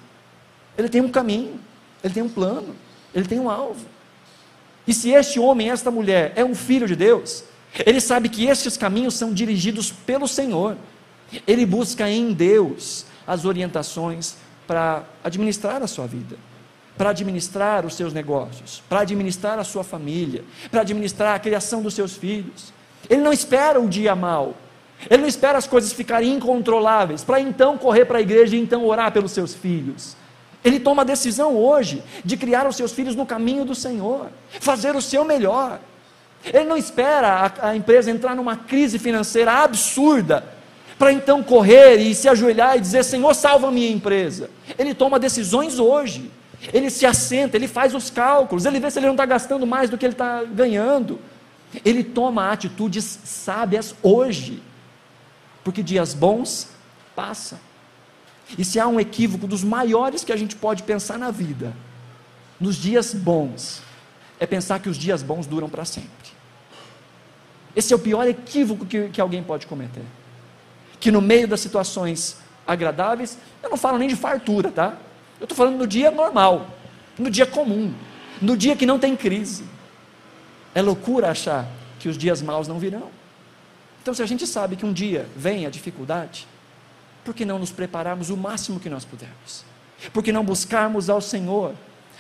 Ele 0.78 0.90
tem 0.90 1.02
um 1.02 1.10
caminho, 1.10 1.60
ele 2.04 2.14
tem 2.14 2.22
um 2.22 2.30
plano, 2.30 2.76
ele 3.16 3.26
tem 3.26 3.40
um 3.40 3.50
alvo. 3.50 3.86
E 4.86 4.94
se 4.94 5.10
este 5.10 5.40
homem, 5.40 5.72
esta 5.72 5.90
mulher, 5.90 6.34
é 6.36 6.46
um 6.46 6.54
filho 6.54 6.88
de 6.88 6.96
Deus, 6.96 7.44
ele 7.86 8.02
sabe 8.02 8.30
que 8.30 8.46
estes 8.46 8.76
caminhos 8.78 9.14
são 9.14 9.34
dirigidos 9.34 9.92
pelo 9.92 10.28
Senhor. 10.28 10.76
Ele 11.48 11.66
busca 11.66 12.10
em 12.10 12.34
Deus 12.34 13.06
as 13.28 13.46
orientações 13.46 14.36
para 14.66 15.04
administrar 15.24 15.82
a 15.84 15.88
sua 15.88 16.08
vida, 16.08 16.36
para 16.98 17.12
administrar 17.12 17.86
os 17.86 17.94
seus 17.94 18.14
negócios, 18.14 18.82
para 18.90 19.02
administrar 19.02 19.60
a 19.60 19.64
sua 19.64 19.84
família, 19.84 20.44
para 20.72 20.82
administrar 20.82 21.36
a 21.36 21.40
criação 21.40 21.82
dos 21.82 21.94
seus 21.94 22.16
filhos. 22.16 22.74
Ele 23.10 23.22
não 23.22 23.32
espera 23.32 23.80
o 23.80 23.88
dia 23.88 24.16
mal. 24.16 24.56
Ele 25.10 25.22
não 25.22 25.30
espera 25.30 25.58
as 25.58 25.68
coisas 25.68 25.94
ficarem 25.94 26.34
incontroláveis 26.34 27.24
para 27.24 27.40
então 27.40 27.78
correr 27.78 28.06
para 28.06 28.18
a 28.18 28.22
igreja 28.22 28.56
e 28.56 28.60
então 28.60 28.86
orar 28.86 29.12
pelos 29.12 29.32
seus 29.32 29.54
filhos. 29.54 30.18
Ele 30.64 30.80
toma 30.80 31.04
a 31.04 31.06
decisão 31.06 31.56
hoje 31.56 32.04
de 32.26 32.36
criar 32.36 32.68
os 32.68 32.76
seus 32.76 32.92
filhos 32.92 33.16
no 33.16 33.26
caminho 33.26 33.64
do 33.64 33.74
Senhor, 33.74 34.28
fazer 34.60 34.96
o 34.96 35.02
seu 35.02 35.24
melhor. 35.24 35.80
Ele 36.46 36.66
não 36.66 36.78
espera 36.78 37.52
a, 37.62 37.70
a 37.70 37.76
empresa 37.76 38.10
entrar 38.10 38.36
numa 38.36 38.56
crise 38.56 38.98
financeira 38.98 39.52
absurda 39.52 40.44
para 40.98 41.14
então 41.14 41.42
correr 41.42 41.96
e 41.98 42.14
se 42.14 42.28
ajoelhar 42.28 42.78
e 42.78 42.82
dizer: 42.82 43.04
Senhor, 43.04 43.34
salva 43.34 43.68
a 43.70 43.72
minha 43.72 43.90
empresa. 43.90 44.50
Ele 44.78 44.94
toma 44.94 45.18
decisões 45.18 45.80
hoje. 45.80 46.32
Ele 46.74 46.90
se 46.90 47.06
assenta, 47.06 47.56
ele 47.56 47.70
faz 47.70 47.96
os 47.96 48.10
cálculos, 48.10 48.66
ele 48.66 48.82
vê 48.82 48.92
se 48.92 49.00
ele 49.00 49.06
não 49.06 49.14
está 49.14 49.26
gastando 49.26 49.66
mais 49.66 49.90
do 49.90 49.98
que 49.98 50.06
ele 50.06 50.14
está 50.14 50.44
ganhando. 50.44 51.18
Ele 51.86 52.04
toma 52.04 52.52
atitudes 52.52 53.20
sábias 53.24 53.96
hoje, 54.04 54.62
porque 55.64 55.82
dias 55.82 56.14
bons 56.14 56.68
passam. 57.16 57.58
E 58.58 58.66
se 58.66 58.80
há 58.80 58.88
um 58.88 59.00
equívoco 59.00 59.48
dos 59.48 59.64
maiores 59.64 60.24
que 60.24 60.34
a 60.34 60.36
gente 60.36 60.56
pode 60.56 60.84
pensar 60.84 61.18
na 61.18 61.32
vida, 61.32 61.74
nos 62.60 62.76
dias 62.76 63.14
bons, 63.14 63.82
é 64.40 64.48
pensar 64.48 64.80
que 64.80 64.90
os 64.90 64.98
dias 64.98 65.22
bons 65.22 65.46
duram 65.46 65.70
para 65.70 65.86
sempre. 65.86 66.10
Esse 67.76 67.94
é 67.94 67.96
o 67.96 68.00
pior 68.00 68.28
equívoco 68.28 68.86
que, 68.86 69.10
que 69.10 69.22
alguém 69.22 69.44
pode 69.44 69.68
cometer. 69.68 70.04
Que 71.00 71.12
no 71.12 71.22
meio 71.22 71.48
das 71.48 71.60
situações 71.60 72.38
agradáveis, 72.66 73.38
eu 73.62 73.70
não 73.70 73.78
falo 73.78 73.98
nem 73.98 74.08
de 74.08 74.16
fartura, 74.16 74.72
tá? 74.72 74.98
Eu 75.40 75.46
estou 75.46 75.56
falando 75.56 75.78
no 75.78 75.88
dia 75.88 76.12
normal, 76.12 76.68
no 77.18 77.30
dia 77.30 77.46
comum, 77.46 77.94
no 78.42 78.56
dia 78.58 78.76
que 78.76 78.86
não 78.86 79.00
tem 79.00 79.16
crise. 79.16 79.64
É 80.74 80.82
loucura 80.82 81.30
achar 81.30 81.68
que 82.00 82.08
os 82.08 82.18
dias 82.18 82.42
maus 82.42 82.68
não 82.68 82.80
virão. 82.80 83.10
Então, 84.02 84.14
se 84.14 84.22
a 84.22 84.26
gente 84.26 84.48
sabe 84.48 84.76
que 84.76 84.86
um 84.86 84.94
dia 84.94 85.28
vem 85.36 85.66
a 85.66 85.70
dificuldade, 85.70 86.48
por 87.24 87.34
que 87.34 87.46
não 87.46 87.60
nos 87.60 87.72
prepararmos 87.72 88.30
o 88.30 88.38
máximo 88.38 88.80
que 88.80 88.90
nós 88.90 89.04
pudermos? 89.04 89.66
Por 90.14 90.24
que 90.24 90.32
não 90.32 90.44
buscarmos 90.44 91.10
ao 91.10 91.22
Senhor, 91.22 91.76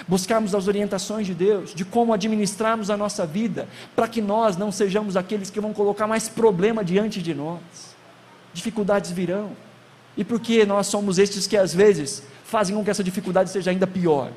buscarmos 0.07 0.55
as 0.55 0.67
orientações 0.67 1.27
de 1.27 1.33
Deus, 1.33 1.73
de 1.73 1.83
como 1.85 2.13
administrarmos 2.13 2.89
a 2.89 2.97
nossa 2.97 3.25
vida, 3.25 3.67
para 3.95 4.07
que 4.07 4.21
nós 4.21 4.57
não 4.57 4.71
sejamos 4.71 5.17
aqueles 5.17 5.49
que 5.49 5.59
vão 5.59 5.73
colocar 5.73 6.07
mais 6.07 6.29
problema 6.29 6.83
diante 6.83 7.21
de 7.21 7.33
nós? 7.33 7.59
Dificuldades 8.53 9.11
virão. 9.11 9.51
E 10.17 10.23
por 10.23 10.39
que 10.39 10.65
nós 10.65 10.87
somos 10.87 11.17
estes 11.17 11.47
que 11.47 11.55
às 11.55 11.73
vezes 11.73 12.23
fazem 12.43 12.75
com 12.75 12.83
que 12.83 12.89
essa 12.89 13.03
dificuldade 13.03 13.49
seja 13.49 13.71
ainda 13.71 13.87
pior? 13.87 14.31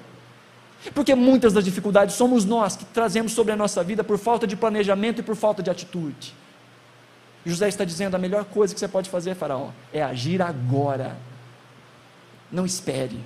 Porque 0.94 1.14
muitas 1.14 1.52
das 1.52 1.64
dificuldades 1.64 2.16
somos 2.16 2.44
nós 2.44 2.76
que 2.76 2.84
trazemos 2.84 3.32
sobre 3.32 3.52
a 3.52 3.56
nossa 3.56 3.84
vida 3.84 4.02
por 4.02 4.18
falta 4.18 4.46
de 4.46 4.56
planejamento 4.56 5.20
e 5.20 5.22
por 5.22 5.36
falta 5.36 5.62
de 5.62 5.70
atitude. 5.70 6.34
José 7.44 7.68
está 7.68 7.84
dizendo: 7.84 8.14
a 8.14 8.18
melhor 8.18 8.44
coisa 8.44 8.74
que 8.74 8.80
você 8.80 8.88
pode 8.88 9.08
fazer, 9.08 9.34
Faraó, 9.34 9.70
é 9.92 10.02
agir 10.02 10.42
agora. 10.42 11.16
Não 12.50 12.66
espere. 12.66 13.18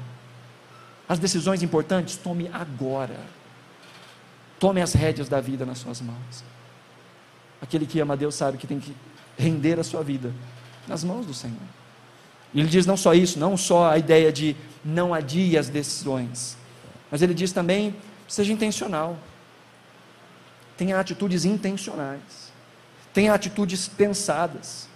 As 1.09 1.19
decisões 1.19 1.63
importantes, 1.63 2.17
tome 2.17 2.49
agora. 2.53 3.19
Tome 4.59 4.81
as 4.81 4.93
rédeas 4.93 5.29
da 5.29 5.41
vida 5.41 5.65
nas 5.65 5.79
suas 5.79 6.01
mãos. 6.01 6.45
Aquele 7.61 7.87
que 7.87 8.01
ama 8.01 8.15
a 8.15 8.17
Deus 8.17 8.35
sabe 8.35 8.59
que 8.59 8.67
tem 8.67 8.81
que 8.81 8.95
render 9.39 9.79
a 9.79 9.85
sua 9.85 10.03
vida 10.03 10.33
nas 10.87 11.05
mãos 11.05 11.27
do 11.27 11.35
Senhor. 11.35 11.57
Ele 12.55 12.69
diz 12.69 12.87
não 12.87 12.97
só 12.97 13.13
isso, 13.13 13.39
não 13.39 13.57
só 13.57 13.91
a 13.91 13.99
ideia 13.99 14.33
de 14.33 14.57
não 14.85 15.13
adie 15.13 15.59
as 15.59 15.69
decisões, 15.69 16.57
mas 17.11 17.21
ele 17.21 17.35
diz 17.35 17.53
também: 17.53 17.95
seja 18.27 18.53
intencional. 18.53 19.19
Tenha 20.77 20.99
atitudes 20.99 21.45
intencionais 21.45 22.47
tenha 23.17 23.33
atitudes 23.33 23.89
pensadas, 23.89 24.87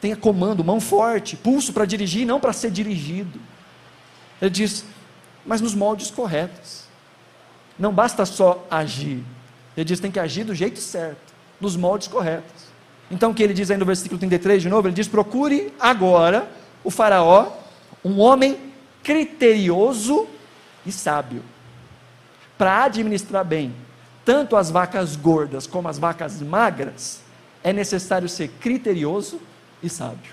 tenha 0.00 0.16
comando, 0.16 0.64
mão 0.64 0.80
forte, 0.80 1.36
pulso 1.36 1.70
para 1.70 1.84
dirigir, 1.84 2.26
não 2.26 2.40
para 2.40 2.50
ser 2.50 2.70
dirigido. 2.70 3.38
Ele 4.40 4.50
diz, 4.50 4.86
mas 5.44 5.60
nos 5.60 5.74
moldes 5.74 6.10
corretos. 6.10 6.84
Não 7.78 7.92
basta 7.92 8.24
só 8.26 8.66
agir. 8.70 9.24
Ele 9.76 9.84
diz, 9.84 10.00
tem 10.00 10.10
que 10.10 10.20
agir 10.20 10.44
do 10.44 10.54
jeito 10.54 10.78
certo, 10.78 11.32
nos 11.60 11.76
moldes 11.76 12.08
corretos. 12.08 12.70
Então 13.10 13.30
o 13.30 13.34
que 13.34 13.42
ele 13.42 13.54
diz 13.54 13.70
aí 13.70 13.76
no 13.76 13.84
versículo 13.84 14.18
33 14.18 14.62
de 14.62 14.68
novo? 14.68 14.86
Ele 14.86 14.94
diz: 14.94 15.08
procure 15.08 15.72
agora 15.80 16.48
o 16.84 16.90
Faraó, 16.90 17.52
um 18.04 18.20
homem 18.20 18.56
criterioso 19.02 20.28
e 20.86 20.92
sábio, 20.92 21.42
para 22.56 22.84
administrar 22.84 23.44
bem 23.44 23.74
tanto 24.24 24.56
as 24.56 24.70
vacas 24.70 25.16
gordas 25.16 25.66
como 25.66 25.88
as 25.88 25.98
vacas 25.98 26.40
magras, 26.40 27.20
é 27.64 27.72
necessário 27.72 28.28
ser 28.28 28.48
criterioso 28.60 29.40
e 29.82 29.88
sábio. 29.88 30.32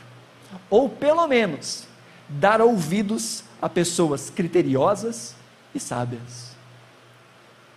Ou 0.70 0.88
pelo 0.88 1.26
menos 1.28 1.88
dar 2.30 2.62
ouvidos 2.62 3.44
a 3.62 3.70
pessoas 3.70 4.30
criteriosas 4.30 5.36
e 5.74 5.80
sábias. 5.80 6.56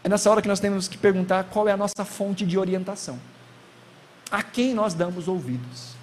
É 0.02 0.08
nessa 0.08 0.30
hora 0.30 0.40
que 0.40 0.48
nós 0.48 0.60
temos 0.60 0.88
que 0.88 0.96
perguntar 0.96 1.44
qual 1.44 1.68
é 1.68 1.72
a 1.72 1.76
nossa 1.76 2.04
fonte 2.04 2.46
de 2.46 2.58
orientação. 2.58 3.18
A 4.30 4.42
quem 4.42 4.74
nós 4.74 4.94
damos 4.94 5.28
ouvidos? 5.28 5.94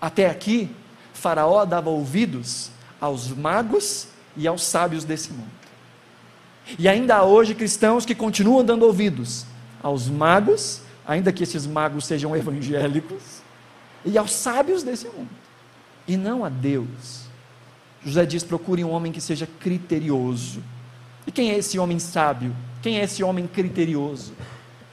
Até 0.00 0.28
aqui, 0.28 0.74
Faraó 1.12 1.64
dava 1.64 1.90
ouvidos 1.90 2.70
aos 3.00 3.28
magos 3.28 4.08
e 4.36 4.46
aos 4.48 4.64
sábios 4.64 5.04
desse 5.04 5.32
mundo. 5.32 5.60
E 6.78 6.88
ainda 6.88 7.16
há 7.16 7.24
hoje 7.24 7.54
cristãos 7.54 8.06
que 8.06 8.14
continuam 8.14 8.64
dando 8.64 8.84
ouvidos 8.84 9.44
aos 9.82 10.08
magos, 10.08 10.82
ainda 11.06 11.32
que 11.32 11.42
esses 11.42 11.66
magos 11.66 12.06
sejam 12.06 12.36
evangélicos, 12.36 13.42
e 14.04 14.16
aos 14.16 14.32
sábios 14.32 14.82
desse 14.82 15.06
mundo, 15.08 15.30
e 16.06 16.16
não 16.16 16.44
a 16.44 16.48
Deus. 16.48 17.29
José 18.04 18.24
diz: 18.24 18.42
procure 18.42 18.84
um 18.84 18.90
homem 18.90 19.12
que 19.12 19.20
seja 19.20 19.48
criterioso. 19.58 20.62
E 21.26 21.32
quem 21.32 21.50
é 21.50 21.58
esse 21.58 21.78
homem 21.78 21.98
sábio? 21.98 22.54
Quem 22.82 22.98
é 22.98 23.04
esse 23.04 23.22
homem 23.22 23.46
criterioso? 23.46 24.32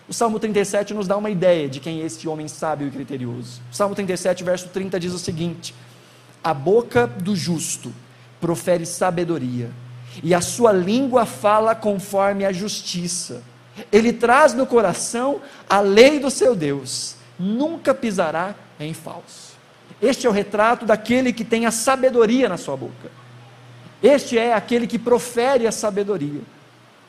O 0.07 0.13
Salmo 0.13 0.39
37 0.39 0.93
nos 0.93 1.07
dá 1.07 1.17
uma 1.17 1.29
ideia 1.29 1.67
de 1.67 1.79
quem 1.79 2.01
é 2.01 2.05
esse 2.05 2.27
homem 2.27 2.47
sábio 2.47 2.87
e 2.87 2.91
criterioso. 2.91 3.61
O 3.71 3.75
Salmo 3.75 3.93
37, 3.93 4.43
verso 4.43 4.69
30 4.69 4.99
diz 4.99 5.13
o 5.13 5.19
seguinte: 5.19 5.73
A 6.43 6.53
boca 6.53 7.07
do 7.07 7.35
justo 7.35 7.93
profere 8.39 8.85
sabedoria 8.85 9.69
e 10.23 10.33
a 10.33 10.41
sua 10.41 10.71
língua 10.71 11.25
fala 11.25 11.75
conforme 11.75 12.45
a 12.45 12.51
justiça. 12.51 13.43
Ele 13.91 14.11
traz 14.11 14.53
no 14.53 14.65
coração 14.65 15.41
a 15.69 15.79
lei 15.79 16.19
do 16.19 16.31
seu 16.31 16.55
Deus, 16.55 17.15
nunca 17.37 17.93
pisará 17.93 18.55
em 18.79 18.93
falso. 18.93 19.46
Este 20.01 20.27
é 20.27 20.29
o 20.29 20.33
retrato 20.33 20.85
daquele 20.85 21.33
que 21.33 21.43
tem 21.43 21.65
a 21.65 21.71
sabedoria 21.71 22.47
na 22.47 22.57
sua 22.57 22.77
boca. 22.77 23.11
Este 24.01 24.37
é 24.37 24.53
aquele 24.53 24.85
que 24.85 24.99
profere 24.99 25.65
a 25.65 25.71
sabedoria, 25.71 26.41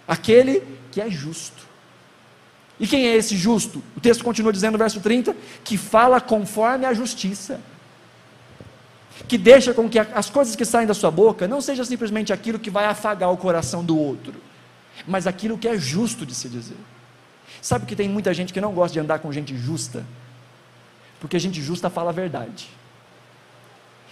aquele 0.07 0.63
que 0.91 1.01
é 1.01 1.11
justo. 1.11 1.69
E 2.81 2.87
quem 2.87 3.07
é 3.07 3.17
esse 3.17 3.37
justo? 3.37 3.83
O 3.97 4.01
texto 4.01 4.25
continua 4.25 4.53
dizendo 4.53 4.73
no 4.73 4.79
verso 4.79 5.01
30 5.01 5.37
que 5.65 5.77
fala 5.77 6.21
conforme 6.21 6.87
a 6.87 6.95
justiça 6.95 7.61
que 9.27 9.37
deixa 9.37 9.75
com 9.75 9.89
que 9.89 9.99
as 9.99 10.31
coisas 10.31 10.55
que 10.55 10.65
saem 10.65 10.87
da 10.87 10.95
sua 10.95 11.11
boca 11.11 11.49
não 11.49 11.61
seja 11.61 11.85
simplesmente 11.85 12.33
aquilo 12.33 12.59
que 12.59 12.71
vai 12.71 12.85
afagar 12.85 13.33
o 13.33 13.37
coração 13.37 13.85
do 13.85 13.99
outro, 13.99 14.35
mas 15.07 15.27
aquilo 15.27 15.59
que 15.59 15.67
é 15.67 15.77
justo 15.77 16.25
de 16.25 16.35
se 16.35 16.49
dizer. 16.49 16.77
Sabe 17.61 17.85
que 17.87 17.97
tem 17.97 18.09
muita 18.09 18.33
gente 18.33 18.53
que 18.53 18.61
não 18.61 18.73
gosta 18.73 18.93
de 18.93 19.01
andar 19.01 19.19
com 19.19 19.33
gente 19.33 19.57
justa? 19.57 20.07
Porque 21.21 21.39
gente 21.39 21.61
justa 21.61 21.91
fala 21.91 22.11
a 22.11 22.13
verdade. 22.13 22.69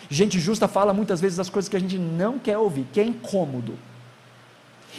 Gente 0.09 0.38
justa 0.38 0.68
fala 0.68 0.92
muitas 0.92 1.20
vezes 1.20 1.38
as 1.38 1.50
coisas 1.50 1.68
que 1.68 1.76
a 1.76 1.80
gente 1.80 1.98
não 1.98 2.38
quer 2.38 2.59
ouvir, 2.59 2.86
que 2.92 3.00
é 3.00 3.04
incômodo. 3.04 3.74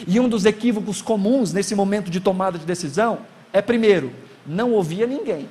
E 0.05 0.19
um 0.19 0.27
dos 0.27 0.45
equívocos 0.45 1.01
comuns 1.01 1.53
nesse 1.53 1.73
momento 1.73 2.09
de 2.09 2.19
tomada 2.19 2.57
de 2.57 2.65
decisão 2.65 3.19
é, 3.51 3.61
primeiro, 3.61 4.11
não 4.45 4.71
ouvir 4.71 5.03
a 5.03 5.07
ninguém. 5.07 5.49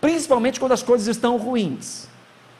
Principalmente 0.00 0.58
quando 0.58 0.72
as 0.72 0.82
coisas 0.82 1.06
estão 1.06 1.36
ruins 1.36 2.08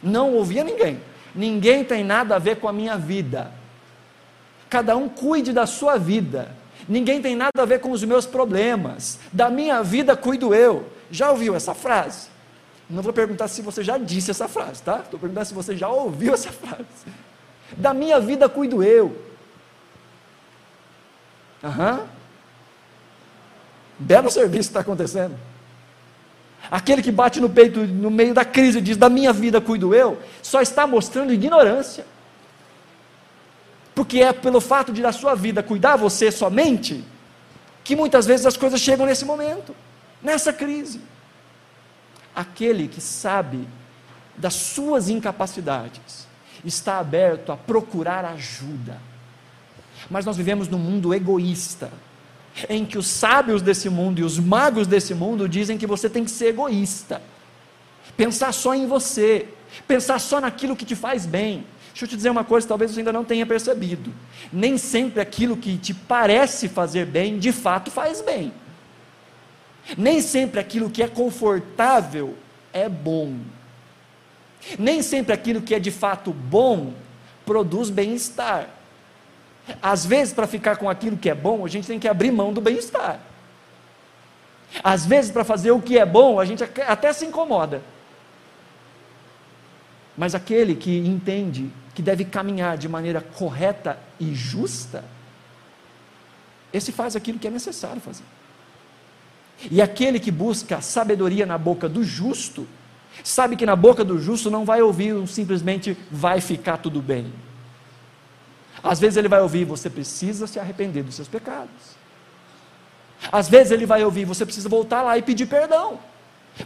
não 0.03 0.35
ouvia 0.35 0.65
ninguém. 0.65 1.01
Ninguém 1.35 1.85
tem 1.85 2.05
nada 2.05 2.37
a 2.37 2.39
ver 2.39 2.57
com 2.57 2.69
a 2.69 2.73
minha 2.73 2.97
vida. 2.97 3.51
Cada 4.71 4.97
um 4.97 5.09
cuide 5.09 5.53
da 5.53 5.67
sua 5.67 5.99
vida. 5.99 6.55
Ninguém 6.89 7.21
tem 7.21 7.35
nada 7.35 7.63
a 7.63 7.65
ver 7.65 7.81
com 7.81 7.91
os 7.91 8.05
meus 8.05 8.27
problemas. 8.27 9.19
Da 9.33 9.51
minha 9.51 9.83
vida 9.83 10.17
cuido 10.17 10.55
eu. 10.55 10.87
Já 11.11 11.31
ouviu 11.31 11.55
essa 11.55 11.75
frase? 11.75 12.29
Não 12.89 13.03
vou 13.03 13.13
perguntar 13.13 13.49
se 13.49 13.63
você 13.63 13.83
já 13.83 13.99
disse 13.99 14.31
essa 14.31 14.47
frase, 14.47 14.83
tá? 14.83 15.01
Estou 15.01 15.19
perguntando 15.19 15.47
se 15.47 15.55
você 15.55 15.77
já 15.77 15.89
ouviu 15.89 16.35
essa 16.35 16.53
frase. 16.53 16.85
Da 17.77 17.93
minha 17.93 18.21
vida 18.21 18.49
cuido 18.49 18.83
eu. 18.83 19.21
Aham. 21.63 22.07
Belo 23.99 24.31
serviço 24.31 24.69
está 24.69 24.81
acontecendo. 24.81 25.37
Aquele 26.71 27.03
que 27.03 27.11
bate 27.11 27.41
no 27.41 27.49
peito 27.49 27.81
no 27.81 28.11
meio 28.11 28.35
da 28.35 28.45
crise 28.45 28.79
e 28.79 28.81
diz: 28.81 28.97
Da 28.97 29.09
minha 29.09 29.33
vida 29.33 29.61
cuido 29.61 29.95
eu, 29.95 30.19
só 30.43 30.61
está 30.61 30.87
mostrando 30.87 31.33
ignorância. 31.33 32.07
Porque 33.95 34.21
é 34.21 34.33
pelo 34.33 34.61
fato 34.61 34.93
de 34.93 35.01
da 35.01 35.13
sua 35.13 35.35
vida 35.35 35.63
cuidar 35.63 35.97
você 35.97 36.31
somente, 36.31 37.03
que 37.83 37.97
muitas 37.97 38.27
vezes 38.27 38.45
as 38.47 38.57
coisas 38.57 38.81
chegam 38.81 39.07
nesse 39.07 39.25
momento, 39.25 39.75
nessa 40.23 40.53
crise. 40.53 41.01
Aquele 42.37 42.87
que 42.87 43.01
sabe 43.01 43.67
das 44.37 44.55
suas 44.55 45.09
incapacidades, 45.09 46.27
está 46.65 46.99
aberto 46.99 47.53
a 47.53 47.57
procurar 47.57 48.25
ajuda. 48.25 48.99
Mas 50.11 50.25
nós 50.25 50.37
vivemos 50.37 50.69
num 50.69 50.79
mundo 50.79 51.15
egoísta, 51.15 51.91
em 52.69 52.85
que 52.85 52.99
os 52.99 53.07
sábios 53.07 53.63
desse 53.63 53.89
mundo 53.89 54.21
e 54.21 54.25
os 54.25 54.39
magos 54.39 54.87
desse 54.87 55.15
mundo 55.15 55.49
dizem 55.49 55.79
que 55.79 55.87
você 55.87 56.09
tem 56.09 56.25
que 56.25 56.31
ser 56.31 56.49
egoísta, 56.49 57.23
pensar 58.17 58.53
só 58.53 58.75
em 58.75 58.87
você, 58.87 59.49
pensar 59.87 60.19
só 60.19 60.41
naquilo 60.41 60.77
que 60.77 60.85
te 60.85 60.95
faz 60.95 61.27
bem. 61.27 61.65
Deixa 61.89 62.05
eu 62.05 62.09
te 62.09 62.17
dizer 62.17 62.31
uma 62.31 62.45
coisa, 62.45 62.69
talvez 62.69 62.91
você 62.91 63.01
ainda 63.01 63.13
não 63.13 63.25
tenha 63.25 63.47
percebido. 63.47 64.13
Nem 64.53 64.77
sempre 64.77 65.21
aquilo 65.21 65.57
que 65.57 65.79
te 65.79 65.95
parece 65.95 66.69
fazer 66.69 67.07
bem, 67.07 67.39
de 67.39 67.53
fato 67.53 67.91
faz 67.91 68.21
bem. 68.21 68.53
Nem 69.97 70.21
sempre 70.21 70.59
aquilo 70.59 70.91
que 70.91 71.03
é 71.03 71.09
confortável 71.09 72.35
é 72.73 72.89
bom. 72.89 73.37
Nem 74.79 75.03
sempre 75.03 75.33
aquilo 75.33 75.63
que 75.63 75.75
é 75.75 75.79
de 75.79 75.91
fato 75.91 76.33
bom 76.33 76.93
produz 77.45 77.91
bem-estar. 77.91 78.69
Às 79.83 80.07
vezes, 80.07 80.33
para 80.33 80.47
ficar 80.47 80.77
com 80.77 80.89
aquilo 80.89 81.17
que 81.17 81.29
é 81.29 81.35
bom, 81.35 81.65
a 81.65 81.69
gente 81.69 81.87
tem 81.87 81.99
que 81.99 82.09
abrir 82.09 82.31
mão 82.31 82.53
do 82.53 82.61
bem-estar. 82.61 83.21
Às 84.83 85.07
vezes, 85.07 85.31
para 85.31 85.45
fazer 85.45 85.71
o 85.71 85.81
que 85.81 85.99
é 85.99 86.07
bom, 86.07 86.41
a 86.41 86.45
gente 86.45 86.63
até 86.65 87.13
se 87.13 87.25
incomoda. 87.25 87.83
Mas 90.17 90.35
aquele 90.35 90.75
que 90.75 90.99
entende 90.99 91.71
que 91.95 92.03
deve 92.03 92.25
caminhar 92.25 92.77
de 92.77 92.89
maneira 92.89 93.21
correta 93.21 93.99
e 94.19 94.35
justa, 94.35 95.05
esse 96.73 96.93
faz 96.93 97.17
aquilo 97.17 97.39
que 97.39 97.47
é 97.47 97.51
necessário 97.51 98.01
fazer. 98.01 98.25
E 99.71 99.81
aquele 99.81 100.21
que 100.21 100.31
busca 100.31 100.81
sabedoria 100.81 101.47
na 101.47 101.57
boca 101.57 101.89
do 101.89 102.05
justo, 102.05 102.67
sabe 103.25 103.57
que 103.57 103.67
na 103.67 103.75
boca 103.75 104.05
do 104.05 104.19
justo 104.19 104.51
não 104.51 104.65
vai 104.65 104.83
ouvir 104.83 105.15
um 105.15 105.27
simplesmente 105.27 105.97
vai 106.11 106.41
ficar 106.41 106.77
tudo 106.79 107.01
bem. 107.01 107.33
Às 108.83 109.01
vezes 109.01 109.17
ele 109.17 109.29
vai 109.29 109.41
ouvir 109.41 109.65
você 109.65 109.89
precisa 109.89 110.47
se 110.47 110.59
arrepender 110.59 111.03
dos 111.03 111.15
seus 111.15 111.29
pecados. 111.29 111.97
Às 113.33 113.49
vezes 113.49 113.73
ele 113.73 113.87
vai 113.87 114.05
ouvir 114.05 114.25
você 114.25 114.45
precisa 114.45 114.69
voltar 114.69 115.03
lá 115.03 115.17
e 115.17 115.23
pedir 115.23 115.47
perdão. 115.47 115.99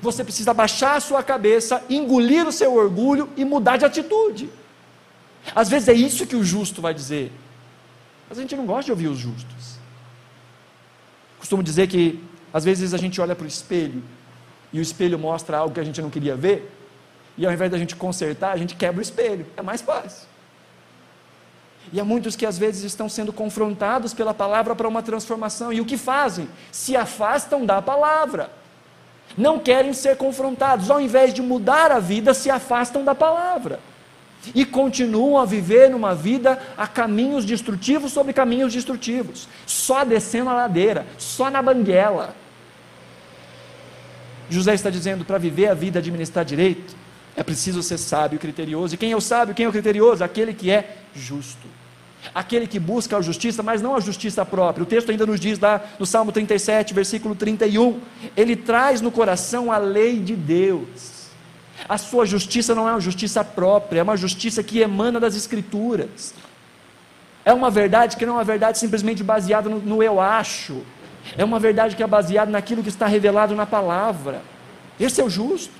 Você 0.00 0.22
precisa 0.22 0.54
baixar 0.54 0.96
a 0.96 1.00
sua 1.00 1.22
cabeça, 1.22 1.82
engolir 1.88 2.46
o 2.46 2.52
seu 2.52 2.74
orgulho 2.74 3.28
e 3.36 3.44
mudar 3.44 3.76
de 3.76 3.84
atitude. 3.84 4.50
Às 5.54 5.68
vezes 5.68 5.88
é 5.88 5.92
isso 5.92 6.26
que 6.26 6.36
o 6.36 6.44
justo 6.44 6.80
vai 6.82 6.94
dizer. 6.94 7.32
Mas 8.28 8.38
a 8.38 8.42
gente 8.42 8.54
não 8.54 8.66
gosta 8.66 8.84
de 8.84 8.90
ouvir 8.92 9.08
os 9.08 9.18
justos. 9.18 9.78
Costumo 11.38 11.62
dizer 11.62 11.88
que 11.88 12.22
às 12.52 12.64
vezes 12.64 12.94
a 12.94 12.98
gente 12.98 13.20
olha 13.20 13.34
para 13.34 13.44
o 13.44 13.48
espelho 13.48 14.02
e 14.72 14.78
o 14.78 14.82
espelho 14.82 15.18
mostra 15.18 15.58
algo 15.58 15.74
que 15.74 15.80
a 15.80 15.84
gente 15.84 16.00
não 16.00 16.10
queria 16.10 16.36
ver, 16.36 16.70
e 17.36 17.46
ao 17.46 17.52
invés 17.52 17.70
da 17.70 17.78
gente 17.78 17.96
consertar, 17.96 18.52
a 18.52 18.56
gente 18.56 18.74
quebra 18.74 18.98
o 18.98 19.02
espelho. 19.02 19.46
É 19.56 19.62
mais 19.62 19.80
fácil. 19.80 20.28
E 21.92 21.98
há 21.98 22.04
muitos 22.04 22.36
que 22.36 22.46
às 22.46 22.58
vezes 22.58 22.84
estão 22.84 23.08
sendo 23.08 23.32
confrontados 23.32 24.14
pela 24.14 24.34
palavra 24.34 24.76
para 24.76 24.86
uma 24.86 25.02
transformação, 25.02 25.72
e 25.72 25.80
o 25.80 25.84
que 25.84 25.96
fazem? 25.96 26.48
Se 26.70 26.96
afastam 26.96 27.64
da 27.64 27.80
palavra. 27.80 28.50
Não 29.36 29.58
querem 29.58 29.92
ser 29.92 30.16
confrontados, 30.16 30.90
ao 30.90 31.00
invés 31.00 31.32
de 31.32 31.40
mudar 31.40 31.90
a 31.90 31.98
vida, 31.98 32.34
se 32.34 32.50
afastam 32.50 33.04
da 33.04 33.14
palavra. 33.14 33.80
E 34.54 34.64
continuam 34.64 35.38
a 35.38 35.44
viver 35.44 35.90
numa 35.90 36.14
vida 36.14 36.60
a 36.76 36.86
caminhos 36.86 37.44
destrutivos 37.44 38.12
sobre 38.12 38.32
caminhos 38.32 38.72
destrutivos, 38.72 39.48
só 39.66 40.04
descendo 40.04 40.50
a 40.50 40.54
ladeira, 40.54 41.06
só 41.18 41.50
na 41.50 41.60
banguela. 41.60 42.34
José 44.50 44.74
está 44.74 44.90
dizendo: 44.90 45.24
para 45.24 45.38
viver 45.38 45.68
a 45.68 45.74
vida, 45.74 45.98
administrar 45.98 46.44
direito, 46.44 46.94
é 47.36 47.42
preciso 47.42 47.82
ser 47.82 47.98
sábio 47.98 48.36
e 48.36 48.38
criterioso. 48.38 48.94
E 48.94 48.98
quem 48.98 49.12
é 49.12 49.16
o 49.16 49.20
sábio, 49.20 49.54
quem 49.54 49.64
é 49.64 49.68
o 49.68 49.72
criterioso? 49.72 50.22
Aquele 50.22 50.52
que 50.52 50.70
é 50.70 50.98
justo. 51.14 51.66
Aquele 52.34 52.66
que 52.66 52.78
busca 52.78 53.16
a 53.16 53.22
justiça, 53.22 53.62
mas 53.62 53.80
não 53.80 53.96
a 53.96 54.00
justiça 54.00 54.44
própria. 54.44 54.82
O 54.82 54.86
texto 54.86 55.10
ainda 55.10 55.24
nos 55.24 55.40
diz 55.40 55.58
lá 55.58 55.80
no 55.98 56.04
Salmo 56.04 56.32
37, 56.32 56.92
versículo 56.92 57.34
31, 57.34 57.98
ele 58.36 58.54
traz 58.54 59.00
no 59.00 59.10
coração 59.10 59.72
a 59.72 59.78
lei 59.78 60.18
de 60.18 60.36
Deus. 60.36 61.30
A 61.88 61.96
sua 61.96 62.26
justiça 62.26 62.74
não 62.74 62.86
é 62.86 62.92
uma 62.92 63.00
justiça 63.00 63.42
própria, 63.42 64.00
é 64.00 64.02
uma 64.02 64.16
justiça 64.16 64.62
que 64.62 64.80
emana 64.80 65.18
das 65.18 65.34
Escrituras. 65.34 66.34
É 67.42 67.54
uma 67.54 67.70
verdade 67.70 68.16
que 68.16 68.26
não 68.26 68.34
é 68.34 68.36
uma 68.36 68.44
verdade 68.44 68.78
simplesmente 68.78 69.24
baseada 69.24 69.68
no, 69.68 69.80
no 69.80 70.02
eu 70.02 70.20
acho, 70.20 70.82
é 71.36 71.44
uma 71.44 71.58
verdade 71.58 71.96
que 71.96 72.02
é 72.02 72.06
baseada 72.06 72.50
naquilo 72.50 72.82
que 72.82 72.88
está 72.88 73.06
revelado 73.06 73.54
na 73.54 73.66
palavra. 73.66 74.42
Esse 74.98 75.20
é 75.20 75.24
o 75.24 75.30
justo. 75.30 75.72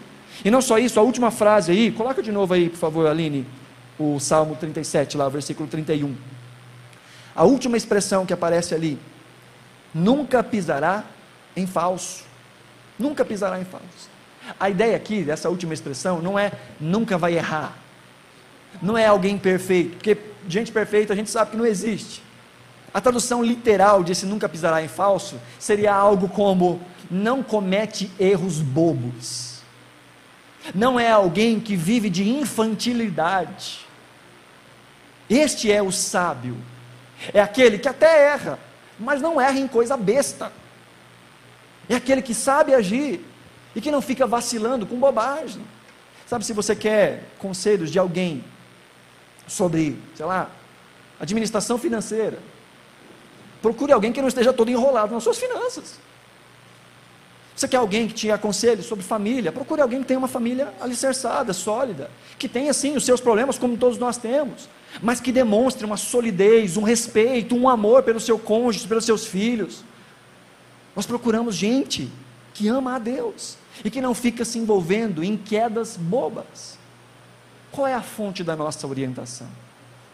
E 0.45 0.51
não 0.51 0.63
só 0.63 0.79
isso, 0.79 0.99
a 0.99 1.03
última 1.03 1.31
frase 1.31 1.73
aí, 1.73 1.93
coloca 1.93 2.23
de 2.23 2.33
novo 2.33 2.55
aí, 2.55 2.71
por 2.71 2.79
favor, 2.79 3.07
Aline, 3.07 3.47
o 3.99 4.19
Salmo 4.19 4.57
37, 4.57 5.17
lá, 5.17 5.29
versículo 5.29 5.69
31. 5.69 6.15
A 7.35 7.45
última 7.45 7.77
expressão 7.77 8.25
que 8.25 8.33
aparece 8.33 8.75
ali, 8.75 8.99
nunca 9.95 10.43
pisará 10.43 11.05
em 11.55 11.67
falso. 11.67 12.25
Nunca 12.99 13.25
pisará 13.25 13.61
em 13.61 13.65
falso. 13.65 14.09
A 14.59 14.71
ideia 14.71 14.97
aqui 14.97 15.23
dessa 15.23 15.49
última 15.49 15.75
expressão 15.75 16.21
não 16.23 16.39
é 16.39 16.53
nunca 16.81 17.19
vai 17.19 17.37
errar. 17.37 17.77
Não 18.81 18.97
é 18.97 19.07
alguém 19.07 19.37
perfeito, 19.37 19.97
porque 19.97 20.17
gente 20.49 20.73
perfeita 20.73 21.13
a 21.13 21.17
gente 21.17 21.31
sabe 21.31 21.53
que 21.53 21.57
não 21.57 21.67
existe. 21.67 22.23
A 22.93 23.01
tradução 23.01 23.43
literal 23.43 24.03
desse 24.03 24.27
nunca 24.27 24.49
pisará 24.49 24.83
em 24.83 24.89
falso 24.89 25.41
seria 25.59 25.95
algo 25.95 26.29
como 26.29 26.81
não 27.11 27.43
comete 27.43 28.11
erros 28.19 28.61
bobos. 28.61 29.61
Não 30.75 30.99
é 30.99 31.11
alguém 31.11 31.59
que 31.61 31.77
vive 31.77 32.11
de 32.11 32.29
infantilidade. 32.29 33.87
Este 35.29 35.71
é 35.71 35.83
o 35.83 35.93
sábio. 35.93 36.57
É 37.33 37.41
aquele 37.41 37.79
que 37.79 37.89
até 37.89 38.27
erra, 38.27 38.59
mas 38.99 39.21
não 39.21 39.41
erra 39.41 39.59
em 39.59 39.69
coisa 39.69 39.97
besta. 39.97 40.53
É 41.89 41.95
aquele 41.95 42.23
que 42.23 42.35
sabe 42.35 42.75
agir 42.75 43.25
e 43.75 43.81
que 43.81 43.91
não 43.91 44.03
fica 44.03 44.27
vacilando 44.27 44.87
com 44.87 44.99
bobagem. 44.99 45.63
Sabe, 46.27 46.45
se 46.45 46.53
você 46.53 46.77
quer 46.77 47.25
conselhos 47.39 47.91
de 47.91 47.99
alguém 47.99 48.45
sobre, 49.47 50.01
sei 50.15 50.27
lá, 50.27 50.49
administração 51.19 51.77
financeira, 51.77 52.39
Procure 53.61 53.93
alguém 53.93 54.13
que 54.13 54.21
não 54.21 54.29
esteja 54.29 54.53
todo 54.53 54.71
enrolado 54.71 55.13
nas 55.13 55.23
suas 55.23 55.39
finanças. 55.39 55.99
Você 57.55 57.69
quer 57.69 57.77
alguém 57.77 58.09
que 58.09 58.15
te 58.15 58.31
aconselhe 58.31 58.83
sobre 58.83 59.05
família? 59.05 59.53
Procure 59.53 59.83
alguém 59.83 60.01
que 60.01 60.07
tenha 60.07 60.19
uma 60.19 60.29
família 60.29 60.73
alicerçada, 60.81 61.53
sólida, 61.53 62.11
que 62.39 62.49
tenha 62.49 62.73
sim 62.73 62.97
os 62.97 63.05
seus 63.05 63.21
problemas, 63.21 63.59
como 63.59 63.77
todos 63.77 63.99
nós 63.99 64.17
temos, 64.17 64.67
mas 65.03 65.21
que 65.21 65.31
demonstre 65.31 65.85
uma 65.85 65.99
solidez, 65.99 66.79
um 66.79 66.83
respeito, 66.83 67.55
um 67.55 67.69
amor 67.69 68.03
pelo 68.03 68.19
seu 68.19 68.39
cônjuge, 68.39 68.89
pelos 68.89 69.05
seus 69.05 69.27
filhos. 69.27 69.85
Nós 70.97 71.05
procuramos 71.05 71.55
gente 71.55 72.11
que 72.55 72.67
ama 72.67 72.97
a 72.97 72.99
Deus 72.99 73.59
e 73.85 73.91
que 73.91 74.01
não 74.01 74.15
fica 74.15 74.43
se 74.43 74.59
envolvendo 74.59 75.23
em 75.23 75.37
quedas 75.37 75.99
bobas. 75.99 76.79
Qual 77.71 77.87
é 77.87 77.93
a 77.93 78.01
fonte 78.01 78.43
da 78.43 78.57
nossa 78.57 78.87
orientação? 78.87 79.49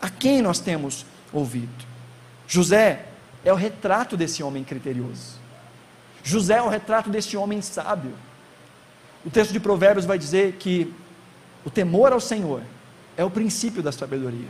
A 0.03 0.11
quem 0.11 0.42
nós 0.42 0.59
temos 0.59 1.07
ouvido? 1.32 1.84
José 2.49 3.07
é 3.47 3.53
o 3.53 3.57
retrato 3.57 4.16
desse 4.16 4.42
homem 4.42 4.64
criterioso. 4.64 5.36
José 6.24 6.57
é 6.57 6.62
o 6.62 6.68
retrato 6.68 7.09
desse 7.09 7.36
homem 7.36 7.62
sábio. 7.62 8.12
O 9.24 9.30
texto 9.30 9.53
de 9.53 9.61
Provérbios 9.61 10.05
vai 10.05 10.18
dizer 10.18 10.55
que 10.55 10.92
o 11.64 11.70
temor 11.70 12.12
ao 12.12 12.18
Senhor 12.18 12.61
é 13.16 13.24
o 13.24 13.30
princípio 13.30 13.84
da 13.84 13.92
sabedoria. 13.92 14.49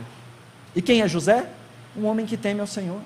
E 0.75 0.81
quem 0.81 1.03
é 1.03 1.07
José? 1.07 1.47
Um 1.95 2.05
homem 2.07 2.25
que 2.25 2.35
teme 2.35 2.59
ao 2.59 2.65
Senhor. 2.65 2.99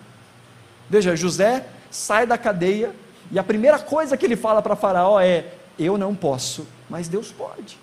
Veja, 0.90 1.14
José 1.14 1.68
sai 1.90 2.26
da 2.26 2.38
cadeia 2.38 2.96
e 3.30 3.38
a 3.38 3.44
primeira 3.44 3.78
coisa 3.78 4.16
que 4.16 4.26
ele 4.26 4.38
fala 4.38 4.62
para 4.62 4.78
Faraó 4.78 5.20
é: 5.20 5.56
Eu 5.78 5.98
não 5.98 6.16
posso, 6.16 6.66
mas 6.90 7.10
Deus 7.10 7.34
pode. 7.34 7.78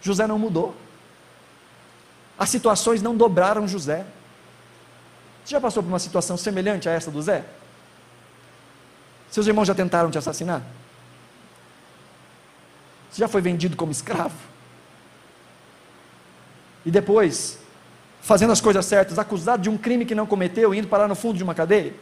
José 0.00 0.26
não 0.26 0.38
mudou. 0.38 0.74
As 2.38 2.48
situações 2.48 3.02
não 3.02 3.14
dobraram 3.14 3.68
José. 3.68 4.06
Você 5.44 5.50
já 5.50 5.60
passou 5.60 5.82
por 5.82 5.90
uma 5.90 5.98
situação 5.98 6.36
semelhante 6.36 6.88
a 6.88 6.92
essa 6.92 7.10
do 7.10 7.20
Zé? 7.20 7.44
Seus 9.30 9.46
irmãos 9.46 9.66
já 9.66 9.74
tentaram 9.74 10.10
te 10.10 10.16
assassinar? 10.16 10.62
Você 13.10 13.20
já 13.20 13.28
foi 13.28 13.42
vendido 13.42 13.76
como 13.76 13.92
escravo? 13.92 14.34
E 16.86 16.90
depois, 16.90 17.58
fazendo 18.22 18.52
as 18.52 18.60
coisas 18.60 18.84
certas, 18.86 19.18
acusado 19.18 19.62
de 19.62 19.68
um 19.68 19.76
crime 19.76 20.06
que 20.06 20.14
não 20.14 20.26
cometeu 20.26 20.74
indo 20.74 20.88
parar 20.88 21.08
no 21.08 21.14
fundo 21.14 21.36
de 21.36 21.44
uma 21.44 21.54
cadeia? 21.54 21.92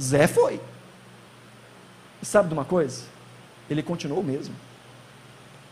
Zé 0.00 0.26
foi. 0.26 0.60
E 2.20 2.26
sabe 2.26 2.48
de 2.48 2.54
uma 2.54 2.64
coisa? 2.64 3.04
Ele 3.70 3.82
continuou 3.82 4.20
o 4.20 4.24
mesmo. 4.24 4.54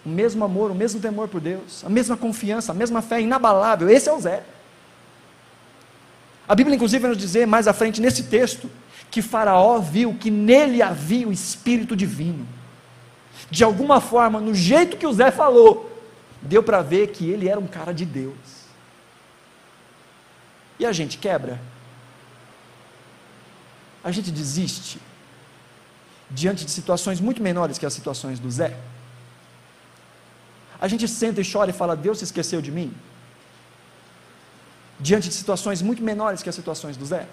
O 0.04 0.08
mesmo 0.08 0.42
amor, 0.42 0.70
o 0.70 0.74
mesmo 0.74 1.00
temor 1.00 1.28
por 1.28 1.40
Deus, 1.40 1.84
a 1.84 1.90
mesma 1.90 2.16
confiança, 2.16 2.72
a 2.72 2.74
mesma 2.74 3.02
fé 3.02 3.20
inabalável. 3.20 3.90
Esse 3.90 4.08
é 4.08 4.12
o 4.12 4.20
Zé. 4.20 4.42
A 6.50 6.54
Bíblia, 6.56 6.74
inclusive, 6.74 7.02
vai 7.02 7.10
nos 7.10 7.16
dizer 7.16 7.46
mais 7.46 7.68
à 7.68 7.72
frente 7.72 8.00
nesse 8.00 8.24
texto 8.24 8.68
que 9.08 9.22
Faraó 9.22 9.78
viu 9.78 10.16
que 10.18 10.32
nele 10.32 10.82
havia 10.82 11.28
o 11.28 11.32
Espírito 11.32 11.94
Divino. 11.94 12.44
De 13.48 13.62
alguma 13.62 14.00
forma, 14.00 14.40
no 14.40 14.52
jeito 14.52 14.96
que 14.96 15.06
o 15.06 15.12
Zé 15.12 15.30
falou, 15.30 15.88
deu 16.42 16.60
para 16.60 16.82
ver 16.82 17.12
que 17.12 17.30
ele 17.30 17.48
era 17.48 17.60
um 17.60 17.68
cara 17.68 17.94
de 17.94 18.04
Deus. 18.04 18.34
E 20.76 20.84
a 20.84 20.90
gente 20.90 21.18
quebra. 21.18 21.60
A 24.02 24.10
gente 24.10 24.32
desiste 24.32 24.98
diante 26.28 26.64
de 26.64 26.72
situações 26.72 27.20
muito 27.20 27.40
menores 27.40 27.78
que 27.78 27.86
as 27.86 27.94
situações 27.94 28.40
do 28.40 28.50
Zé. 28.50 28.76
A 30.80 30.88
gente 30.88 31.06
senta 31.06 31.40
e 31.40 31.48
chora 31.48 31.70
e 31.70 31.72
fala: 31.72 31.94
Deus 31.94 32.18
se 32.18 32.24
esqueceu 32.24 32.60
de 32.60 32.72
mim? 32.72 32.92
Diante 35.00 35.28
de 35.28 35.34
situações 35.34 35.82
muito 35.82 36.02
menores 36.02 36.42
que 36.42 36.48
as 36.48 36.54
situações 36.54 36.96
do 36.96 37.04
Zé. 37.04 37.26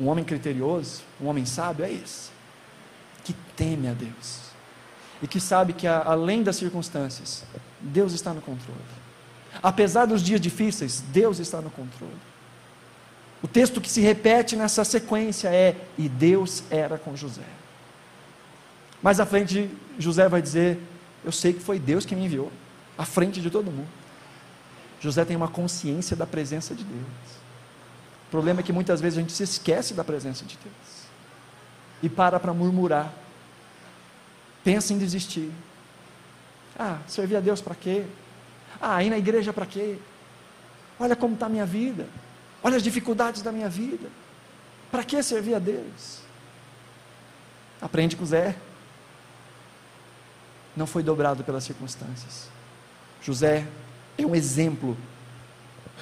Um 0.00 0.08
homem 0.08 0.24
criterioso, 0.24 1.02
um 1.20 1.26
homem 1.28 1.44
sábio 1.44 1.84
é 1.84 1.92
esse, 1.92 2.30
que 3.22 3.34
teme 3.56 3.88
a 3.88 3.92
Deus 3.92 4.52
e 5.22 5.28
que 5.28 5.38
sabe 5.38 5.72
que, 5.72 5.86
além 5.86 6.42
das 6.42 6.56
circunstâncias, 6.56 7.44
Deus 7.80 8.12
está 8.12 8.34
no 8.34 8.40
controle. 8.40 8.80
Apesar 9.62 10.06
dos 10.06 10.22
dias 10.22 10.40
difíceis, 10.40 11.04
Deus 11.12 11.38
está 11.38 11.60
no 11.60 11.70
controle. 11.70 12.16
O 13.42 13.46
texto 13.46 13.80
que 13.80 13.90
se 13.90 14.00
repete 14.00 14.56
nessa 14.56 14.84
sequência 14.84 15.48
é: 15.48 15.76
E 15.96 16.08
Deus 16.08 16.64
era 16.70 16.98
com 16.98 17.16
José. 17.16 17.42
Mais 19.02 19.20
à 19.20 19.26
frente, 19.26 19.70
José 19.98 20.28
vai 20.28 20.42
dizer: 20.42 20.80
Eu 21.24 21.30
sei 21.30 21.52
que 21.52 21.60
foi 21.60 21.78
Deus 21.78 22.04
que 22.04 22.16
me 22.16 22.24
enviou, 22.24 22.50
à 22.96 23.04
frente 23.04 23.40
de 23.40 23.50
todo 23.50 23.70
mundo. 23.70 24.01
José 25.02 25.24
tem 25.24 25.36
uma 25.36 25.48
consciência 25.48 26.16
da 26.16 26.26
presença 26.26 26.74
de 26.74 26.84
Deus. 26.84 27.02
O 28.28 28.30
problema 28.30 28.60
é 28.60 28.62
que 28.62 28.72
muitas 28.72 29.00
vezes 29.00 29.18
a 29.18 29.20
gente 29.20 29.32
se 29.32 29.42
esquece 29.42 29.92
da 29.94 30.04
presença 30.04 30.44
de 30.44 30.56
Deus 30.56 31.02
e 32.02 32.08
para 32.08 32.38
para 32.38 32.54
murmurar, 32.54 33.12
pensa 34.64 34.92
em 34.92 34.98
desistir. 34.98 35.50
Ah, 36.78 36.98
servir 37.06 37.36
a 37.36 37.40
Deus 37.40 37.60
para 37.60 37.74
quê? 37.74 38.04
Ah, 38.80 39.02
ir 39.02 39.10
na 39.10 39.18
igreja 39.18 39.52
para 39.52 39.66
quê? 39.66 39.98
Olha 40.98 41.14
como 41.14 41.34
está 41.34 41.46
a 41.46 41.48
minha 41.48 41.66
vida. 41.66 42.06
Olha 42.62 42.76
as 42.76 42.82
dificuldades 42.82 43.42
da 43.42 43.52
minha 43.52 43.68
vida. 43.68 44.08
Para 44.90 45.04
que 45.04 45.20
servir 45.22 45.54
a 45.54 45.58
Deus? 45.58 46.20
Aprende 47.80 48.16
com 48.16 48.24
Zé. 48.24 48.56
Não 50.76 50.86
foi 50.86 51.02
dobrado 51.02 51.42
pelas 51.44 51.64
circunstâncias. 51.64 52.48
José 53.20 53.66
é 54.18 54.26
um 54.26 54.34
exemplo 54.34 54.96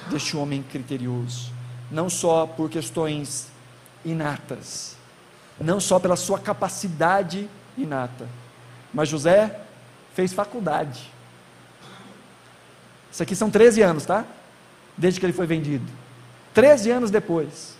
deste 0.09 0.35
homem 0.35 0.63
criterioso. 0.63 1.51
Não 1.89 2.09
só 2.09 2.47
por 2.47 2.69
questões 2.69 3.47
inatas, 4.03 4.95
não 5.59 5.79
só 5.79 5.99
pela 5.99 6.15
sua 6.15 6.39
capacidade 6.39 7.49
inata, 7.77 8.27
mas 8.93 9.09
José 9.09 9.59
fez 10.13 10.33
faculdade. 10.33 11.11
Isso 13.11 13.21
aqui 13.21 13.35
são 13.35 13.51
13 13.51 13.81
anos, 13.81 14.05
tá? 14.05 14.25
Desde 14.97 15.19
que 15.19 15.25
ele 15.25 15.33
foi 15.33 15.45
vendido. 15.45 15.85
13 16.53 16.91
anos 16.91 17.11
depois. 17.11 17.75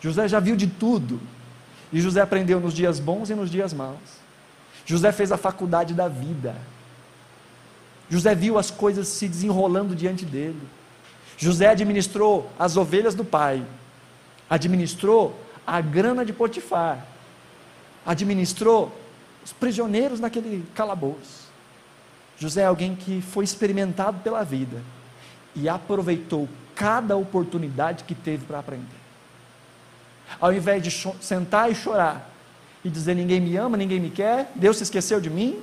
José 0.00 0.28
já 0.28 0.40
viu 0.40 0.56
de 0.56 0.66
tudo. 0.66 1.20
E 1.92 2.00
José 2.00 2.20
aprendeu 2.20 2.60
nos 2.60 2.74
dias 2.74 2.98
bons 2.98 3.30
e 3.30 3.34
nos 3.34 3.50
dias 3.50 3.72
maus. 3.72 4.22
José 4.84 5.12
fez 5.12 5.30
a 5.30 5.36
faculdade 5.36 5.94
da 5.94 6.08
vida. 6.08 6.54
José 8.12 8.34
viu 8.34 8.58
as 8.58 8.70
coisas 8.70 9.08
se 9.08 9.26
desenrolando 9.26 9.96
diante 9.96 10.26
dele. 10.26 10.60
José 11.38 11.68
administrou 11.68 12.46
as 12.58 12.76
ovelhas 12.76 13.14
do 13.14 13.24
pai. 13.24 13.64
Administrou 14.50 15.34
a 15.66 15.80
grana 15.80 16.22
de 16.22 16.30
Potifar. 16.30 17.06
Administrou 18.04 18.94
os 19.42 19.50
prisioneiros 19.50 20.20
naquele 20.20 20.62
calabouço. 20.74 21.50
José 22.38 22.60
é 22.60 22.66
alguém 22.66 22.94
que 22.94 23.22
foi 23.22 23.44
experimentado 23.44 24.18
pela 24.18 24.44
vida 24.44 24.82
e 25.56 25.66
aproveitou 25.66 26.46
cada 26.74 27.16
oportunidade 27.16 28.04
que 28.04 28.14
teve 28.14 28.44
para 28.44 28.58
aprender. 28.58 29.00
Ao 30.38 30.52
invés 30.52 30.82
de 30.82 30.90
sentar 31.18 31.72
e 31.72 31.74
chorar 31.74 32.30
e 32.84 32.90
dizer 32.90 33.14
ninguém 33.14 33.40
me 33.40 33.56
ama, 33.56 33.78
ninguém 33.78 34.00
me 34.00 34.10
quer, 34.10 34.52
Deus 34.54 34.76
se 34.76 34.82
esqueceu 34.82 35.18
de 35.18 35.30
mim. 35.30 35.62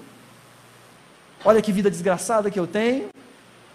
Olha 1.44 1.62
que 1.62 1.72
vida 1.72 1.90
desgraçada 1.90 2.52
que 2.52 2.60
eu 2.60 2.68
tenho. 2.68 3.10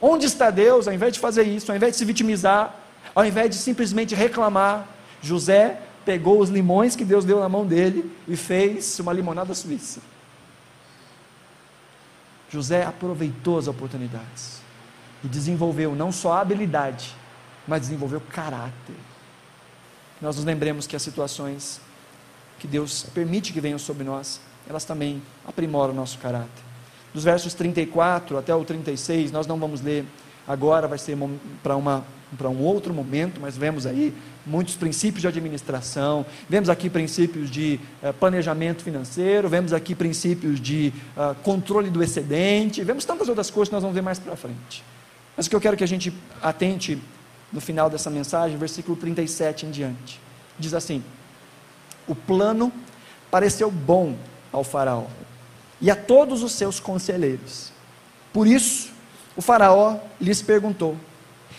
Onde 0.01 0.27
está 0.27 0.51
Deus? 0.51 0.87
Ao 0.87 0.95
invés 0.95 1.12
de 1.12 1.21
fazer 1.21 1.45
isso, 1.45 1.71
ao 1.71 1.77
invés 1.77 1.93
de 1.93 1.99
se 1.99 2.05
vitimizar, 2.05 2.75
ao 3.15 3.25
invés 3.25 3.51
de 3.51 3.57
simplesmente 3.57 4.15
reclamar, 4.15 4.87
José 5.23 5.81
pegou 6.05 6.41
os 6.41 6.51
limões 6.51 6.95
que 6.95 7.05
Deus 7.05 7.25
deu 7.25 7.41
na 7.41 7.49
mão 7.49 7.67
dele 7.67 8.15
e 8.29 8.37
fez 8.37 8.99
uma 8.99 9.12
limonada 9.12 9.55
suíça. 9.55 10.01
José 12.51 12.85
aproveitou 12.85 13.59
as 13.59 13.67
oportunidades 13.67 14.61
e 15.25 15.29
desenvolveu 15.29 15.97
não 15.97 16.12
só 16.12 16.35
habilidade, 16.35 17.17
mas 17.67 17.81
desenvolveu 17.81 18.21
caráter. 18.21 18.95
Nós 20.21 20.37
nos 20.37 20.45
lembremos 20.45 20.87
que 20.87 20.95
as 20.95 21.03
situações 21.03 21.81
que 22.59 22.69
Deus 22.69 23.05
permite 23.15 23.53
que 23.53 23.61
venham 23.61 23.79
sobre 23.79 24.05
nós, 24.05 24.41
elas 24.69 24.85
também 24.85 25.23
aprimoram 25.47 25.93
o 25.93 25.97
nosso 25.97 26.19
caráter. 26.19 26.74
Dos 27.15 27.23
versos 27.23 27.55
34 27.55 28.37
até 28.37 28.53
o 28.55 28.65
36, 28.65 29.31
nós 29.31 29.47
não 29.47 29.57
vamos 29.57 29.81
ler 29.81 30.05
agora, 30.47 30.89
vai 30.89 30.99
ser 30.99 31.17
para 31.62 31.77
uma 31.77 32.05
para 32.37 32.49
um 32.49 32.61
outro 32.61 32.93
momento, 32.93 33.41
mas 33.41 33.57
vemos 33.57 33.87
aí 33.87 34.12
muitos 34.45 34.75
princípios 34.75 35.23
de 35.23 35.29
administração, 35.29 36.27
vemos 36.49 36.69
aqui 36.69 36.91
princípios 36.91 37.49
de 37.49 37.79
uh, 38.03 38.12
planejamento 38.15 38.83
financeiro, 38.83 39.49
vemos 39.49 39.73
aqui 39.73 39.95
princípios 39.95 40.61
de 40.61 40.93
uh, 41.17 41.35
controle 41.43 41.91
do 41.91 42.03
excedente, 42.03 42.83
vemos 42.83 43.05
tantas 43.05 43.29
outras 43.29 43.51
coisas 43.51 43.69
que 43.69 43.75
nós 43.75 43.83
vamos 43.83 43.95
ver 43.95 44.03
mais 44.03 44.19
para 44.19 44.35
frente. 44.35 44.83
Mas 45.37 45.47
o 45.47 45.51
que 45.51 45.55
eu 45.55 45.61
quero 45.61 45.77
que 45.77 45.85
a 45.85 45.89
gente 45.89 46.12
atente 46.43 46.99
no 47.53 47.61
final 47.61 47.89
dessa 47.89 48.11
mensagem, 48.11 48.57
versículo 48.59 48.97
37 48.97 49.67
em 49.67 49.71
diante, 49.71 50.21
diz 50.59 50.75
assim: 50.75 51.03
O 52.07 52.15
plano 52.15 52.73
pareceu 53.31 53.71
bom 53.71 54.17
ao 54.53 54.65
Faraó 54.65 55.07
e 55.81 55.91
a 55.91 55.97
todos 55.97 56.43
os 56.43 56.53
seus 56.53 56.81
conselheiros. 56.81 57.72
Por 58.33 58.47
isso, 58.47 58.91
o 59.37 59.43
Faraó 59.43 59.97
lhes 60.20 60.43
perguntou: 60.43 60.97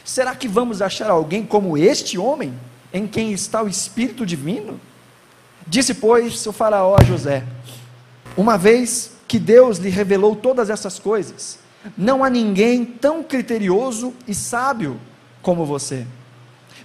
Será 0.03 0.35
que 0.35 0.47
vamos 0.47 0.81
achar 0.81 1.09
alguém 1.09 1.45
como 1.45 1.77
este 1.77 2.17
homem, 2.17 2.53
em 2.93 3.07
quem 3.07 3.31
está 3.31 3.63
o 3.63 3.67
Espírito 3.67 4.25
Divino? 4.25 4.79
Disse, 5.67 5.95
pois, 5.95 6.45
o 6.45 6.53
Faraó 6.53 6.95
a 6.99 7.03
José: 7.03 7.43
Uma 8.37 8.57
vez 8.57 9.11
que 9.27 9.39
Deus 9.39 9.77
lhe 9.77 9.89
revelou 9.89 10.35
todas 10.35 10.69
essas 10.69 10.99
coisas, 10.99 11.59
não 11.97 12.23
há 12.23 12.29
ninguém 12.29 12.85
tão 12.85 13.23
criterioso 13.23 14.13
e 14.27 14.33
sábio 14.33 14.99
como 15.41 15.65
você. 15.65 16.05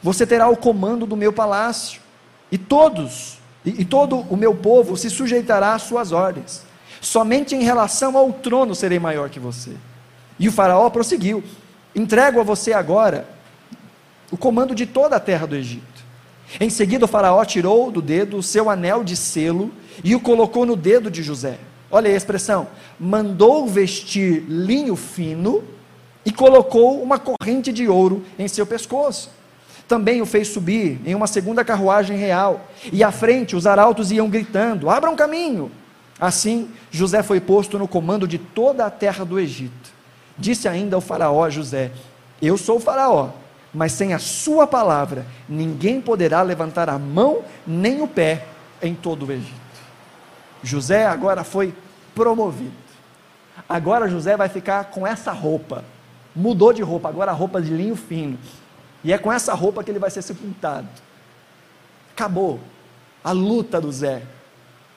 Você 0.02 0.26
terá 0.26 0.48
o 0.48 0.56
comando 0.56 1.04
do 1.04 1.16
meu 1.16 1.32
palácio, 1.32 2.00
e 2.50 2.56
todos, 2.56 3.38
e, 3.64 3.82
e 3.82 3.84
todo 3.84 4.16
o 4.18 4.36
meu 4.36 4.54
povo 4.54 4.96
se 4.96 5.10
sujeitará 5.10 5.74
às 5.74 5.82
suas 5.82 6.10
ordens. 6.12 6.62
Somente 7.00 7.54
em 7.54 7.62
relação 7.62 8.16
ao 8.16 8.32
trono 8.32 8.74
serei 8.74 8.98
maior 8.98 9.30
que 9.30 9.40
você. 9.40 9.72
E 10.38 10.48
o 10.48 10.52
Faraó 10.52 10.88
prosseguiu: 10.90 11.42
Entrego 11.94 12.40
a 12.40 12.44
você 12.44 12.72
agora 12.72 13.26
o 14.30 14.36
comando 14.36 14.74
de 14.74 14.86
toda 14.86 15.16
a 15.16 15.20
terra 15.20 15.46
do 15.46 15.56
Egito. 15.56 16.04
Em 16.58 16.68
seguida, 16.68 17.04
o 17.04 17.08
Faraó 17.08 17.44
tirou 17.44 17.90
do 17.90 18.02
dedo 18.02 18.36
o 18.36 18.42
seu 18.42 18.68
anel 18.68 19.04
de 19.04 19.16
selo 19.16 19.72
e 20.02 20.14
o 20.14 20.20
colocou 20.20 20.66
no 20.66 20.76
dedo 20.76 21.10
de 21.10 21.22
José. 21.22 21.58
Olha 21.90 22.08
aí 22.08 22.14
a 22.14 22.16
expressão: 22.16 22.68
mandou 22.98 23.66
vestir 23.66 24.44
linho 24.48 24.94
fino 24.94 25.64
e 26.24 26.30
colocou 26.30 27.02
uma 27.02 27.18
corrente 27.18 27.72
de 27.72 27.88
ouro 27.88 28.24
em 28.38 28.46
seu 28.46 28.66
pescoço. 28.66 29.30
Também 29.88 30.22
o 30.22 30.26
fez 30.26 30.48
subir 30.48 31.00
em 31.04 31.14
uma 31.14 31.26
segunda 31.26 31.64
carruagem 31.64 32.16
real, 32.16 32.68
e 32.92 33.02
à 33.02 33.10
frente 33.10 33.56
os 33.56 33.66
arautos 33.66 34.12
iam 34.12 34.28
gritando: 34.28 34.90
Abra 34.90 35.10
um 35.10 35.16
caminho! 35.16 35.70
Assim, 36.20 36.70
José 36.90 37.22
foi 37.22 37.40
posto 37.40 37.78
no 37.78 37.88
comando 37.88 38.28
de 38.28 38.36
toda 38.36 38.84
a 38.84 38.90
terra 38.90 39.24
do 39.24 39.40
Egito. 39.40 39.90
Disse 40.36 40.68
ainda 40.68 40.98
o 40.98 41.00
Faraó 41.00 41.48
José: 41.48 41.90
Eu 42.42 42.58
sou 42.58 42.76
o 42.76 42.80
Faraó, 42.80 43.30
mas 43.72 43.92
sem 43.92 44.12
a 44.12 44.18
sua 44.18 44.66
palavra, 44.66 45.24
ninguém 45.48 46.00
poderá 46.00 46.42
levantar 46.42 46.90
a 46.90 46.98
mão 46.98 47.42
nem 47.66 48.02
o 48.02 48.06
pé 48.06 48.44
em 48.82 48.94
todo 48.94 49.26
o 49.26 49.32
Egito. 49.32 49.54
José 50.62 51.06
agora 51.06 51.42
foi 51.42 51.74
promovido. 52.14 52.72
Agora 53.68 54.08
José 54.08 54.36
vai 54.36 54.48
ficar 54.48 54.84
com 54.84 55.06
essa 55.06 55.32
roupa. 55.32 55.84
Mudou 56.34 56.72
de 56.72 56.82
roupa, 56.82 57.08
agora 57.08 57.32
roupa 57.32 57.62
de 57.62 57.70
linho 57.70 57.96
fino. 57.96 58.38
E 59.02 59.12
é 59.12 59.18
com 59.18 59.32
essa 59.32 59.54
roupa 59.54 59.82
que 59.82 59.90
ele 59.90 59.98
vai 59.98 60.10
ser 60.10 60.22
sepultado. 60.22 60.88
Acabou 62.12 62.60
a 63.24 63.32
luta 63.32 63.80
do 63.80 63.90
Zé. 63.90 64.22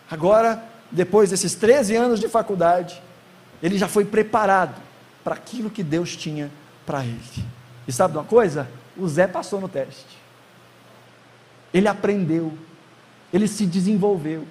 Agora, 0.09 0.61
depois 0.93 1.31
desses 1.31 1.55
13 1.55 1.95
anos 1.95 2.19
de 2.19 2.29
faculdade, 2.29 3.01
ele 3.61 3.77
já 3.77 3.87
foi 3.87 4.05
preparado 4.05 4.79
para 5.23 5.33
aquilo 5.33 5.69
que 5.69 5.81
Deus 5.81 6.15
tinha 6.15 6.51
para 6.85 7.03
ele. 7.03 7.19
E 7.87 7.91
sabe 7.91 8.13
de 8.13 8.19
uma 8.19 8.25
coisa? 8.25 8.69
O 8.95 9.07
Zé 9.07 9.25
passou 9.25 9.59
no 9.59 9.67
teste. 9.67 10.17
Ele 11.73 11.87
aprendeu, 11.87 12.55
ele 13.33 13.47
se 13.47 13.65
desenvolveu. 13.65 14.45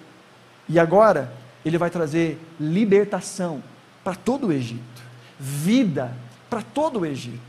E 0.68 0.78
agora 0.78 1.32
ele 1.64 1.78
vai 1.78 1.90
trazer 1.90 2.40
libertação 2.59 3.62
para 4.03 4.16
todo 4.16 4.49
o 4.49 4.53
Egito, 4.53 5.03
vida 5.38 6.12
para 6.51 6.61
todo 6.61 7.01
o 7.01 7.07
Egito, 7.07 7.40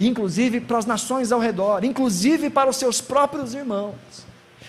inclusive 0.00 0.60
para 0.60 0.78
as 0.78 0.86
nações 0.86 1.32
ao 1.32 1.40
redor, 1.40 1.82
inclusive 1.84 2.48
para 2.48 2.70
os 2.70 2.76
seus 2.76 3.00
próprios 3.00 3.54
irmãos, 3.54 3.96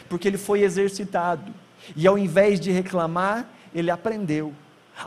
porque 0.09 0.27
ele 0.27 0.37
foi 0.37 0.61
exercitado. 0.61 1.53
E 1.95 2.07
ao 2.07 2.17
invés 2.17 2.59
de 2.59 2.71
reclamar, 2.71 3.47
ele 3.73 3.91
aprendeu 3.91 4.53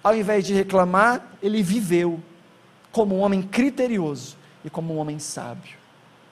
Ao 0.03 0.15
invés 0.15 0.47
de 0.47 0.55
reclamar, 0.55 1.27
ele 1.43 1.63
viveu 1.63 2.21
como 2.91 3.17
um 3.17 3.21
homem 3.21 3.43
criterioso 3.43 4.37
e 4.65 4.71
como 4.71 4.95
um 4.95 4.99
homem 4.99 5.19
sábio. 5.19 5.77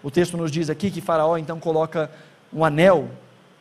O 0.02 0.10
texto 0.10 0.36
nos 0.36 0.50
diz 0.50 0.70
aqui 0.70 0.90
que 0.90 1.00
Faraó 1.00 1.36
então 1.36 1.58
coloca 1.58 2.10
um 2.52 2.64
anel 2.64 3.10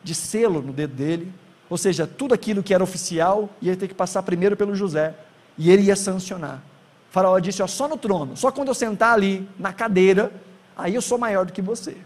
de 0.02 0.14
selo 0.14 0.62
no 0.62 0.72
dedo 0.72 0.94
dele, 0.94 1.32
ou 1.68 1.76
seja, 1.76 2.06
tudo 2.06 2.32
aquilo 2.32 2.62
que 2.62 2.72
era 2.72 2.82
oficial 2.82 3.50
ia 3.60 3.76
ter 3.76 3.88
que 3.88 3.94
passar 3.94 4.22
primeiro 4.22 4.56
pelo 4.56 4.74
José, 4.74 5.14
e 5.58 5.70
ele 5.70 5.82
ia 5.82 5.96
sancionar. 5.96 6.62
Faraó 7.10 7.38
disse: 7.38 7.62
ó, 7.62 7.66
só 7.66 7.86
no 7.86 7.96
trono, 7.96 8.36
só 8.36 8.50
quando 8.50 8.68
eu 8.68 8.74
sentar 8.74 9.12
ali 9.14 9.46
na 9.58 9.72
cadeira, 9.72 10.32
aí 10.76 10.94
eu 10.94 11.02
sou 11.02 11.18
maior 11.18 11.44
do 11.44 11.52
que 11.52 11.60
você. 11.60 11.96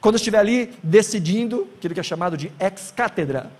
Quando 0.00 0.14
eu 0.14 0.18
estiver 0.18 0.38
ali 0.38 0.72
decidindo, 0.82 1.68
aquilo 1.76 1.94
que 1.94 2.00
é 2.00 2.02
chamado 2.02 2.36
de 2.36 2.52
ex-cátedra, 2.60 3.50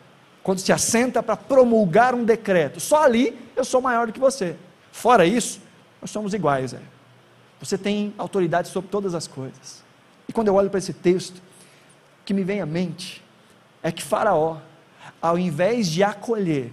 quando 0.45 0.59
se 0.59 0.70
assenta 0.72 1.22
para 1.22 1.38
promulgar 1.38 2.14
um 2.14 2.22
decreto, 2.22 2.78
só 2.78 3.03
ali 3.03 3.36
eu 3.57 3.64
sou 3.64 3.80
maior 3.80 4.07
do 4.07 4.12
que 4.12 4.20
você. 4.20 4.55
Fora 4.92 5.24
isso, 5.24 5.59
nós 6.03 6.11
somos 6.11 6.34
iguais. 6.34 6.74
É. 6.74 6.80
Você 7.59 7.78
tem 7.78 8.12
autoridade 8.18 8.68
sobre 8.68 8.90
todas 8.90 9.14
as 9.14 9.26
coisas. 9.26 9.82
E 10.28 10.34
quando 10.34 10.49
eu 10.49 10.55
olho 10.55 10.68
para 10.68 10.78
esse 10.78 10.92
texto, 10.92 11.38
o 11.38 12.24
que 12.26 12.34
me 12.34 12.45
vem 12.45 12.61
à 12.61 12.66
mente 12.66 13.24
é 13.82 13.90
que 13.90 14.03
Faraó, 14.03 14.59
ao 15.20 15.38
invés 15.38 15.88
de 15.88 16.03
acolher 16.03 16.70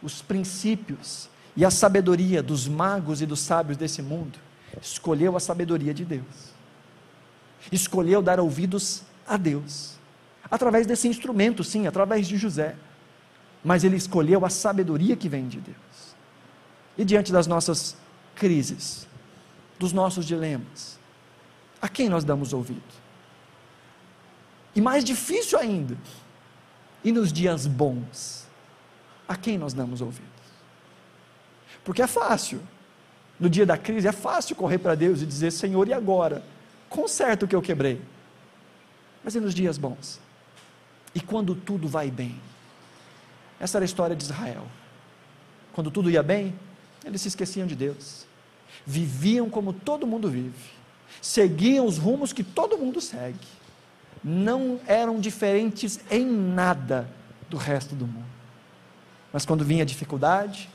os 0.00 0.22
princípios 0.22 1.28
e 1.56 1.64
a 1.64 1.70
sabedoria 1.70 2.40
dos 2.40 2.68
magos 2.68 3.20
e 3.20 3.26
dos 3.26 3.40
sábios 3.40 3.76
desse 3.76 4.00
mundo, 4.00 4.38
escolheu 4.80 5.36
a 5.36 5.40
sabedoria 5.40 5.92
de 5.92 6.04
Deus. 6.04 6.54
Escolheu 7.72 8.22
dar 8.22 8.38
ouvidos 8.38 9.02
a 9.26 9.36
Deus. 9.36 9.94
Através 10.48 10.86
desse 10.86 11.08
instrumento, 11.08 11.64
sim, 11.64 11.88
através 11.88 12.28
de 12.28 12.36
José. 12.36 12.76
Mas 13.62 13.84
ele 13.84 13.96
escolheu 13.96 14.44
a 14.44 14.50
sabedoria 14.50 15.16
que 15.16 15.28
vem 15.28 15.48
de 15.48 15.60
Deus. 15.60 15.76
E 16.96 17.04
diante 17.04 17.32
das 17.32 17.46
nossas 17.46 17.96
crises, 18.34 19.06
dos 19.78 19.92
nossos 19.92 20.26
dilemas, 20.26 20.98
a 21.80 21.88
quem 21.88 22.08
nós 22.08 22.24
damos 22.24 22.52
ouvido? 22.52 22.82
E 24.74 24.80
mais 24.80 25.04
difícil 25.04 25.58
ainda, 25.58 25.96
e 27.02 27.10
nos 27.10 27.32
dias 27.32 27.66
bons, 27.66 28.46
a 29.26 29.36
quem 29.36 29.58
nós 29.58 29.72
damos 29.72 30.00
ouvidos? 30.00 30.28
Porque 31.84 32.02
é 32.02 32.06
fácil, 32.06 32.60
no 33.38 33.48
dia 33.48 33.64
da 33.64 33.78
crise, 33.78 34.06
é 34.06 34.12
fácil 34.12 34.54
correr 34.54 34.78
para 34.78 34.94
Deus 34.94 35.22
e 35.22 35.26
dizer: 35.26 35.50
Senhor, 35.50 35.88
e 35.88 35.92
agora? 35.92 36.44
Conserta 36.88 37.44
o 37.44 37.48
que 37.48 37.56
eu 37.56 37.62
quebrei. 37.62 38.02
Mas 39.24 39.34
e 39.34 39.40
nos 39.40 39.54
dias 39.54 39.78
bons? 39.78 40.20
E 41.14 41.20
quando 41.20 41.54
tudo 41.54 41.88
vai 41.88 42.10
bem? 42.10 42.38
Essa 43.60 43.78
era 43.78 43.84
a 43.84 43.86
história 43.86 44.16
de 44.16 44.24
Israel. 44.24 44.66
Quando 45.72 45.90
tudo 45.90 46.10
ia 46.10 46.22
bem, 46.22 46.58
eles 47.04 47.20
se 47.20 47.28
esqueciam 47.28 47.66
de 47.66 47.76
Deus. 47.76 48.26
Viviam 48.84 49.48
como 49.48 49.72
todo 49.72 50.06
mundo 50.06 50.28
vive. 50.28 50.80
Seguiam 51.20 51.86
os 51.86 51.98
rumos 51.98 52.32
que 52.32 52.42
todo 52.42 52.78
mundo 52.78 53.00
segue 53.00 53.60
não 54.22 54.78
eram 54.86 55.18
diferentes 55.18 56.00
em 56.10 56.24
nada 56.24 57.08
do 57.48 57.56
resto 57.56 57.94
do 57.94 58.06
mundo. 58.06 58.26
Mas 59.32 59.46
quando 59.46 59.64
vinha 59.64 59.82
a 59.82 59.86
dificuldade, 59.86 60.68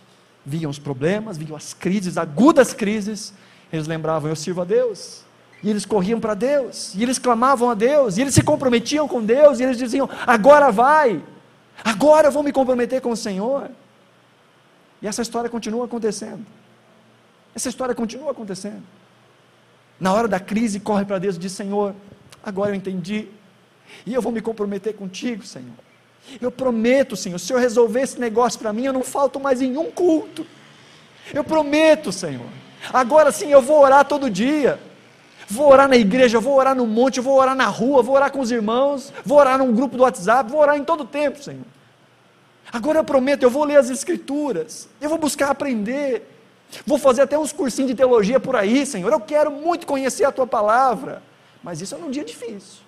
vinham 0.46 0.70
os 0.70 0.80
problemas, 0.80 1.38
vinham 1.38 1.56
as 1.56 1.74
crises, 1.74 2.18
agudas 2.18 2.74
crises, 2.74 3.34
eles 3.72 3.88
lembravam: 3.88 4.30
Eu 4.30 4.36
sirvo 4.36 4.62
a 4.62 4.66
Deus. 4.66 5.24
E 5.64 5.70
eles 5.70 5.86
corriam 5.86 6.20
para 6.20 6.36
Deus, 6.36 6.94
e 6.94 7.02
eles 7.02 7.18
clamavam 7.18 7.70
a 7.70 7.74
Deus, 7.74 8.18
e 8.18 8.22
eles 8.22 8.36
se 8.36 8.44
comprometiam 8.44 9.08
com 9.08 9.24
Deus, 9.24 9.60
e 9.60 9.64
eles 9.64 9.78
diziam: 9.78 10.08
Agora 10.28 10.72
vai, 10.72 11.24
agora 11.84 12.28
eu 12.28 12.32
vou 12.32 12.44
me 12.44 12.52
comprometer 12.52 13.02
com 13.02 13.12
o 13.12 13.18
Senhor. 13.18 13.70
E 15.02 15.08
essa 15.08 15.22
história 15.22 15.50
continua 15.50 15.86
acontecendo. 15.86 16.46
Essa 17.54 17.70
história 17.70 17.96
continua 17.96 18.32
acontecendo. 18.32 18.84
Na 20.00 20.14
hora 20.14 20.28
da 20.28 20.40
crise, 20.40 20.80
corre 20.80 21.06
para 21.06 21.20
Deus 21.20 21.36
e 21.36 21.40
diz: 21.40 21.52
Senhor, 21.52 21.96
agora 22.44 22.72
eu 22.72 22.76
entendi, 22.76 23.28
e 24.06 24.14
eu 24.14 24.22
vou 24.22 24.32
me 24.32 24.42
comprometer 24.42 24.94
contigo, 24.96 25.46
Senhor. 25.46 25.76
Eu 26.42 26.52
prometo, 26.52 27.16
Senhor, 27.16 27.40
se 27.40 27.54
eu 27.54 27.60
resolver 27.60 28.02
esse 28.02 28.20
negócio 28.20 28.60
para 28.60 28.74
mim, 28.74 28.86
eu 28.86 28.94
não 28.94 29.04
falto 29.04 29.40
mais 29.40 29.62
em 29.62 29.78
um 29.78 29.92
culto. 29.92 30.46
Eu 31.34 31.44
prometo, 31.44 32.12
Senhor. 32.12 32.48
Agora 32.92 33.32
sim 33.32 33.50
eu 33.50 33.62
vou 33.62 33.82
orar 33.82 34.06
todo 34.06 34.30
dia. 34.30 34.80
Vou 35.48 35.72
orar 35.72 35.88
na 35.88 35.96
igreja, 35.96 36.40
vou 36.40 36.56
orar 36.56 36.76
no 36.76 36.88
monte, 36.88 37.20
vou 37.20 37.38
orar 37.38 37.56
na 37.56 37.68
rua, 37.68 38.02
vou 38.02 38.16
orar 38.16 38.32
com 38.32 38.40
os 38.40 38.52
irmãos, 38.52 39.14
vou 39.24 39.38
orar 39.38 39.58
num 39.58 39.74
grupo 39.74 39.96
do 39.96 40.04
WhatsApp, 40.04 40.50
vou 40.50 40.60
orar 40.60 40.76
em 40.76 40.84
todo 40.84 41.06
tempo, 41.06 41.42
Senhor. 41.42 41.66
Agora 42.72 43.00
eu 43.00 43.04
prometo, 43.04 43.44
eu 43.44 43.50
vou 43.50 43.64
ler 43.64 43.78
as 43.78 43.90
escrituras, 43.90 44.90
eu 45.00 45.08
vou 45.08 45.18
buscar 45.18 45.52
aprender, 45.52 46.28
vou 46.86 46.98
fazer 46.98 47.22
até 47.22 47.38
uns 47.38 47.54
cursinhos 47.54 47.92
de 47.92 47.96
teologia 47.96 48.40
por 48.40 48.56
aí, 48.56 48.86
Senhor. 48.86 49.12
Eu 49.12 49.20
quero 49.20 49.52
muito 49.52 49.86
conhecer 49.86 50.26
a 50.26 50.32
tua 50.32 50.48
palavra, 50.48 51.22
mas 51.62 51.80
isso 51.80 51.94
é 51.94 51.98
num 51.98 52.10
dia 52.10 52.26
difícil. 52.26 52.84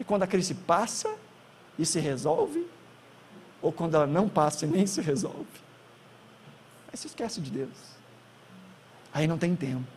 E 0.00 0.04
quando 0.04 0.22
a 0.22 0.26
crise 0.26 0.54
passa 0.54 1.10
e 1.78 1.84
se 1.84 2.00
resolve, 2.00 2.66
ou 3.60 3.70
quando 3.70 3.94
ela 3.94 4.06
não 4.06 4.28
passa 4.28 4.64
e 4.64 4.68
nem 4.68 4.86
se 4.86 5.00
resolve, 5.00 5.46
aí 6.90 6.96
se 6.96 7.06
esquece 7.06 7.40
de 7.40 7.50
Deus. 7.50 7.96
Aí 9.12 9.26
não 9.26 9.38
tem 9.38 9.54
tempo. 9.54 9.95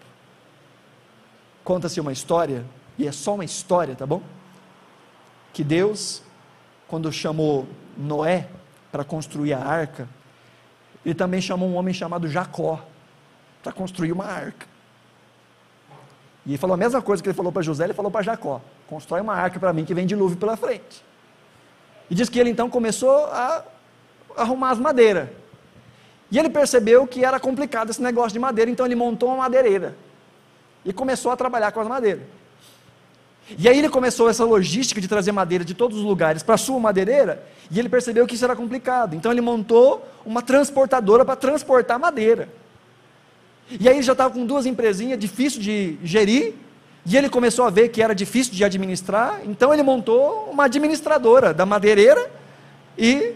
Conta-se 1.70 1.99
uma 1.99 2.11
história, 2.11 2.65
e 2.97 3.07
é 3.07 3.11
só 3.11 3.36
uma 3.36 3.45
história, 3.45 3.95
tá 3.95 4.03
bom? 4.03 4.24
Que 5.53 5.63
Deus, 5.63 6.24
quando 6.88 7.13
chamou 7.13 7.67
Noé 7.95 8.47
para 8.91 9.03
construir 9.03 9.53
a 9.53 9.63
arca, 9.63 10.09
ele 11.05 11.13
também 11.13 11.39
chamou 11.39 11.70
um 11.70 11.76
homem 11.76 11.93
chamado 11.93 12.28
Jacó 12.28 12.84
para 13.61 13.72
construir 13.72 14.11
uma 14.11 14.26
arca. 14.26 14.65
E 16.43 16.49
ele 16.53 16.57
falou 16.57 16.74
a 16.74 16.78
mesma 16.78 17.03
coisa 17.03 17.22
que 17.22 17.30
ele 17.30 17.38
falou 17.38 17.51
para 17.51 17.61
José, 17.61 17.84
ele 17.84 17.93
falou 17.93 18.09
para 18.09 18.24
Jacó: 18.24 18.59
constrói 18.88 19.22
uma 19.22 19.36
arca 19.36 19.59
para 19.59 19.72
mim 19.72 19.86
que 19.86 19.93
vem 19.93 20.07
dilúvio 20.07 20.38
pela 20.38 20.57
frente. 20.57 21.05
E 22.09 22.15
diz 22.15 22.30
que 22.30 22.39
ele 22.39 22.49
então 22.49 22.67
começou 22.67 23.28
a 23.28 23.63
arrumar 24.36 24.72
as 24.72 24.80
madeiras. 24.80 25.30
E 26.32 26.39
ele 26.39 26.49
percebeu 26.49 27.05
que 27.05 27.24
era 27.24 27.39
complicado 27.39 27.91
esse 27.91 28.01
negócio 28.01 28.34
de 28.34 28.39
madeira, 28.39 28.72
então 28.72 28.88
ele 28.88 28.95
montou 28.95 29.30
uma 29.30 29.38
madeireira. 29.38 30.09
E 30.86 30.93
começou 30.93 31.32
a 31.32 31.38
trabalhar 31.38 31.71
com 31.71 31.80
as 31.80 31.88
madeiras. 31.88 32.23
E 33.57 33.67
aí 33.67 33.80
ele 33.80 33.89
começou 33.89 34.30
essa 34.30 34.45
logística 34.45 35.01
de 35.01 35.07
trazer 35.07 35.32
madeira 35.32 35.65
de 35.65 35.73
todos 35.73 35.97
os 35.97 36.03
lugares 36.03 36.43
para 36.43 36.55
a 36.55 36.57
sua 36.57 36.80
madeireira, 36.80 37.43
e 37.71 37.80
ele 37.80 37.89
percebeu 37.89 38.27
que 38.27 38.36
isso 38.36 38.45
era 38.45 38.55
complicado. 38.55 39.15
Então 39.15 39.32
ele 39.32 39.41
montou 39.41 40.07
uma 40.25 40.41
transportadora 40.41 41.25
para 41.25 41.36
transportar 41.36 41.99
madeira. 41.99 42.49
E 43.80 43.88
aí 43.88 43.95
ele 43.95 44.03
já 44.03 44.11
estava 44.11 44.34
com 44.34 44.45
duas 44.45 44.65
empresinhas, 44.65 45.17
difícil 45.17 45.61
de 45.61 45.97
gerir, 46.03 46.53
e 47.05 47.17
ele 47.17 47.30
começou 47.30 47.65
a 47.65 47.69
ver 47.69 47.89
que 47.89 48.01
era 48.01 48.13
difícil 48.13 48.53
de 48.53 48.63
administrar, 48.63 49.41
então 49.45 49.73
ele 49.73 49.82
montou 49.82 50.49
uma 50.51 50.65
administradora 50.65 51.53
da 51.53 51.65
madeireira 51.65 52.30
e 52.97 53.34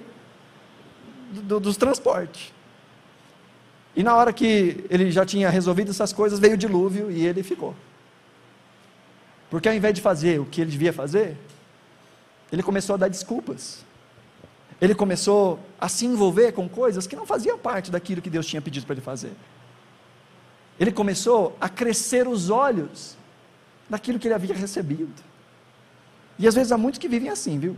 do, 1.32 1.60
dos 1.60 1.78
transportes. 1.78 2.54
E 3.96 4.02
na 4.04 4.16
hora 4.16 4.34
que 4.34 4.86
ele 4.90 5.12
já 5.12 5.26
tinha 5.26 5.50
resolvido 5.50 5.92
essas 5.92 6.12
coisas, 6.12 6.40
veio 6.40 6.56
o 6.56 6.58
dilúvio 6.58 7.12
e 7.12 7.26
ele 7.26 7.44
ficou. 7.44 7.76
Porque 9.50 9.70
ao 9.70 9.76
invés 9.76 9.94
de 9.94 10.02
fazer 10.02 10.40
o 10.40 10.46
que 10.46 10.62
ele 10.62 10.72
devia 10.72 10.92
fazer, 10.92 11.38
ele 12.52 12.64
começou 12.64 12.96
a 12.96 12.98
dar 12.98 13.08
desculpas. 13.08 13.86
Ele 14.82 14.96
começou 14.96 15.60
a 15.80 15.88
se 15.88 16.06
envolver 16.06 16.52
com 16.54 16.68
coisas 16.68 17.06
que 17.06 17.16
não 17.16 17.26
faziam 17.26 17.58
parte 17.58 17.92
daquilo 17.92 18.22
que 18.22 18.30
Deus 18.30 18.48
tinha 18.48 18.62
pedido 18.62 18.86
para 18.86 18.96
ele 18.96 19.02
fazer. 19.02 19.32
Ele 20.80 20.92
começou 20.92 21.56
a 21.62 21.70
crescer 21.70 22.28
os 22.28 22.50
olhos 22.50 23.16
daquilo 23.88 24.18
que 24.18 24.28
ele 24.28 24.34
havia 24.34 24.56
recebido. 24.56 25.14
E 26.38 26.48
às 26.48 26.56
vezes 26.56 26.72
há 26.72 26.78
muitos 26.78 26.98
que 26.98 27.08
vivem 27.08 27.30
assim, 27.30 27.60
viu? 27.60 27.78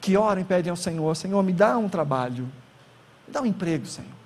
Que 0.00 0.16
oram 0.16 0.42
e 0.42 0.44
pedem 0.44 0.70
ao 0.70 0.76
Senhor: 0.76 1.14
Senhor, 1.14 1.42
me 1.42 1.52
dá 1.52 1.78
um 1.78 1.88
trabalho, 1.88 2.44
me 3.26 3.32
dá 3.32 3.40
um 3.40 3.46
emprego, 3.46 3.86
Senhor. 3.86 4.19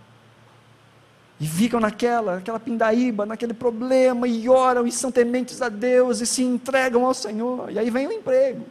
E 1.41 1.47
ficam 1.47 1.81
naquela, 1.81 2.39
aquela 2.39 2.61
pindaíba, 2.61 3.27
naquele 3.27 3.53
problema, 3.53 4.29
e 4.29 4.49
oram 4.49 4.87
e 4.87 4.93
são 4.93 5.11
tementes 5.11 5.61
a 5.61 5.69
Deus 5.69 6.21
e 6.21 6.27
se 6.27 6.43
entregam 6.43 7.05
ao 7.05 7.13
Senhor. 7.13 7.71
E 7.73 7.79
aí 7.79 7.91
vem 7.91 8.07
o 8.07 8.13
emprego. 8.13 8.65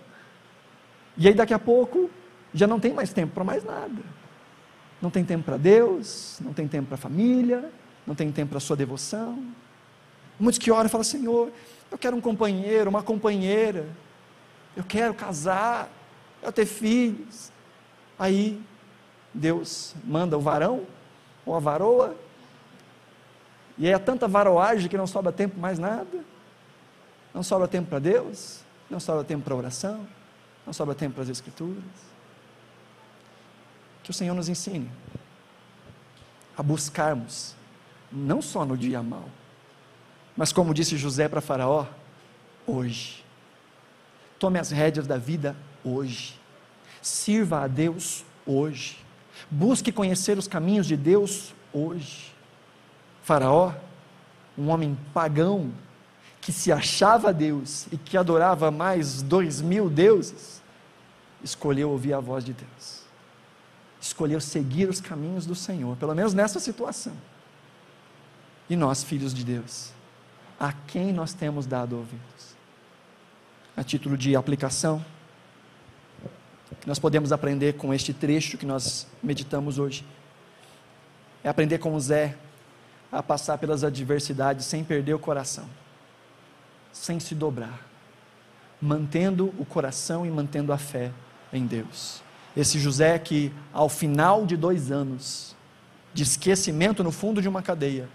E 1.17 1.27
aí 1.27 1.33
daqui 1.33 1.53
a 1.53 1.59
pouco 1.59 2.09
já 2.53 2.65
não 2.65 2.79
tem 2.79 2.93
mais 2.93 3.11
tempo 3.11 3.33
para 3.33 3.43
mais 3.43 3.63
nada. 3.63 4.01
Não 5.01 5.09
tem 5.09 5.25
tempo 5.25 5.43
para 5.43 5.57
Deus, 5.57 6.37
não 6.39 6.53
tem 6.53 6.67
tempo 6.67 6.87
para 6.87 6.95
a 6.95 6.97
família, 6.97 7.69
não 8.07 8.15
tem 8.15 8.31
tempo 8.31 8.49
para 8.49 8.57
a 8.57 8.61
sua 8.61 8.75
devoção. 8.75 9.43
Muitos 10.39 10.57
que 10.57 10.71
oram 10.71 10.85
e 10.85 10.89
falam: 10.89 11.03
Senhor, 11.03 11.51
eu 11.91 11.97
quero 11.97 12.15
um 12.15 12.21
companheiro, 12.21 12.89
uma 12.89 13.03
companheira, 13.03 13.85
eu 14.77 14.83
quero 14.83 15.13
casar, 15.13 15.89
eu 16.41 16.51
ter 16.51 16.65
filhos. 16.65 17.51
Aí 18.17 18.61
Deus 19.33 19.93
manda 20.05 20.37
o 20.37 20.41
varão 20.41 20.87
ou 21.45 21.55
a 21.55 21.59
varoa, 21.59 22.15
e 23.77 23.87
é 23.87 23.97
tanta 23.97 24.27
varoagem 24.27 24.87
que 24.89 24.97
não 24.97 25.07
sobra 25.07 25.31
tempo 25.31 25.59
mais 25.59 25.79
nada, 25.79 26.23
não 27.33 27.41
sobra 27.41 27.67
tempo 27.67 27.89
para 27.89 27.99
Deus, 27.99 28.61
não 28.89 28.99
sobra 28.99 29.23
tempo 29.23 29.43
para 29.43 29.55
oração, 29.55 30.07
não 30.65 30.73
sobra 30.73 30.93
tempo 30.93 31.15
para 31.15 31.23
as 31.23 31.29
Escrituras. 31.29 31.83
Que 34.03 34.11
o 34.11 34.13
Senhor 34.13 34.35
nos 34.35 34.49
ensine 34.49 34.89
a 36.55 36.61
buscarmos, 36.61 37.55
não 38.11 38.41
só 38.41 38.65
no 38.65 38.77
dia 38.77 39.01
mal, 39.01 39.27
mas 40.35 40.51
como 40.51 40.73
disse 40.73 40.97
José 40.97 41.27
para 41.27 41.41
Faraó, 41.41 41.87
hoje. 42.65 43.23
Tome 44.39 44.59
as 44.59 44.71
rédeas 44.71 45.07
da 45.07 45.17
vida 45.17 45.55
hoje. 45.83 46.39
Sirva 47.01 47.61
a 47.61 47.67
Deus 47.67 48.25
hoje. 48.45 48.97
Busque 49.49 49.91
conhecer 49.91 50.37
os 50.37 50.47
caminhos 50.47 50.87
de 50.87 50.97
Deus 50.97 51.53
hoje. 51.71 52.32
Faraó, 53.23 53.73
um 54.57 54.69
homem 54.69 54.97
pagão, 55.13 55.71
que 56.41 56.51
se 56.51 56.71
achava 56.71 57.33
Deus 57.33 57.87
e 57.91 57.97
que 57.97 58.17
adorava 58.17 58.69
mais 58.69 59.21
dois 59.21 59.61
mil 59.61 59.89
deuses, 59.89 60.61
escolheu 61.41 61.89
ouvir 61.89 62.13
a 62.13 62.19
voz 62.19 62.43
de 62.43 62.53
Deus. 62.53 63.03
Escolheu 63.99 64.41
seguir 64.41 64.89
os 64.89 64.99
caminhos 64.99 65.45
do 65.45 65.55
Senhor, 65.55 65.95
pelo 65.95 66.13
menos 66.13 66.33
nessa 66.33 66.59
situação. 66.59 67.13
E 68.69 68.75
nós, 68.75 69.03
filhos 69.03 69.33
de 69.33 69.45
Deus, 69.45 69.91
a 70.59 70.73
quem 70.73 71.13
nós 71.13 71.33
temos 71.33 71.65
dado 71.65 71.95
ouvidos? 71.95 72.53
A 73.75 73.83
título 73.83 74.17
de 74.17 74.35
aplicação, 74.35 75.03
que 76.81 76.87
nós 76.87 76.99
podemos 76.99 77.31
aprender 77.31 77.73
com 77.73 77.93
este 77.93 78.13
trecho 78.13 78.57
que 78.57 78.65
nós 78.65 79.07
meditamos 79.21 79.79
hoje, 79.79 80.05
é 81.41 81.47
aprender 81.47 81.77
com 81.77 81.97
Zé 81.99 82.37
a 83.13 83.21
passar 83.21 83.59
pelas 83.59 83.83
adversidades 83.83 84.65
sem 84.65 84.83
perder 84.83 85.13
o 85.13 85.19
coração, 85.19 85.65
sem 86.91 87.19
se 87.19 87.35
dobrar, 87.35 87.79
mantendo 88.81 89.53
o 89.59 89.65
coração 89.65 90.25
e 90.25 90.31
mantendo 90.31 90.73
a 90.73 90.79
fé 90.79 91.11
em 91.53 91.67
Deus. 91.67 92.23
Esse 92.57 92.79
José 92.79 93.19
que, 93.19 93.53
ao 93.71 93.87
final 93.87 94.47
de 94.47 94.57
dois 94.57 94.91
anos 94.91 95.55
de 96.11 96.23
esquecimento 96.23 97.03
no 97.03 97.11
fundo 97.11 97.39
de 97.39 97.47
uma 97.47 97.61
cadeia, 97.61 98.09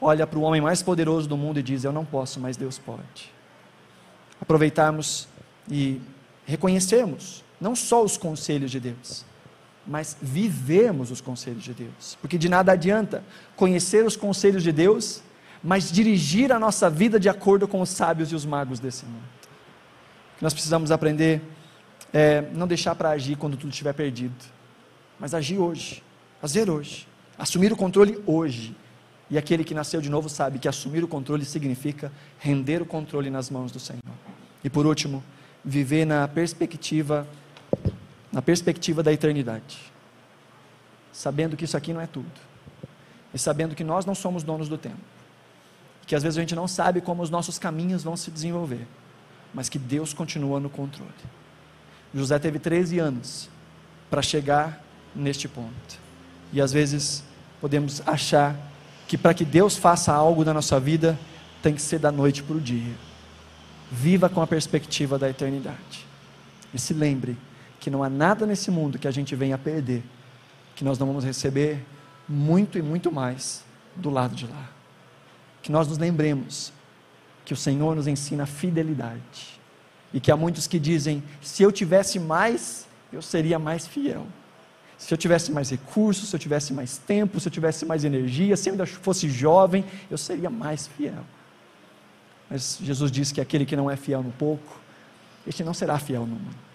olha 0.00 0.26
para 0.26 0.38
o 0.38 0.42
homem 0.42 0.60
mais 0.60 0.82
poderoso 0.82 1.26
do 1.26 1.36
mundo 1.36 1.58
e 1.58 1.62
diz: 1.62 1.84
Eu 1.84 1.92
não 1.92 2.04
posso, 2.04 2.38
mas 2.38 2.58
Deus 2.58 2.78
pode. 2.78 3.32
Aproveitarmos 4.40 5.28
e 5.70 6.00
reconhecermos 6.44 7.42
não 7.58 7.74
só 7.74 8.04
os 8.04 8.18
conselhos 8.18 8.70
de 8.70 8.80
Deus, 8.80 9.24
mas 9.86 10.16
vivemos 10.20 11.10
os 11.10 11.20
conselhos 11.20 11.62
de 11.62 11.72
Deus. 11.72 12.18
Porque 12.20 12.36
de 12.36 12.48
nada 12.48 12.72
adianta 12.72 13.22
conhecer 13.54 14.04
os 14.04 14.16
conselhos 14.16 14.62
de 14.62 14.72
Deus, 14.72 15.22
mas 15.62 15.90
dirigir 15.90 16.52
a 16.52 16.58
nossa 16.58 16.90
vida 16.90 17.20
de 17.20 17.28
acordo 17.28 17.68
com 17.68 17.80
os 17.80 17.90
sábios 17.90 18.32
e 18.32 18.34
os 18.34 18.44
magos 18.44 18.80
desse 18.80 19.04
mundo. 19.04 19.24
Nós 20.40 20.52
precisamos 20.52 20.90
aprender 20.90 21.40
é, 22.12 22.42
não 22.52 22.66
deixar 22.66 22.94
para 22.94 23.10
agir 23.10 23.36
quando 23.36 23.56
tudo 23.56 23.70
estiver 23.70 23.92
perdido, 23.92 24.34
mas 25.18 25.34
agir 25.34 25.58
hoje, 25.58 26.02
fazer 26.40 26.70
hoje, 26.70 27.06
assumir 27.38 27.72
o 27.72 27.76
controle 27.76 28.18
hoje. 28.26 28.74
E 29.28 29.36
aquele 29.36 29.64
que 29.64 29.74
nasceu 29.74 30.00
de 30.00 30.08
novo 30.08 30.28
sabe 30.28 30.58
que 30.58 30.68
assumir 30.68 31.02
o 31.02 31.08
controle 31.08 31.44
significa 31.44 32.12
render 32.38 32.80
o 32.80 32.86
controle 32.86 33.28
nas 33.28 33.50
mãos 33.50 33.72
do 33.72 33.80
Senhor. 33.80 34.00
E 34.62 34.70
por 34.70 34.86
último, 34.86 35.22
viver 35.64 36.04
na 36.04 36.28
perspectiva 36.28 37.26
na 38.32 38.42
perspectiva 38.42 39.02
da 39.02 39.12
eternidade, 39.12 39.78
sabendo 41.12 41.56
que 41.56 41.64
isso 41.64 41.76
aqui 41.76 41.92
não 41.92 42.00
é 42.00 42.06
tudo, 42.06 42.30
e 43.32 43.38
sabendo 43.38 43.74
que 43.74 43.84
nós 43.84 44.04
não 44.04 44.14
somos 44.14 44.42
donos 44.42 44.68
do 44.68 44.78
tempo, 44.78 44.96
que 46.06 46.14
às 46.14 46.22
vezes 46.22 46.38
a 46.38 46.40
gente 46.40 46.54
não 46.54 46.68
sabe 46.68 47.00
como 47.00 47.22
os 47.22 47.30
nossos 47.30 47.58
caminhos 47.58 48.02
vão 48.04 48.16
se 48.16 48.30
desenvolver, 48.30 48.86
mas 49.52 49.68
que 49.68 49.78
Deus 49.78 50.12
continua 50.12 50.60
no 50.60 50.68
controle. 50.70 51.10
José 52.14 52.38
teve 52.38 52.58
13 52.58 52.98
anos 52.98 53.48
para 54.10 54.22
chegar 54.22 54.82
neste 55.14 55.48
ponto, 55.48 55.98
e 56.52 56.60
às 56.60 56.72
vezes 56.72 57.24
podemos 57.60 58.02
achar 58.06 58.56
que 59.06 59.16
para 59.16 59.34
que 59.34 59.44
Deus 59.44 59.76
faça 59.76 60.12
algo 60.12 60.44
na 60.44 60.52
nossa 60.52 60.78
vida, 60.80 61.18
tem 61.62 61.74
que 61.74 61.82
ser 61.82 61.98
da 61.98 62.10
noite 62.10 62.42
para 62.42 62.56
o 62.56 62.60
dia. 62.60 62.94
Viva 63.90 64.28
com 64.28 64.42
a 64.42 64.46
perspectiva 64.46 65.18
da 65.18 65.28
eternidade. 65.30 66.06
E 66.74 66.78
se 66.78 66.92
lembre 66.92 67.36
que 67.86 67.90
não 67.90 68.02
há 68.02 68.10
nada 68.10 68.44
nesse 68.44 68.68
mundo 68.68 68.98
que 68.98 69.06
a 69.06 69.12
gente 69.12 69.36
venha 69.36 69.54
a 69.54 69.58
perder, 69.58 70.02
que 70.74 70.82
nós 70.82 70.98
não 70.98 71.06
vamos 71.06 71.22
receber 71.22 71.86
muito 72.28 72.76
e 72.76 72.82
muito 72.82 73.12
mais 73.12 73.62
do 73.94 74.10
lado 74.10 74.34
de 74.34 74.44
lá. 74.44 74.68
Que 75.62 75.70
nós 75.70 75.86
nos 75.86 75.96
lembremos 75.96 76.72
que 77.44 77.54
o 77.54 77.56
Senhor 77.56 77.94
nos 77.94 78.08
ensina 78.08 78.44
fidelidade. 78.44 79.60
E 80.12 80.18
que 80.18 80.32
há 80.32 80.36
muitos 80.36 80.66
que 80.66 80.80
dizem: 80.80 81.22
se 81.40 81.62
eu 81.62 81.70
tivesse 81.70 82.18
mais, 82.18 82.88
eu 83.12 83.22
seria 83.22 83.56
mais 83.56 83.86
fiel. 83.86 84.26
Se 84.98 85.14
eu 85.14 85.18
tivesse 85.18 85.52
mais 85.52 85.70
recursos, 85.70 86.28
se 86.28 86.34
eu 86.34 86.40
tivesse 86.40 86.72
mais 86.72 86.98
tempo, 86.98 87.38
se 87.38 87.46
eu 87.46 87.52
tivesse 87.52 87.86
mais 87.86 88.04
energia, 88.04 88.56
se 88.56 88.68
eu 88.68 88.72
ainda 88.72 88.84
fosse 88.84 89.30
jovem, 89.30 89.84
eu 90.10 90.18
seria 90.18 90.50
mais 90.50 90.88
fiel. 90.88 91.24
Mas 92.50 92.80
Jesus 92.82 93.12
disse 93.12 93.32
que 93.32 93.40
aquele 93.40 93.64
que 93.64 93.76
não 93.76 93.88
é 93.88 93.94
fiel 93.94 94.24
no 94.24 94.32
pouco, 94.32 94.80
este 95.46 95.62
não 95.62 95.72
será 95.72 96.00
fiel 96.00 96.22
no 96.22 96.34
muito. 96.34 96.65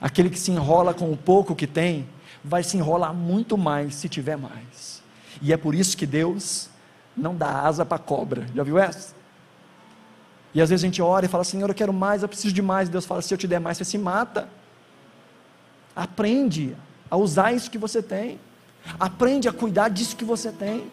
Aquele 0.00 0.30
que 0.30 0.38
se 0.38 0.50
enrola 0.50 0.94
com 0.94 1.12
o 1.12 1.16
pouco 1.16 1.54
que 1.54 1.66
tem, 1.66 2.08
vai 2.42 2.62
se 2.62 2.76
enrolar 2.76 3.12
muito 3.12 3.58
mais 3.58 3.94
se 3.94 4.08
tiver 4.08 4.36
mais. 4.36 5.02
E 5.42 5.52
é 5.52 5.56
por 5.56 5.74
isso 5.74 5.96
que 5.96 6.06
Deus 6.06 6.68
não 7.16 7.34
dá 7.34 7.62
asa 7.62 7.84
para 7.84 7.98
cobra. 7.98 8.46
Já 8.54 8.62
viu 8.62 8.78
essa? 8.78 9.14
E 10.54 10.60
às 10.60 10.70
vezes 10.70 10.84
a 10.84 10.86
gente 10.86 11.02
ora 11.02 11.26
e 11.26 11.28
fala: 11.28 11.44
Senhor, 11.44 11.68
eu 11.68 11.74
quero 11.74 11.92
mais, 11.92 12.22
eu 12.22 12.28
preciso 12.28 12.54
de 12.54 12.62
mais. 12.62 12.88
E 12.88 12.92
Deus 12.92 13.04
fala: 13.04 13.22
Se 13.22 13.32
eu 13.32 13.38
te 13.38 13.46
der 13.46 13.60
mais, 13.60 13.76
você 13.76 13.84
se 13.84 13.98
mata. 13.98 14.48
Aprende 15.94 16.76
a 17.10 17.16
usar 17.16 17.52
isso 17.52 17.70
que 17.70 17.78
você 17.78 18.02
tem. 18.02 18.40
Aprende 18.98 19.48
a 19.48 19.52
cuidar 19.52 19.88
disso 19.88 20.16
que 20.16 20.24
você 20.24 20.50
tem. 20.50 20.90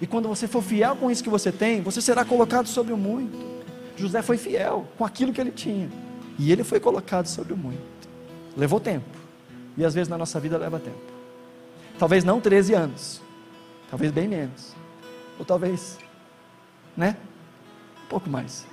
E 0.00 0.06
quando 0.06 0.28
você 0.28 0.46
for 0.46 0.62
fiel 0.62 0.96
com 0.96 1.10
isso 1.10 1.24
que 1.24 1.30
você 1.30 1.50
tem, 1.50 1.80
você 1.82 2.00
será 2.00 2.24
colocado 2.24 2.66
sobre 2.66 2.92
o 2.92 2.96
muito. 2.96 3.58
José 3.96 4.22
foi 4.22 4.36
fiel 4.38 4.86
com 4.96 5.04
aquilo 5.04 5.32
que 5.32 5.40
ele 5.40 5.50
tinha. 5.50 5.90
E 6.38 6.52
ele 6.52 6.62
foi 6.62 6.78
colocado 6.78 7.26
sobre 7.26 7.52
o 7.52 7.56
muito. 7.56 8.07
Levou 8.58 8.80
tempo. 8.80 9.06
E 9.76 9.84
às 9.84 9.94
vezes 9.94 10.08
na 10.08 10.18
nossa 10.18 10.40
vida 10.40 10.58
leva 10.58 10.80
tempo. 10.80 10.98
Talvez 11.96 12.24
não 12.24 12.40
13 12.40 12.74
anos. 12.74 13.22
Talvez 13.88 14.10
bem 14.10 14.26
menos. 14.26 14.74
Ou 15.38 15.44
talvez, 15.44 15.96
né? 16.96 17.16
Um 18.04 18.08
pouco 18.08 18.28
mais. 18.28 18.66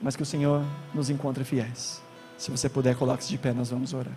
Mas 0.00 0.16
que 0.16 0.22
o 0.22 0.26
Senhor 0.26 0.64
nos 0.94 1.10
encontre 1.10 1.44
fiéis. 1.44 2.02
Se 2.38 2.50
você 2.50 2.68
puder, 2.68 2.96
coloque-se 2.96 3.28
de 3.28 3.38
pé, 3.38 3.52
nós 3.52 3.68
vamos 3.68 3.92
orar. 3.92 4.16